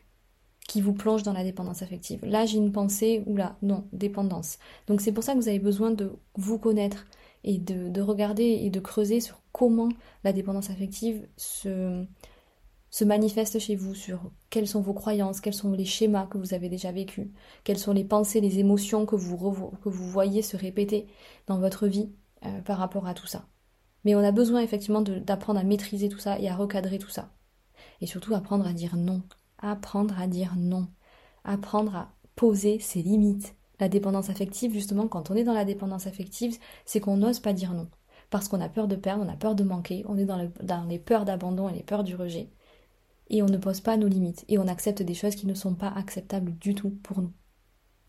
qui 0.67 0.81
vous 0.81 0.93
plongent 0.93 1.23
dans 1.23 1.33
la 1.33 1.43
dépendance 1.43 1.81
affective. 1.81 2.23
Là, 2.23 2.45
j'ai 2.45 2.57
une 2.57 2.71
pensée, 2.71 3.23
oula, 3.25 3.57
non, 3.61 3.87
dépendance. 3.91 4.59
Donc 4.87 5.01
c'est 5.01 5.11
pour 5.11 5.23
ça 5.23 5.33
que 5.33 5.39
vous 5.39 5.47
avez 5.47 5.59
besoin 5.59 5.91
de 5.91 6.11
vous 6.35 6.59
connaître, 6.59 7.05
et 7.43 7.57
de, 7.57 8.01
regarder 8.01 8.43
et 8.43 8.69
de 8.69 8.79
creuser 8.79 9.19
sur 9.19 9.41
comment 9.51 9.89
la 10.23 10.33
dépendance 10.33 10.69
affective 10.69 11.27
se, 11.37 12.05
se 12.91 13.03
manifeste 13.03 13.57
chez 13.57 13.75
vous, 13.75 13.95
sur 13.95 14.31
quelles 14.49 14.67
sont 14.67 14.81
vos 14.81 14.93
croyances, 14.93 15.41
quels 15.41 15.53
sont 15.53 15.71
les 15.71 15.85
schémas 15.85 16.27
que 16.27 16.37
vous 16.37 16.53
avez 16.53 16.69
déjà 16.69 16.91
vécus, 16.91 17.27
quelles 17.63 17.79
sont 17.79 17.93
les 17.93 18.03
pensées, 18.03 18.41
les 18.41 18.59
émotions 18.59 19.05
que 19.05 19.15
vous, 19.15 19.71
que 19.81 19.89
vous 19.89 20.09
voyez 20.09 20.41
se 20.41 20.57
répéter 20.57 21.07
dans 21.47 21.57
votre 21.57 21.87
vie 21.87 22.11
euh, 22.45 22.61
par 22.61 22.77
rapport 22.77 23.07
à 23.07 23.13
tout 23.13 23.27
ça. 23.27 23.47
Mais 24.03 24.13
on 24.13 24.23
a 24.23 24.31
besoin 24.31 24.61
effectivement 24.61 25.01
d'apprendre 25.01 25.59
à 25.59 25.63
maîtriser 25.63 26.09
tout 26.09 26.19
ça 26.19 26.37
et 26.39 26.49
à 26.49 26.55
recadrer 26.55 26.99
tout 26.99 27.09
ça. 27.09 27.31
Et 28.01 28.07
surtout 28.07 28.35
apprendre 28.35 28.67
à 28.67 28.73
dire 28.73 28.97
non. 28.97 29.23
Apprendre 29.59 30.19
à 30.19 30.27
dire 30.27 30.55
non. 30.57 30.87
Apprendre 31.43 31.95
à 31.95 32.13
poser 32.35 32.79
ses 32.79 33.01
limites 33.01 33.55
la 33.81 33.89
dépendance 33.89 34.29
affective, 34.29 34.73
justement, 34.73 35.07
quand 35.07 35.31
on 35.31 35.35
est 35.35 35.43
dans 35.43 35.53
la 35.53 35.65
dépendance 35.65 36.05
affective, 36.05 36.57
c'est 36.85 36.99
qu'on 36.99 37.17
n'ose 37.17 37.39
pas 37.39 37.51
dire 37.51 37.73
non. 37.73 37.89
Parce 38.29 38.47
qu'on 38.47 38.61
a 38.61 38.69
peur 38.69 38.87
de 38.87 38.95
perdre, 38.95 39.25
on 39.25 39.29
a 39.29 39.35
peur 39.35 39.55
de 39.55 39.63
manquer, 39.63 40.05
on 40.07 40.17
est 40.17 40.25
dans, 40.25 40.85
les 40.87 40.99
peurs 40.99 41.25
d'abandon 41.25 41.67
et 41.67 41.73
les 41.73 41.83
peurs 41.83 42.03
du 42.03 42.15
rejet. 42.15 42.49
Et 43.31 43.41
on 43.41 43.47
ne 43.47 43.57
pose 43.57 43.81
pas 43.81 43.97
nos 43.97 44.07
limites. 44.07 44.45
Et 44.47 44.59
on 44.59 44.67
accepte 44.67 45.01
des 45.01 45.15
choses 45.15 45.33
qui 45.33 45.47
ne 45.47 45.55
sont 45.55 45.73
pas 45.73 45.87
acceptables 45.87 46.55
du 46.59 46.75
tout 46.75 46.91
pour 47.01 47.21
nous. 47.21 47.33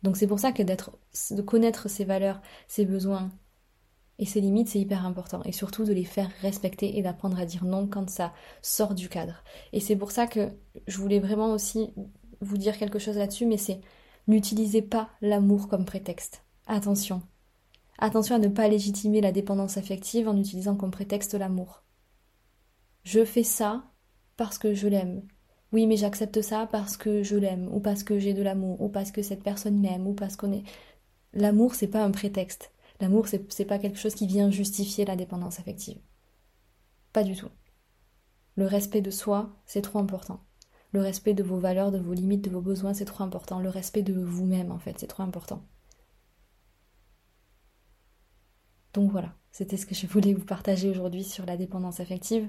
Donc 0.03 0.19
c'est 0.19 0.27
pour 0.27 0.41
ça 0.41 0.53
que 0.53 0.63
de 0.63 1.43
connaître 1.43 1.89
ses 1.89 2.05
valeurs, 2.05 2.43
ses 2.69 2.85
besoins 2.85 3.31
et 4.19 4.27
ses 4.27 4.43
limites, 4.43 4.69
c'est 4.69 4.81
hyper 4.81 5.07
important. 5.07 5.43
Et 5.45 5.53
surtout 5.53 5.85
de 5.85 5.95
les 5.95 6.05
faire 6.05 6.31
respecter 6.43 6.99
et 6.99 7.03
d'apprendre 7.03 7.39
à 7.41 7.47
dire 7.47 7.65
non 7.65 7.87
quand 7.87 8.11
ça 8.11 8.35
sort 8.61 8.95
du 8.95 9.09
cadre. 9.09 9.43
Et 9.73 9.81
c'est 9.81 9.97
pour 9.97 10.11
ça 10.11 10.27
que 10.27 10.51
je 10.87 10.99
voulais 10.99 11.21
vraiment 11.21 11.53
aussi 11.53 11.95
vous 12.41 12.59
dire 12.59 12.77
quelque 12.77 12.99
chose 12.99 13.17
là-dessus, 13.17 13.47
mais 13.47 13.57
c'est 13.57 13.81
N'utilisez 14.29 14.83
pas 14.83 15.11
l'amour 15.21 15.69
comme 15.69 15.85
prétexte. 15.85 16.45
Attention. 16.67 17.23
Attention 17.99 18.37
à 18.37 18.39
ne 18.39 18.49
pas 18.49 18.69
légitimer 18.69 19.21
la 19.21 19.33
dépendance 19.33 19.77
affective 19.77 20.29
en 20.29 20.37
utilisant 20.37 20.77
comme 20.77 20.93
prétexte 20.93 21.35
l'amour. 21.35 21.83
Je 23.03 23.25
fais 23.25 23.43
ça 23.43 23.92
parce 24.37 24.59
que 24.59 24.75
je 24.75 24.88
l'aime. 24.88 25.23
Oui, 25.73 25.87
mais 25.87 25.97
j'accepte 25.97 26.42
ça 26.42 26.66
parce 26.71 26.97
que 26.97 27.23
je 27.23 27.37
l'aime, 27.37 27.68
ou 27.73 27.81
parce 27.81 28.03
que 28.05 28.18
j'ai 28.18 28.35
de 28.35 28.42
l'amour, 28.42 28.81
ou 28.81 28.88
parce 28.88 29.11
que 29.11 29.23
cette 29.23 29.42
personne 29.42 29.81
m'aime, 29.81 30.07
ou 30.07 30.14
parce 30.14 30.37
qu'on 30.37 30.53
est. 30.53 30.64
L'amour, 31.33 31.75
c'est 31.75 31.88
pas 31.88 32.05
un 32.05 32.11
prétexte. 32.11 32.73
L'amour, 33.01 33.27
c'est 33.29 33.64
pas 33.64 33.79
quelque 33.79 33.99
chose 33.99 34.14
qui 34.14 34.27
vient 34.27 34.51
justifier 34.51 35.05
la 35.05 35.16
dépendance 35.16 35.59
affective. 35.61 35.99
Pas 37.12 37.25
du 37.25 37.35
tout. 37.37 37.49
Le 38.57 38.66
respect 38.66 39.01
de 39.01 39.11
soi, 39.11 39.51
c'est 39.66 39.83
trop 39.83 39.99
important. 39.99 40.40
Le 40.92 41.01
respect 41.01 41.35
de 41.35 41.42
vos 41.42 41.59
valeurs, 41.59 41.90
de 41.90 41.99
vos 41.99 42.12
limites, 42.12 42.45
de 42.45 42.51
vos 42.51 42.61
besoins, 42.61 42.95
c'est 42.95 43.07
trop 43.07 43.25
important. 43.25 43.61
Le 43.61 43.71
respect 43.71 44.03
de 44.03 44.12
vous-même, 44.12 44.71
en 44.71 44.79
fait, 44.79 44.99
c'est 44.99 45.07
trop 45.07 45.23
important. 45.23 45.62
Donc 48.95 49.11
voilà, 49.11 49.35
c'était 49.53 49.77
ce 49.77 49.87
que 49.87 49.95
je 49.95 50.07
voulais 50.07 50.35
vous 50.35 50.45
partager 50.45 50.88
aujourd'hui 50.90 51.25
sur 51.25 51.47
la 51.47 51.57
dépendance 51.57 52.01
affective. 52.01 52.49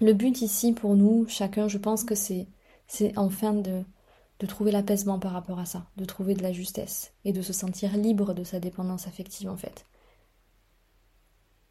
Le 0.00 0.12
but 0.12 0.42
ici 0.42 0.72
pour 0.72 0.96
nous, 0.96 1.26
chacun, 1.28 1.68
je 1.68 1.78
pense 1.78 2.02
que 2.02 2.14
c'est, 2.14 2.48
c'est 2.88 3.16
enfin 3.16 3.54
de, 3.54 3.84
de 4.40 4.46
trouver 4.46 4.72
l'apaisement 4.72 5.18
par 5.18 5.32
rapport 5.32 5.58
à 5.60 5.66
ça, 5.66 5.86
de 5.96 6.04
trouver 6.04 6.34
de 6.34 6.42
la 6.42 6.52
justesse 6.52 7.12
et 7.24 7.32
de 7.32 7.42
se 7.42 7.52
sentir 7.52 7.96
libre 7.96 8.34
de 8.34 8.44
sa 8.44 8.58
dépendance 8.58 9.06
affective 9.06 9.48
en 9.48 9.56
fait. 9.56 9.86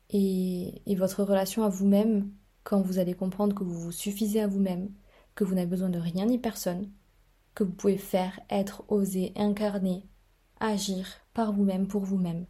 Et, 0.09 0.81
et 0.85 0.95
votre 0.95 1.23
relation 1.23 1.63
à 1.63 1.69
vous-même, 1.69 2.31
quand 2.63 2.81
vous 2.81 2.97
allez 2.99 3.13
comprendre 3.13 3.55
que 3.55 3.63
vous 3.63 3.79
vous 3.79 3.91
suffisez 3.91 4.41
à 4.41 4.47
vous-même, 4.47 4.89
que 5.35 5.43
vous 5.43 5.55
n'avez 5.55 5.67
besoin 5.67 5.89
de 5.89 5.99
rien 5.99 6.25
ni 6.25 6.37
personne, 6.37 6.89
que 7.55 7.63
vous 7.63 7.73
pouvez 7.73 7.97
faire, 7.97 8.39
être, 8.49 8.83
oser, 8.87 9.33
incarner, 9.35 10.07
agir 10.59 11.07
par 11.33 11.51
vous-même 11.51 11.87
pour 11.87 12.03
vous-même. 12.03 12.45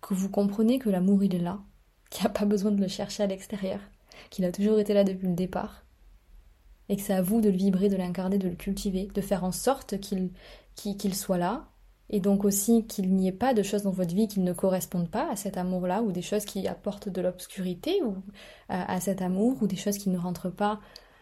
Que 0.00 0.14
vous 0.14 0.30
comprenez 0.30 0.78
que 0.78 0.90
l'amour 0.90 1.22
il 1.22 1.34
est 1.34 1.38
là, 1.38 1.60
qu'il 2.10 2.22
n'y 2.22 2.26
a 2.26 2.30
pas 2.30 2.44
besoin 2.44 2.72
de 2.72 2.80
le 2.80 2.88
chercher 2.88 3.22
à 3.22 3.26
l'extérieur, 3.26 3.80
qu'il 4.28 4.44
a 4.44 4.52
toujours 4.52 4.78
été 4.78 4.94
là 4.94 5.04
depuis 5.04 5.28
le 5.28 5.34
départ, 5.34 5.84
et 6.88 6.96
que 6.96 7.02
c'est 7.02 7.14
à 7.14 7.22
vous 7.22 7.40
de 7.40 7.48
le 7.48 7.56
vibrer, 7.56 7.88
de 7.88 7.96
l'incarner, 7.96 8.38
de 8.38 8.48
le 8.48 8.56
cultiver, 8.56 9.08
de 9.14 9.20
faire 9.20 9.44
en 9.44 9.52
sorte 9.52 9.94
qu'il 10.00 11.14
soit 11.14 11.38
là, 11.38 11.68
et 12.10 12.20
donc 12.20 12.44
aussi 12.44 12.86
qu'il 12.86 13.14
n'y 13.14 13.28
ait 13.28 13.32
pas 13.32 13.54
de 13.54 13.62
choses 13.62 13.84
dans 13.84 13.92
votre 13.92 14.14
vie 14.14 14.26
qui 14.26 14.40
ne 14.40 14.52
correspondent 14.52 15.10
pas 15.10 15.30
à 15.30 15.36
cet 15.36 15.56
amour-là, 15.56 16.02
ou 16.02 16.10
des 16.10 16.22
choses 16.22 16.44
qui 16.44 16.66
apportent 16.66 17.08
de 17.08 17.20
l'obscurité 17.20 18.02
ou 18.02 18.16
à, 18.68 19.00
cet 19.00 19.22
amour, 19.22 19.62
ou 19.62 19.66
des 19.66 19.76
choses 19.76 19.98
qui 19.98 20.10
ne 20.10 20.18
rentrent 20.18 20.50
pas 20.50 20.80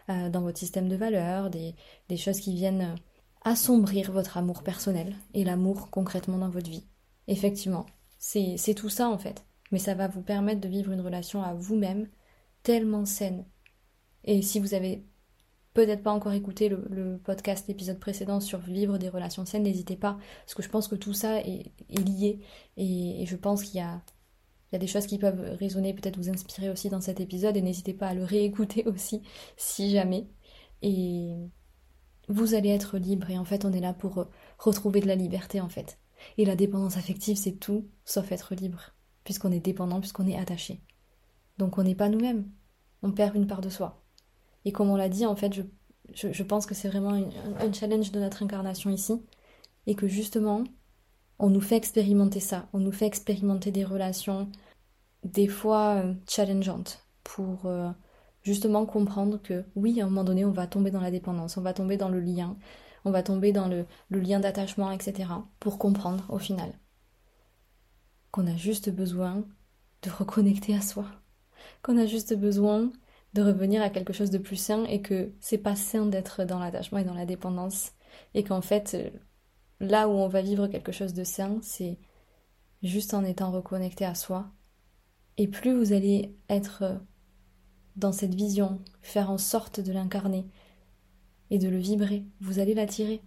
euh, 0.09 0.29
dans 0.29 0.41
votre 0.41 0.57
système 0.57 0.89
de 0.89 0.95
valeurs, 0.95 1.51
des, 1.51 1.75
des 2.09 2.17
choses 2.17 2.39
qui 2.39 2.55
viennent 2.55 2.95
assombrir 3.43 4.11
votre 4.11 4.37
amour 4.37 4.63
personnel 4.63 5.15
et 5.33 5.43
l'amour 5.43 5.89
concrètement 5.91 6.37
dans 6.37 6.49
votre 6.49 6.69
vie. 6.69 6.87
Effectivement, 7.27 7.85
c'est 8.17 8.73
tout 8.75 8.89
ça 8.89 9.07
en 9.07 9.17
fait, 9.17 9.45
mais 9.71 9.79
ça 9.79 9.93
va 9.93 10.07
vous 10.07 10.21
permettre 10.21 10.61
de 10.61 10.67
vivre 10.67 10.91
une 10.91 11.01
relation 11.01 11.43
à 11.43 11.53
vous-même 11.53 12.07
tellement 12.63 13.05
saine. 13.05 13.45
Et 14.23 14.41
si 14.41 14.59
vous 14.59 14.73
avez 14.73 15.05
peut-être 15.73 16.03
pas 16.03 16.11
encore 16.11 16.33
écouté 16.33 16.69
le, 16.69 17.19
podcast, 17.23 17.67
l'épisode 17.67 17.99
précédent 17.99 18.39
sur 18.39 18.59
vivre 18.59 18.97
des 18.97 19.09
relations 19.09 19.45
saines, 19.45 19.63
n'hésitez 19.63 19.95
pas, 19.95 20.17
parce 20.41 20.55
que 20.55 20.63
je 20.63 20.69
pense 20.69 20.87
que 20.87 20.95
tout 20.95 21.13
ça 21.13 21.39
est, 21.39 21.71
lié, 21.89 22.39
et, 22.77 23.25
je 23.25 23.35
pense 23.35 23.63
qu'il 23.63 23.77
y 23.77 23.83
a, 23.83 24.01
il 24.71 24.73
y 24.73 24.75
a 24.75 24.79
des 24.79 24.87
choses 24.87 25.07
qui 25.07 25.17
peuvent 25.17 25.57
résonner, 25.57 25.93
peut-être 25.93 26.17
vous 26.17 26.29
inspirer 26.29 26.69
aussi 26.69 26.89
dans 26.89 27.01
cet 27.01 27.19
épisode, 27.19 27.55
et 27.57 27.61
n'hésitez 27.61 27.93
pas 27.93 28.07
à 28.07 28.13
le 28.13 28.23
réécouter 28.23 28.83
aussi, 28.87 29.21
si 29.57 29.91
jamais. 29.91 30.27
Et 30.81 31.35
vous 32.27 32.55
allez 32.55 32.69
être 32.69 32.97
libre, 32.97 33.29
et 33.29 33.37
en 33.37 33.45
fait, 33.45 33.65
on 33.65 33.73
est 33.73 33.79
là 33.79 33.93
pour 33.93 34.27
retrouver 34.57 35.01
de 35.01 35.07
la 35.07 35.15
liberté, 35.15 35.61
en 35.61 35.69
fait. 35.69 35.99
Et 36.37 36.45
la 36.45 36.55
dépendance 36.55 36.97
affective, 36.97 37.37
c'est 37.37 37.53
tout 37.53 37.87
sauf 38.05 38.31
être 38.31 38.55
libre, 38.55 38.93
puisqu'on 39.23 39.51
est 39.51 39.59
dépendant, 39.59 39.99
puisqu'on 39.99 40.27
est 40.27 40.37
attaché. 40.37 40.81
Donc 41.59 41.77
on 41.77 41.83
n'est 41.83 41.93
pas 41.93 42.09
nous-mêmes, 42.09 42.49
on 43.03 43.11
perd 43.11 43.35
une 43.35 43.45
part 43.45 43.61
de 43.61 43.69
soi. 43.69 44.01
Et 44.65 44.71
comme 44.71 44.89
on 44.89 44.95
l'a 44.95 45.09
dit, 45.09 45.25
en 45.25 45.35
fait, 45.35 45.53
je, 46.13 46.43
pense 46.43 46.65
que 46.65 46.73
c'est 46.73 46.87
vraiment 46.87 47.11
un, 47.11 47.73
challenge 47.73 48.11
de 48.11 48.19
notre 48.19 48.43
incarnation 48.43 48.89
ici. 48.89 49.21
Et 49.85 49.95
que 49.95 50.07
justement, 50.07 50.63
on 51.37 51.49
nous 51.49 51.61
fait 51.61 51.75
expérimenter 51.75 52.39
ça. 52.39 52.67
On 52.73 52.79
nous 52.79 52.91
fait 52.91 53.05
expérimenter 53.05 53.71
des 53.71 53.83
relations, 53.83 54.49
des 55.23 55.47
fois 55.47 55.95
euh, 55.95 56.13
challengeantes, 56.27 57.05
pour 57.23 57.65
euh, 57.65 57.89
justement 58.41 58.85
comprendre 58.85 59.41
que 59.41 59.65
oui, 59.75 59.99
à 59.99 60.05
un 60.05 60.09
moment 60.09 60.23
donné, 60.23 60.45
on 60.45 60.51
va 60.51 60.67
tomber 60.67 60.91
dans 60.91 61.01
la 61.01 61.11
dépendance, 61.11 61.57
on 61.57 61.61
va 61.61 61.73
tomber 61.73 61.97
dans 61.97 62.09
le 62.09 62.21
lien, 62.21 62.57
on 63.03 63.11
va 63.11 63.23
tomber 63.23 63.51
dans 63.51 63.67
le, 63.67 63.85
le 64.09 64.19
lien 64.19 64.39
d'attachement, 64.39 64.91
etc. 64.91 65.29
Pour 65.59 65.77
comprendre 65.77 66.25
au 66.29 66.39
final 66.39 66.71
qu'on 68.31 68.47
a 68.47 68.55
juste 68.55 68.89
besoin 68.89 69.43
de 70.03 70.09
reconnecter 70.09 70.75
à 70.75 70.81
soi, 70.81 71.05
qu'on 71.81 71.97
a 71.97 72.05
juste 72.05 72.35
besoin 72.35 72.91
de 73.33 73.41
revenir 73.41 73.81
à 73.81 73.89
quelque 73.89 74.13
chose 74.13 74.31
de 74.31 74.37
plus 74.37 74.55
sain 74.55 74.85
et 74.85 75.01
que 75.01 75.31
c'est 75.39 75.57
pas 75.57 75.75
sain 75.75 76.05
d'être 76.05 76.45
dans 76.45 76.59
l'attachement 76.59 76.99
et 76.99 77.03
dans 77.03 77.13
la 77.13 77.25
dépendance 77.25 77.91
et 78.33 78.43
qu'en 78.43 78.61
fait 78.61 78.95
euh, 78.95 79.09
là 79.79 80.09
où 80.09 80.11
on 80.11 80.27
va 80.27 80.41
vivre 80.41 80.67
quelque 80.67 80.91
chose 80.91 81.13
de 81.13 81.23
sain 81.23 81.59
c'est 81.61 81.99
juste 82.81 83.13
en 83.13 83.23
étant 83.23 83.51
reconnecté 83.51 84.03
à 84.05 84.15
soi 84.15 84.51
et 85.39 85.47
plus 85.47 85.73
vous 85.73 85.93
allez 85.93 86.35
être 86.49 86.83
euh, 86.83 86.95
dans 87.95 88.11
cette 88.11 88.35
vision, 88.35 88.81
faire 89.01 89.31
en 89.31 89.37
sorte 89.37 89.79
de 89.79 89.93
l'incarner 89.93 90.45
et 91.49 91.59
de 91.59 91.69
le 91.69 91.77
vibrer, 91.77 92.25
vous 92.41 92.59
allez 92.59 92.73
l'attirer. 92.73 93.21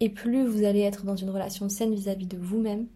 Et 0.00 0.08
plus 0.08 0.46
vous 0.46 0.64
allez 0.64 0.80
être 0.80 1.04
dans 1.04 1.14
une 1.14 1.28
relation 1.28 1.68
saine 1.68 1.94
vis-à-vis 1.94 2.26
de 2.26 2.38
vous-même, 2.38 2.86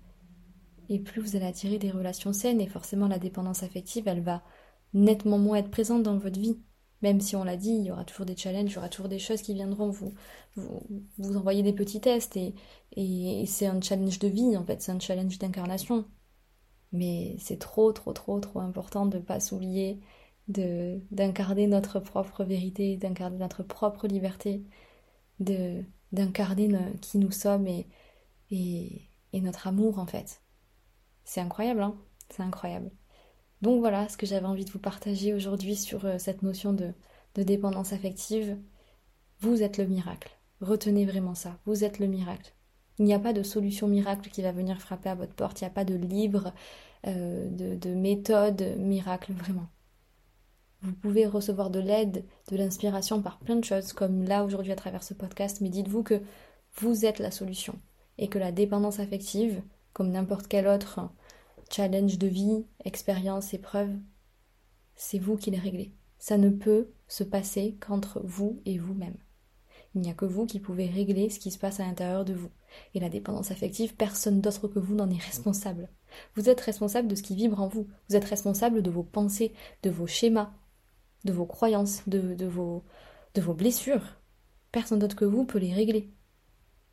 et 0.91 0.99
plus 1.01 1.23
vous 1.23 1.37
allez 1.37 1.47
attirer 1.47 1.79
des 1.79 1.91
relations 1.91 2.33
saines, 2.35 2.61
et 2.61 2.67
forcément 2.67 3.09
la 3.09 3.19
dépendance 3.19 3.63
affective, 3.63 4.09
elle 4.09 4.23
va 4.23 4.43
nettement 4.95 5.39
moins 5.39 5.59
être 5.59 5.71
présente 5.71 6.03
dans 6.03 6.19
votre 6.19 6.41
vie. 6.41 6.59
Même 7.03 7.21
si 7.21 7.37
on 7.37 7.45
l'a 7.45 7.57
dit, 7.57 7.71
il 7.71 7.85
y 7.85 7.91
aura 7.91 8.05
toujours 8.05 8.27
des 8.27 8.37
challenges, 8.37 8.73
il 8.73 8.75
y 8.75 8.79
aura 8.79 8.91
toujours 8.91 9.09
des 9.09 9.19
choses 9.19 9.43
qui 9.43 9.55
viendront 9.55 9.89
vous, 9.91 10.13
vous, 10.57 10.83
vous 11.19 11.37
envoyer 11.37 11.63
des 11.63 11.73
petits 11.73 12.01
tests, 12.01 12.37
et, 12.37 12.55
et 12.97 13.47
c'est 13.47 13.67
un 13.67 13.81
challenge 13.81 14.19
de 14.19 14.29
vie, 14.29 14.57
en 14.57 14.65
fait, 14.65 14.83
c'est 14.83 14.93
un 14.93 15.01
challenge 15.01 15.39
d'incarnation. 15.39 16.05
Mais 16.93 17.37
c'est 17.39 17.59
trop, 17.59 17.93
trop, 17.93 18.13
trop, 18.13 18.41
trop 18.41 18.61
important 18.61 19.07
de 19.07 19.19
ne 19.19 19.23
pas 19.23 19.41
s'oublier, 19.41 20.01
d'incarner 20.49 21.67
notre 21.67 22.01
propre 22.01 22.45
vérité, 22.45 22.97
d'incarner 22.97 23.39
notre 23.39 23.63
propre 23.63 24.07
liberté, 24.09 24.65
de 25.41 25.85
d'incarner 26.13 26.69
qui 27.01 27.19
nous 27.19 27.31
sommes 27.31 27.69
et, 27.69 27.87
et, 28.51 29.11
et, 29.33 29.41
notre 29.41 29.69
amour 29.69 29.99
en 30.01 30.07
fait. 30.07 30.43
C'est 31.31 31.41
incroyable, 31.41 31.81
hein 31.83 31.95
C'est 32.29 32.43
incroyable. 32.43 32.91
Donc 33.63 33.79
voilà 33.79 34.09
ce 34.09 34.17
que 34.17 34.27
j'avais 34.27 34.47
envie 34.47 34.65
de 34.65 34.73
vous 34.73 34.81
partager 34.81 35.33
aujourd'hui 35.33 35.77
sur 35.77 36.05
euh, 36.05 36.19
cette 36.19 36.43
notion 36.43 36.73
de, 36.73 36.93
dépendance 37.37 37.93
affective. 37.93 38.59
Vous 39.39 39.63
êtes 39.63 39.79
le 39.79 39.87
miracle. 39.87 40.37
Retenez 40.61 41.07
vraiment 41.07 41.37
ça. 41.37 41.57
Vous 41.67 41.85
êtes 41.85 42.01
le 42.01 42.09
miracle. 42.09 42.53
Il 42.99 43.05
n'y 43.05 43.15
a 43.15 43.21
pas 43.21 43.33
de 43.33 43.45
solution 43.45 43.87
miracle 43.87 44.29
qui 44.29 44.43
va 44.43 44.51
venir 44.51 44.81
frapper 44.81 45.09
à 45.09 45.15
votre 45.15 45.33
porte. 45.33 45.61
Il 45.61 45.65
n'y 45.65 45.71
a 45.71 45.73
pas 45.73 45.85
de 45.85 45.95
livre, 45.95 46.53
euh, 47.07 47.49
de, 47.49 47.77
de 47.77 47.95
méthode 47.95 48.63
miracle, 48.79 49.33
vraiment. 49.33 49.69
Vous 50.83 50.95
pouvez 50.95 51.27
recevoir 51.27 51.71
de 51.71 51.79
l'aide, 51.79 52.25
de 52.51 52.57
l'inspiration 52.57 53.23
par 53.23 53.39
plein 53.39 53.55
de 53.55 53.65
choses, 53.65 53.93
comme 53.93 54.25
là 54.25 54.45
aujourd'hui 54.45 54.73
à 54.73 54.77
travers 54.77 55.05
ce 55.05 55.15
podcast, 55.15 55.61
mais 55.61 55.69
dites-vous 55.69 56.03
que 56.03 56.21
vous 56.75 57.07
êtes 57.07 57.21
la 57.21 57.31
solution 57.31 57.79
et 58.19 58.27
que 58.27 58.41
la 58.41 58.51
dépendance 58.51 58.99
affective, 58.99 59.63
comme 59.93 60.11
n'importe 60.11 60.49
quel 60.49 60.67
autre 60.67 61.13
challenge 61.71 62.19
de 62.19 62.27
vie, 62.27 62.65
expérience, 62.85 63.55
épreuve, 63.55 63.97
c'est 64.97 65.19
vous 65.19 65.37
qui 65.37 65.51
les 65.51 65.59
réglez. 65.59 65.93
Ça 66.19 66.37
ne 66.37 66.51
peut 66.51 66.91
se 67.09 67.25
passer 67.25 67.77
qu'entre 67.81 68.21
vous 68.25 68.61
et 68.67 68.79
vous-même. 68.79 69.17
Il 69.95 70.03
n'y 70.03 70.11
a 70.11 70.15
que 70.15 70.25
vous 70.25 70.47
qui 70.47 70.61
pouvez 70.61 70.87
régler 70.87 71.31
ce 71.31 71.41
qui 71.41 71.51
se 71.51 71.59
passe 71.59 71.81
à 71.81 71.85
l'intérieur 71.85 72.25
de 72.25 72.35
vous. 72.35 72.51
Et 72.95 73.01
la 73.01 73.09
dépendance 73.09 73.51
affective, 73.51 73.97
personne 73.97 74.41
d'autre 74.41 74.69
que 74.69 74.79
vous 74.79 74.95
n'en 74.95 75.11
est 75.11 75.23
responsable. 75.23 75.89
Vous 76.37 76.49
êtes 76.49 76.61
responsable 76.61 77.09
de 77.09 77.15
ce 77.15 77.23
qui 77.23 77.35
vibre 77.35 77.61
en 77.61 77.69
vous. 77.69 77.89
Vous 78.09 78.17
êtes 78.17 78.25
responsable 78.25 78.83
de 78.83 78.91
vos 78.91 79.03
pensées, 79.03 79.53
de 79.83 79.91
vos 79.91 80.07
schémas, 80.07 80.53
de 81.25 81.33
vos 81.33 81.47
croyances, 81.47 82.03
de, 82.07 82.47
vos, 82.47 82.85
vos 83.37 83.55
blessures. 83.55 84.21
Personne 84.71 85.01
d'autre 85.01 85.17
que 85.17 85.25
vous 85.25 85.45
peut 85.45 85.59
les 85.59 85.75
régler. 85.75 86.13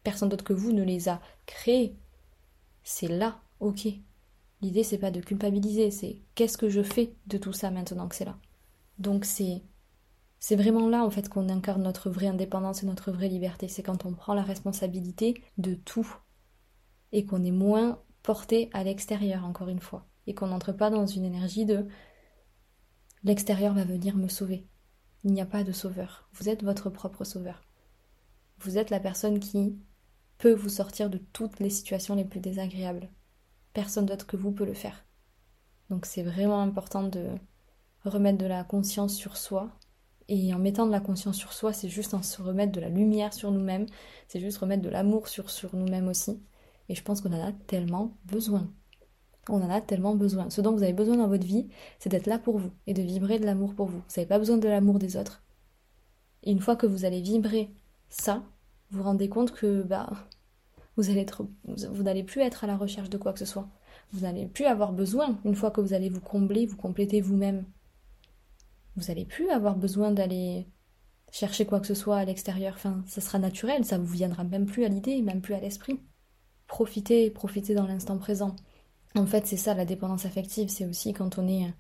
Personne 0.04 0.30
d'autre 0.30 0.44
que 0.44 0.54
vous 0.54 0.72
ne 0.72 0.84
les 0.84 1.10
a 1.10 1.22
créées. 1.46 1.96
C'est 2.84 3.10
là, 3.10 3.42
ok. 3.60 3.88
L'idée, 4.62 4.84
c'est 4.84 4.98
pas 4.98 5.12
de 5.12 5.22
culpabiliser, 5.22 5.92
c'est 5.92 6.22
qu'est-ce 6.36 6.58
que 6.58 6.70
je 6.70 6.82
fais 6.82 7.14
de 7.28 7.38
tout 7.38 7.54
ça 7.54 7.70
maintenant 7.70 8.08
que 8.08 8.16
c'est 8.16 8.26
là. 8.26 8.38
Donc 8.98 9.26
c'est 9.26 9.62
c'est 10.40 10.56
vraiment 10.56 10.88
là 10.88 11.04
en 11.04 11.10
fait 11.10 11.30
qu'on 11.30 11.50
incarne 11.50 11.84
notre 11.84 12.10
vraie 12.10 12.28
indépendance 12.28 12.84
et 12.84 12.86
notre 12.86 13.12
vraie 13.12 13.28
liberté. 13.28 13.68
C'est 13.68 13.84
quand 13.84 14.06
on 14.06 14.14
prend 14.14 14.34
la 14.34 14.44
responsabilité 14.44 15.42
de 15.58 15.74
tout 15.74 16.08
et 17.12 17.26
qu'on 17.26 17.44
est 17.44 17.52
moins 17.52 18.02
porté 18.24 18.70
à 18.74 18.84
l'extérieur 18.84 19.46
encore 19.46 19.70
une 19.70 19.80
fois 19.80 20.08
et 20.28 20.34
qu'on 20.34 20.48
n'entre 20.48 20.74
pas 20.74 20.90
dans 20.90 21.06
une 21.06 21.26
énergie 21.26 21.66
de 21.66 21.88
l'extérieur 23.24 23.74
va 23.74 23.84
venir 23.84 24.16
me 24.16 24.28
sauver. 24.28 24.68
Il 25.24 25.34
n'y 25.34 25.42
a 25.42 25.46
pas 25.46 25.64
de 25.64 25.72
sauveur. 25.72 26.30
Vous 26.34 26.50
êtes 26.50 26.64
votre 26.64 26.90
propre 26.90 27.24
sauveur. 27.24 27.64
Vous 28.60 28.78
êtes 28.78 28.90
la 28.90 29.00
personne 29.00 29.40
qui 29.40 29.78
peut 30.38 30.54
vous 30.54 30.70
sortir 30.70 31.10
de 31.10 31.18
toutes 31.18 31.60
les 31.60 31.70
situations 31.70 32.16
les 32.16 32.26
plus 32.26 32.40
désagréables. 32.40 33.10
Personne 33.78 34.08
d'autre 34.08 34.26
que 34.26 34.38
vous 34.38 34.52
peut 34.52 34.66
le 34.66 34.74
faire. 34.74 35.06
Donc 35.92 36.08
c'est 36.08 36.24
vraiment 36.24 36.64
important 36.64 37.04
de 37.04 37.28
remettre 38.06 38.40
de 38.40 38.48
la 38.48 38.64
conscience 38.64 39.14
sur 39.14 39.38
soi 39.38 39.70
et 40.30 40.52
en 40.52 40.58
mettant 40.58 40.88
de 40.88 40.92
la 40.92 41.00
conscience 41.00 41.38
sur 41.38 41.54
soi, 41.54 41.74
c'est 41.74 41.88
juste 41.88 42.16
en 42.16 42.24
se 42.24 42.42
remettre 42.42 42.72
de 42.72 42.80
la 42.80 42.90
lumière 42.90 43.36
sur 43.36 43.52
nous-mêmes, 43.52 43.86
c'est 44.28 44.40
juste 44.40 44.58
remettre 44.58 44.82
de 44.82 44.90
l'amour 44.90 45.28
sur, 45.28 45.46
nous-mêmes 45.74 46.08
aussi. 46.08 46.42
Et 46.90 46.96
je 46.96 47.04
pense 47.04 47.22
qu'on 47.22 47.32
en 47.34 47.48
a 47.48 47.52
tellement 47.52 48.18
besoin. 48.26 48.68
On 49.48 49.62
en 49.62 49.70
a 49.70 49.80
tellement 49.80 50.16
besoin. 50.16 50.50
Ce 50.50 50.60
dont 50.60 50.74
vous 50.74 50.82
avez 50.82 50.94
besoin 50.94 51.18
dans 51.18 51.28
votre 51.28 51.46
vie, 51.46 51.68
c'est 52.00 52.10
d'être 52.10 52.26
là 52.26 52.40
pour 52.40 52.58
vous 52.58 52.72
et 52.88 52.96
de 52.96 53.04
vibrer 53.04 53.38
de 53.38 53.46
l'amour 53.46 53.76
pour 53.76 53.86
vous. 53.86 54.00
Vous 54.00 54.14
n'avez 54.18 54.28
pas 54.28 54.40
besoin 54.40 54.58
de 54.58 54.68
l'amour 54.68 54.98
des 54.98 55.18
autres. 55.18 55.44
Et 56.42 56.50
une 56.52 56.62
fois 56.62 56.76
que 56.76 56.88
vous 56.88 57.06
allez 57.06 57.22
vibrer 57.22 57.70
ça, 58.10 58.42
vous 58.90 58.98
vous 58.98 59.04
rendez 59.04 59.30
compte 59.30 59.52
que 59.52 59.84
bah, 59.84 60.10
vous 60.98 61.10
allez 61.10 61.22
être, 61.22 61.48
vous 61.66 62.04
n'allez 62.04 62.24
plus 62.24 62.42
être 62.42 62.64
à 62.64 62.68
la 62.68 62.76
recherche 62.76 63.10
de 63.10 63.18
quoi 63.18 63.32
que 63.32 63.40
ce 63.40 63.46
soit. 63.46 63.70
Vous 64.12 64.22
n'allez 64.22 64.48
plus 64.48 64.66
avoir 64.66 64.92
besoin, 64.92 65.40
une 65.46 65.56
fois 65.56 65.72
que 65.72 65.82
vous 65.82 65.94
allez 65.94 66.10
vous 66.10 66.22
combler, 66.22 66.66
vous 66.66 66.78
compléter 66.78 67.22
vous-même 67.22 67.66
vous 68.98 69.06
n'allez 69.08 69.26
plus 69.26 69.50
avoir 69.50 69.76
besoin 69.76 70.12
d'aller 70.12 70.68
chercher 71.32 71.66
quoi 71.66 71.80
que 71.80 71.88
ce 71.88 71.94
soit 71.94 72.18
à 72.18 72.26
l'extérieur. 72.26 72.74
Enfin, 72.76 73.04
ça 73.08 73.22
sera 73.22 73.38
naturel, 73.38 73.86
ça 73.86 73.98
vous 74.00 74.08
viendra 74.08 74.44
même 74.44 74.66
plus 74.66 74.84
à 74.86 74.90
l'idée, 74.90 75.22
même 75.22 75.42
plus 75.42 75.54
à 75.54 75.60
l'esprit. 75.60 76.00
Profitez, 76.66 77.30
profitez 77.30 77.76
dans 77.76 77.86
l'instant 77.86 78.18
présent. 78.18 78.56
En 79.16 79.28
fait, 79.28 79.46
c'est 79.46 79.58
ça 79.58 79.76
la 79.76 79.86
dépendance 79.86 80.26
affective, 80.26 80.70
c'est 80.70 80.86
aussi 80.86 81.14
quand 81.14 81.38
on 81.38 81.48
est, 81.48 81.74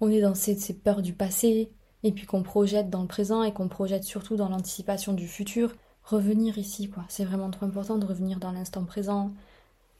on 0.00 0.10
est 0.10 0.20
dans 0.20 0.34
ces, 0.34 0.54
ces 0.54 0.74
peurs 0.74 1.02
du 1.02 1.14
passé, 1.14 1.72
et 2.02 2.12
puis 2.12 2.26
qu'on 2.26 2.42
projette 2.42 2.90
dans 2.90 3.02
le 3.02 3.08
présent 3.08 3.42
et 3.42 3.52
qu'on 3.52 3.68
projette 3.68 4.04
surtout 4.04 4.36
dans 4.36 4.50
l'anticipation 4.50 5.14
du 5.14 5.26
futur. 5.26 5.74
Revenir 6.04 6.58
ici, 6.58 6.90
quoi. 6.90 7.04
C'est 7.08 7.24
vraiment 7.24 7.50
trop 7.50 7.64
important 7.66 7.96
de 7.96 8.06
revenir 8.06 8.38
dans 8.38 8.52
l'instant 8.52 8.84
présent, 8.84 9.32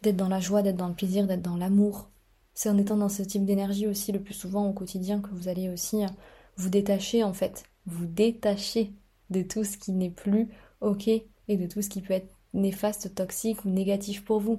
d'être 0.03 0.17
dans 0.17 0.29
la 0.29 0.41
joie, 0.41 0.63
d'être 0.63 0.77
dans 0.77 0.89
le 0.89 0.95
plaisir, 0.95 1.27
d'être 1.27 1.43
dans 1.43 1.57
l'amour. 1.57 2.11
C'est 2.53 2.69
en 2.69 2.77
étant 2.77 2.99
dans 2.99 3.09
ce 3.09 3.23
type 3.23 3.47
d'énergie 3.47 3.87
aussi 3.87 4.13
le 4.13 4.23
plus 4.23 4.35
souvent 4.35 4.69
au 4.69 4.73
quotidien 4.73 5.21
que 5.21 5.31
vous 5.31 5.49
allez 5.49 5.69
aussi 5.71 6.05
vous 6.57 6.69
détacher 6.69 7.25
en 7.25 7.33
fait, 7.33 7.65
vous 7.87 8.07
détacher 8.07 8.93
de 9.31 9.43
tout 9.43 9.65
ce 9.65 9.77
qui 9.77 9.93
n'est 9.93 10.11
plus 10.11 10.49
ok 10.81 11.09
et 11.09 11.57
de 11.57 11.67
tout 11.67 11.83
ce 11.83 11.89
qui 11.89 12.03
peut 12.03 12.15
être 12.15 12.33
néfaste, 12.53 13.15
toxique 13.15 13.65
ou 13.65 13.71
négatif 13.71 14.25
pour 14.25 14.41
vous. 14.41 14.59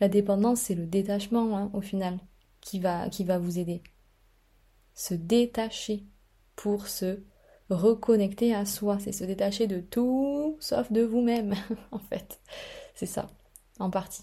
La 0.00 0.08
dépendance, 0.08 0.60
c'est 0.60 0.74
le 0.74 0.86
détachement 0.86 1.56
hein, 1.56 1.70
au 1.72 1.80
final 1.80 2.18
qui 2.60 2.78
va, 2.78 3.08
qui 3.08 3.24
va 3.24 3.38
vous 3.38 3.58
aider. 3.58 3.82
Se 4.94 5.14
détacher 5.14 6.04
pour 6.54 6.86
se 6.86 7.22
reconnecter 7.72 8.54
à 8.54 8.64
soi, 8.66 8.98
c'est 9.00 9.12
se 9.12 9.24
détacher 9.24 9.66
de 9.66 9.80
tout 9.80 10.56
sauf 10.60 10.90
de 10.92 11.02
vous-même 11.02 11.54
en 11.92 11.98
fait. 11.98 12.40
C'est 12.94 13.06
ça, 13.06 13.30
en 13.78 13.90
partie. 13.90 14.22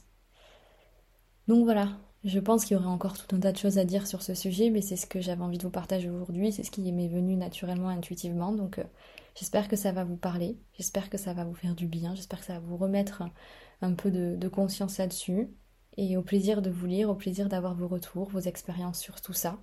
Donc 1.47 1.63
voilà, 1.63 1.97
je 2.25 2.39
pense 2.39 2.65
qu'il 2.65 2.75
y 2.75 2.79
aurait 2.79 2.89
encore 2.89 3.17
tout 3.17 3.33
un 3.33 3.39
tas 3.39 3.51
de 3.53 3.57
choses 3.57 3.77
à 3.77 3.85
dire 3.85 4.05
sur 4.05 4.21
ce 4.21 4.33
sujet, 4.33 4.69
mais 4.69 4.81
c'est 4.81 4.97
ce 4.97 5.07
que 5.07 5.21
j'avais 5.21 5.41
envie 5.41 5.57
de 5.57 5.63
vous 5.63 5.69
partager 5.69 6.09
aujourd'hui, 6.09 6.51
c'est 6.51 6.63
ce 6.63 6.71
qui 6.71 6.91
m'est 6.91 7.07
venu 7.07 7.37
naturellement, 7.37 7.87
intuitivement. 7.87 8.51
Donc 8.51 8.79
euh, 8.79 8.83
j'espère 9.35 9.69
que 9.69 9.77
ça 9.77 9.93
va 9.93 10.03
vous 10.03 10.17
parler, 10.17 10.57
j'espère 10.77 11.09
que 11.09 11.17
ça 11.17 11.33
va 11.33 11.45
vous 11.45 11.53
faire 11.53 11.75
du 11.75 11.87
bien, 11.87 12.15
j'espère 12.15 12.39
que 12.39 12.45
ça 12.45 12.53
va 12.53 12.59
vous 12.59 12.75
remettre 12.77 13.23
un, 13.81 13.93
peu 13.93 14.11
de, 14.11 14.47
conscience 14.49 14.97
là-dessus. 14.97 15.47
Et 15.97 16.17
au 16.17 16.21
plaisir 16.21 16.61
de 16.61 16.69
vous 16.69 16.85
lire, 16.85 17.09
au 17.09 17.15
plaisir 17.15 17.49
d'avoir 17.49 17.73
vos 17.73 17.87
retours, 17.87 18.29
vos 18.29 18.39
expériences 18.39 18.99
sur 18.99 19.21
tout 19.21 19.33
ça. 19.33 19.57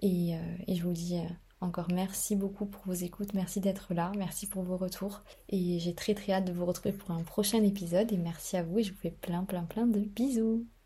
Et, 0.00 0.34
euh, 0.34 0.38
je 0.68 0.82
vous 0.82 0.92
dis 0.92 1.18
euh, 1.18 1.28
encore 1.62 1.88
merci 1.92 2.36
beaucoup 2.36 2.66
pour 2.66 2.82
vos 2.86 2.92
écoutes, 2.92 3.34
merci 3.34 3.60
d'être 3.60 3.94
là, 3.94 4.12
merci 4.16 4.46
pour 4.46 4.62
vos 4.62 4.76
retours. 4.76 5.22
Et 5.48 5.78
j'ai 5.78 5.94
très 5.94 6.14
très 6.14 6.32
hâte 6.32 6.44
de 6.44 6.52
vous 6.52 6.66
retrouver 6.66 6.92
pour 6.92 7.12
un 7.12 7.22
prochain 7.22 7.62
épisode. 7.62 8.12
Et 8.12 8.18
merci 8.18 8.56
à 8.56 8.62
vous 8.62 8.78
et 8.80 8.82
je 8.82 8.92
vous 8.92 8.98
fais 8.98 9.10
plein 9.10 9.44
plein 9.44 9.64
plein 9.64 9.86
de 9.86 10.00
bisous. 10.00 10.66